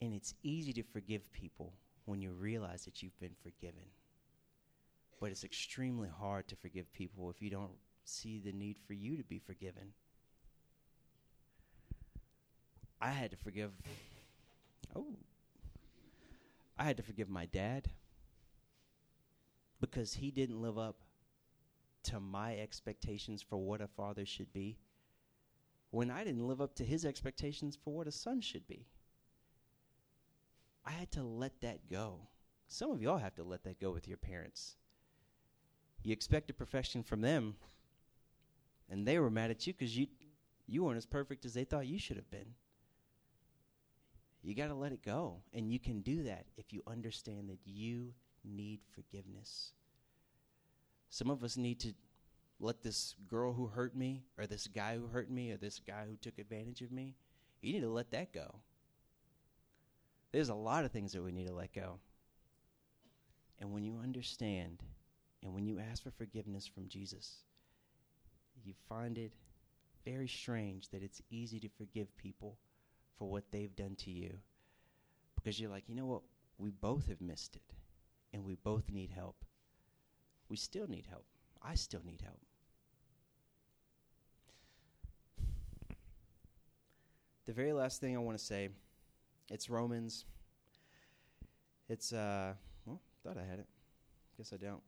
And 0.00 0.14
it's 0.14 0.34
easy 0.42 0.72
to 0.72 0.82
forgive 0.82 1.30
people 1.32 1.74
when 2.06 2.22
you 2.22 2.32
realize 2.32 2.86
that 2.86 3.02
you've 3.02 3.18
been 3.20 3.36
forgiven. 3.42 3.84
But 5.20 5.30
it's 5.30 5.44
extremely 5.44 6.08
hard 6.08 6.48
to 6.48 6.56
forgive 6.56 6.90
people 6.94 7.30
if 7.30 7.42
you 7.42 7.50
don't 7.50 7.72
see 8.04 8.38
the 8.38 8.52
need 8.52 8.78
for 8.86 8.94
you 8.94 9.18
to 9.18 9.24
be 9.24 9.38
forgiven. 9.38 9.92
I 13.00 13.10
had 13.10 13.30
to 13.30 13.36
forgive 13.36 13.72
Oh. 14.96 15.16
I 16.78 16.84
had 16.84 16.96
to 16.96 17.02
forgive 17.02 17.28
my 17.28 17.46
dad 17.46 17.88
because 19.80 20.14
he 20.14 20.30
didn't 20.30 20.62
live 20.62 20.78
up 20.78 21.03
to 22.04 22.20
my 22.20 22.56
expectations 22.56 23.42
for 23.42 23.56
what 23.56 23.80
a 23.80 23.88
father 23.88 24.24
should 24.24 24.52
be 24.52 24.78
when 25.90 26.10
I 26.10 26.24
didn't 26.24 26.46
live 26.46 26.60
up 26.60 26.74
to 26.76 26.84
his 26.84 27.04
expectations 27.04 27.78
for 27.82 27.94
what 27.94 28.08
a 28.08 28.12
son 28.12 28.40
should 28.40 28.66
be. 28.66 28.86
I 30.84 30.90
had 30.90 31.10
to 31.12 31.22
let 31.22 31.60
that 31.60 31.88
go. 31.88 32.18
Some 32.66 32.90
of 32.90 33.00
y'all 33.00 33.18
have 33.18 33.36
to 33.36 33.44
let 33.44 33.64
that 33.64 33.80
go 33.80 33.92
with 33.92 34.08
your 34.08 34.16
parents. 34.16 34.76
You 36.02 36.12
expected 36.12 36.58
perfection 36.58 37.02
from 37.02 37.20
them, 37.20 37.54
and 38.90 39.06
they 39.06 39.18
were 39.18 39.30
mad 39.30 39.50
at 39.50 39.66
you 39.66 39.72
because 39.72 39.96
you, 39.96 40.08
you 40.66 40.84
weren't 40.84 40.98
as 40.98 41.06
perfect 41.06 41.44
as 41.44 41.54
they 41.54 41.64
thought 41.64 41.86
you 41.86 41.98
should 41.98 42.16
have 42.16 42.30
been. 42.30 42.54
You 44.42 44.54
got 44.54 44.68
to 44.68 44.74
let 44.74 44.92
it 44.92 45.02
go. 45.02 45.38
And 45.54 45.72
you 45.72 45.78
can 45.78 46.02
do 46.02 46.24
that 46.24 46.44
if 46.58 46.72
you 46.72 46.82
understand 46.86 47.48
that 47.48 47.60
you 47.64 48.12
need 48.44 48.80
forgiveness. 48.94 49.72
Some 51.14 51.30
of 51.30 51.44
us 51.44 51.56
need 51.56 51.78
to 51.78 51.92
let 52.58 52.82
this 52.82 53.14
girl 53.28 53.52
who 53.52 53.68
hurt 53.68 53.94
me, 53.94 54.24
or 54.36 54.48
this 54.48 54.66
guy 54.66 54.96
who 54.96 55.06
hurt 55.06 55.30
me, 55.30 55.52
or 55.52 55.56
this 55.56 55.78
guy 55.78 56.06
who 56.10 56.16
took 56.16 56.40
advantage 56.40 56.82
of 56.82 56.90
me, 56.90 57.14
you 57.62 57.72
need 57.72 57.82
to 57.82 57.88
let 57.88 58.10
that 58.10 58.32
go. 58.32 58.56
There's 60.32 60.48
a 60.48 60.56
lot 60.56 60.84
of 60.84 60.90
things 60.90 61.12
that 61.12 61.22
we 61.22 61.30
need 61.30 61.46
to 61.46 61.54
let 61.54 61.72
go. 61.72 62.00
And 63.60 63.72
when 63.72 63.84
you 63.84 64.00
understand, 64.02 64.82
and 65.44 65.54
when 65.54 65.68
you 65.68 65.78
ask 65.78 66.02
for 66.02 66.10
forgiveness 66.10 66.66
from 66.66 66.88
Jesus, 66.88 67.44
you 68.64 68.74
find 68.88 69.16
it 69.16 69.30
very 70.04 70.26
strange 70.26 70.88
that 70.88 71.04
it's 71.04 71.22
easy 71.30 71.60
to 71.60 71.68
forgive 71.78 72.08
people 72.16 72.56
for 73.16 73.30
what 73.30 73.52
they've 73.52 73.76
done 73.76 73.94
to 73.98 74.10
you 74.10 74.36
because 75.36 75.60
you're 75.60 75.70
like, 75.70 75.84
you 75.86 75.94
know 75.94 76.06
what? 76.06 76.22
We 76.58 76.70
both 76.70 77.06
have 77.06 77.20
missed 77.20 77.54
it 77.54 77.76
and 78.32 78.44
we 78.44 78.56
both 78.56 78.90
need 78.90 79.10
help. 79.10 79.43
We 80.48 80.56
still 80.56 80.86
need 80.86 81.06
help. 81.08 81.24
I 81.62 81.74
still 81.74 82.02
need 82.04 82.20
help. 82.22 82.40
The 87.46 87.52
very 87.52 87.72
last 87.72 88.00
thing 88.00 88.16
I 88.16 88.20
want 88.20 88.38
to 88.38 88.44
say, 88.44 88.68
it's 89.50 89.68
Romans. 89.68 90.24
It's 91.88 92.12
uh 92.12 92.54
well, 92.86 93.00
thought 93.22 93.36
I 93.36 93.44
had 93.44 93.58
it. 93.58 93.66
Guess 94.38 94.52
I 94.52 94.56
don't. 94.56 94.82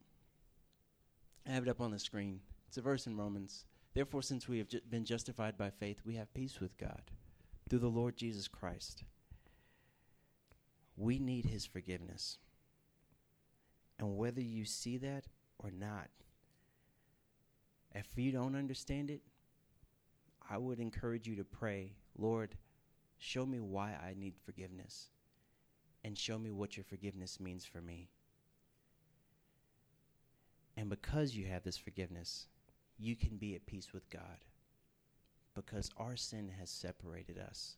I 1.47 1.53
have 1.53 1.63
it 1.63 1.69
up 1.69 1.81
on 1.81 1.91
the 1.91 1.99
screen. 1.99 2.41
It's 2.69 2.79
a 2.79 2.83
verse 2.83 3.07
in 3.07 3.17
Romans. 3.17 3.67
Therefore, 3.95 4.23
since 4.23 4.49
we 4.49 4.59
have 4.59 4.69
ju- 4.69 4.81
been 4.91 5.05
justified 5.05 5.57
by 5.57 5.71
faith, 5.71 6.01
we 6.05 6.17
have 6.17 6.33
peace 6.35 6.61
with 6.61 6.77
God 6.77 7.03
through 7.69 7.79
the 7.79 7.89
Lord 7.89 8.17
Jesus 8.17 8.49
Christ. 8.49 9.05
We 10.97 11.19
need 11.19 11.47
his 11.47 11.65
forgiveness. 11.65 12.39
And 13.99 14.17
whether 14.17 14.41
you 14.41 14.65
see 14.65 14.97
that 14.99 15.27
or 15.67 15.71
not, 15.71 16.09
if 17.95 18.07
you 18.17 18.31
don't 18.31 18.55
understand 18.55 19.11
it, 19.11 19.23
I 20.49 20.59
would 20.59 20.79
encourage 20.79 21.27
you 21.27 21.35
to 21.37 21.45
pray, 21.45 21.93
Lord, 22.17 22.57
show 23.19 23.45
me 23.45 23.59
why 23.59 23.91
I 23.93 24.15
need 24.17 24.35
forgiveness 24.45 25.09
and 26.05 26.17
show 26.17 26.39
me 26.39 26.53
what 26.53 26.77
your 26.77 26.85
forgiveness 26.85 27.41
means 27.41 27.65
for 27.65 27.81
me. 27.81 28.11
And 30.77 30.89
because 30.89 31.35
you 31.35 31.47
have 31.47 31.65
this 31.65 31.79
forgiveness, 31.79 32.47
you 32.99 33.17
can 33.17 33.39
be 33.39 33.55
at 33.55 33.67
peace 33.67 33.93
with 33.93 34.09
God 34.11 34.45
because 35.55 35.91
our 35.97 36.17
sin 36.17 36.51
has 36.61 36.71
separated 36.71 37.39
us. 37.39 37.77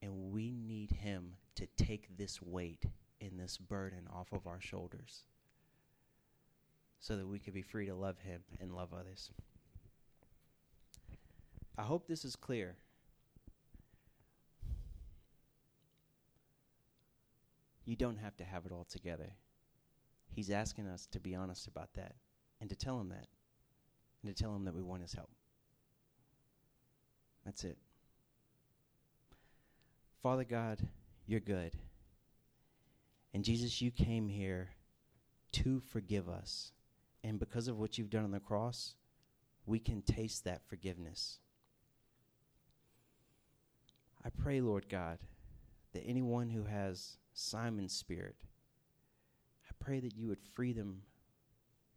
And 0.00 0.32
we 0.32 0.50
need 0.50 0.92
Him 0.92 1.34
to 1.56 1.66
take 1.76 2.16
this 2.16 2.40
weight 2.40 2.84
and 3.20 3.38
this 3.38 3.58
burden 3.58 4.08
off 4.12 4.32
of 4.32 4.46
our 4.46 4.60
shoulders 4.60 5.24
so 7.00 7.16
that 7.16 7.26
we 7.26 7.38
could 7.38 7.54
be 7.54 7.62
free 7.62 7.86
to 7.86 7.94
love 7.94 8.18
Him 8.18 8.42
and 8.60 8.74
love 8.74 8.92
others. 8.92 9.30
I 11.76 11.82
hope 11.82 12.06
this 12.08 12.24
is 12.24 12.34
clear. 12.34 12.76
You 17.84 17.96
don't 17.96 18.18
have 18.18 18.36
to 18.36 18.44
have 18.44 18.66
it 18.66 18.72
all 18.72 18.84
together. 18.84 19.32
He's 20.34 20.50
asking 20.50 20.86
us 20.86 21.06
to 21.12 21.20
be 21.20 21.34
honest 21.34 21.66
about 21.66 21.94
that 21.94 22.16
and 22.60 22.68
to 22.68 22.76
tell 22.76 23.00
Him 23.00 23.08
that 23.10 23.28
and 24.22 24.34
to 24.34 24.42
tell 24.42 24.54
Him 24.54 24.64
that 24.64 24.74
we 24.74 24.82
want 24.82 25.02
His 25.02 25.12
help. 25.12 25.30
That's 27.44 27.64
it. 27.64 27.78
Father 30.22 30.44
God, 30.44 30.86
you're 31.26 31.40
good. 31.40 31.72
And 33.32 33.44
Jesus, 33.44 33.80
you 33.80 33.90
came 33.90 34.28
here 34.28 34.70
to 35.52 35.80
forgive 35.80 36.28
us. 36.28 36.72
And 37.24 37.38
because 37.38 37.68
of 37.68 37.78
what 37.78 37.98
you've 37.98 38.10
done 38.10 38.24
on 38.24 38.30
the 38.30 38.40
cross, 38.40 38.94
we 39.66 39.78
can 39.78 40.02
taste 40.02 40.44
that 40.44 40.62
forgiveness. 40.66 41.38
I 44.24 44.30
pray, 44.30 44.60
Lord 44.60 44.88
God, 44.88 45.18
that 45.92 46.04
anyone 46.04 46.50
who 46.50 46.64
has 46.64 47.18
Simon's 47.32 47.92
spirit, 47.92 48.36
I 49.68 49.72
pray 49.78 50.00
that 50.00 50.16
you 50.16 50.28
would 50.28 50.42
free 50.54 50.72
them 50.72 51.02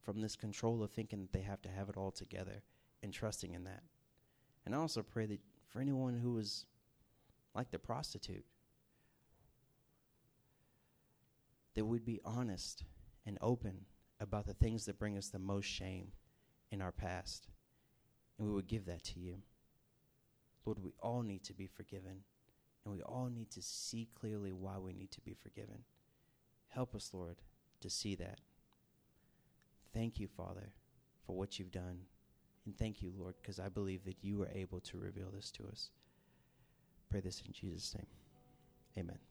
from 0.03 0.21
this 0.21 0.35
control 0.35 0.83
of 0.83 0.91
thinking 0.91 1.21
that 1.21 1.33
they 1.33 1.43
have 1.43 1.61
to 1.61 1.69
have 1.69 1.89
it 1.89 1.97
all 1.97 2.11
together 2.11 2.63
and 3.03 3.13
trusting 3.13 3.53
in 3.53 3.63
that. 3.63 3.83
And 4.65 4.75
I 4.75 4.77
also 4.77 5.01
pray 5.01 5.25
that 5.27 5.39
for 5.67 5.79
anyone 5.79 6.15
who 6.15 6.37
is 6.37 6.65
like 7.55 7.71
the 7.71 7.79
prostitute, 7.79 8.45
that 11.75 11.85
we'd 11.85 12.05
be 12.05 12.19
honest 12.25 12.83
and 13.25 13.37
open 13.41 13.85
about 14.21 14.45
the 14.45 14.53
things 14.53 14.85
that 14.85 14.99
bring 14.99 15.17
us 15.17 15.27
the 15.27 15.39
most 15.39 15.65
shame 15.65 16.11
in 16.71 16.81
our 16.81 16.91
past. 16.91 17.47
And 18.37 18.47
we 18.47 18.53
would 18.53 18.67
give 18.67 18.85
that 18.85 19.03
to 19.05 19.19
you. 19.19 19.37
Lord, 20.63 20.79
we 20.79 20.93
all 20.99 21.23
need 21.23 21.43
to 21.45 21.53
be 21.53 21.67
forgiven. 21.67 22.23
And 22.85 22.93
we 22.93 23.01
all 23.01 23.29
need 23.33 23.49
to 23.51 23.61
see 23.61 24.07
clearly 24.19 24.51
why 24.51 24.77
we 24.77 24.93
need 24.93 25.11
to 25.11 25.21
be 25.21 25.33
forgiven. 25.33 25.79
Help 26.69 26.95
us, 26.95 27.11
Lord, 27.13 27.37
to 27.81 27.89
see 27.89 28.15
that. 28.15 28.39
Thank 29.93 30.19
you, 30.19 30.27
Father, 30.27 30.71
for 31.25 31.35
what 31.35 31.59
you've 31.59 31.71
done. 31.71 31.99
And 32.65 32.77
thank 32.77 33.01
you, 33.01 33.11
Lord, 33.17 33.35
because 33.41 33.59
I 33.59 33.69
believe 33.69 34.05
that 34.05 34.17
you 34.21 34.41
are 34.43 34.49
able 34.53 34.79
to 34.81 34.97
reveal 34.97 35.31
this 35.33 35.51
to 35.51 35.63
us. 35.65 35.89
Pray 37.09 37.19
this 37.19 37.41
in 37.45 37.51
Jesus' 37.51 37.93
name. 37.95 38.07
Amen. 38.97 39.30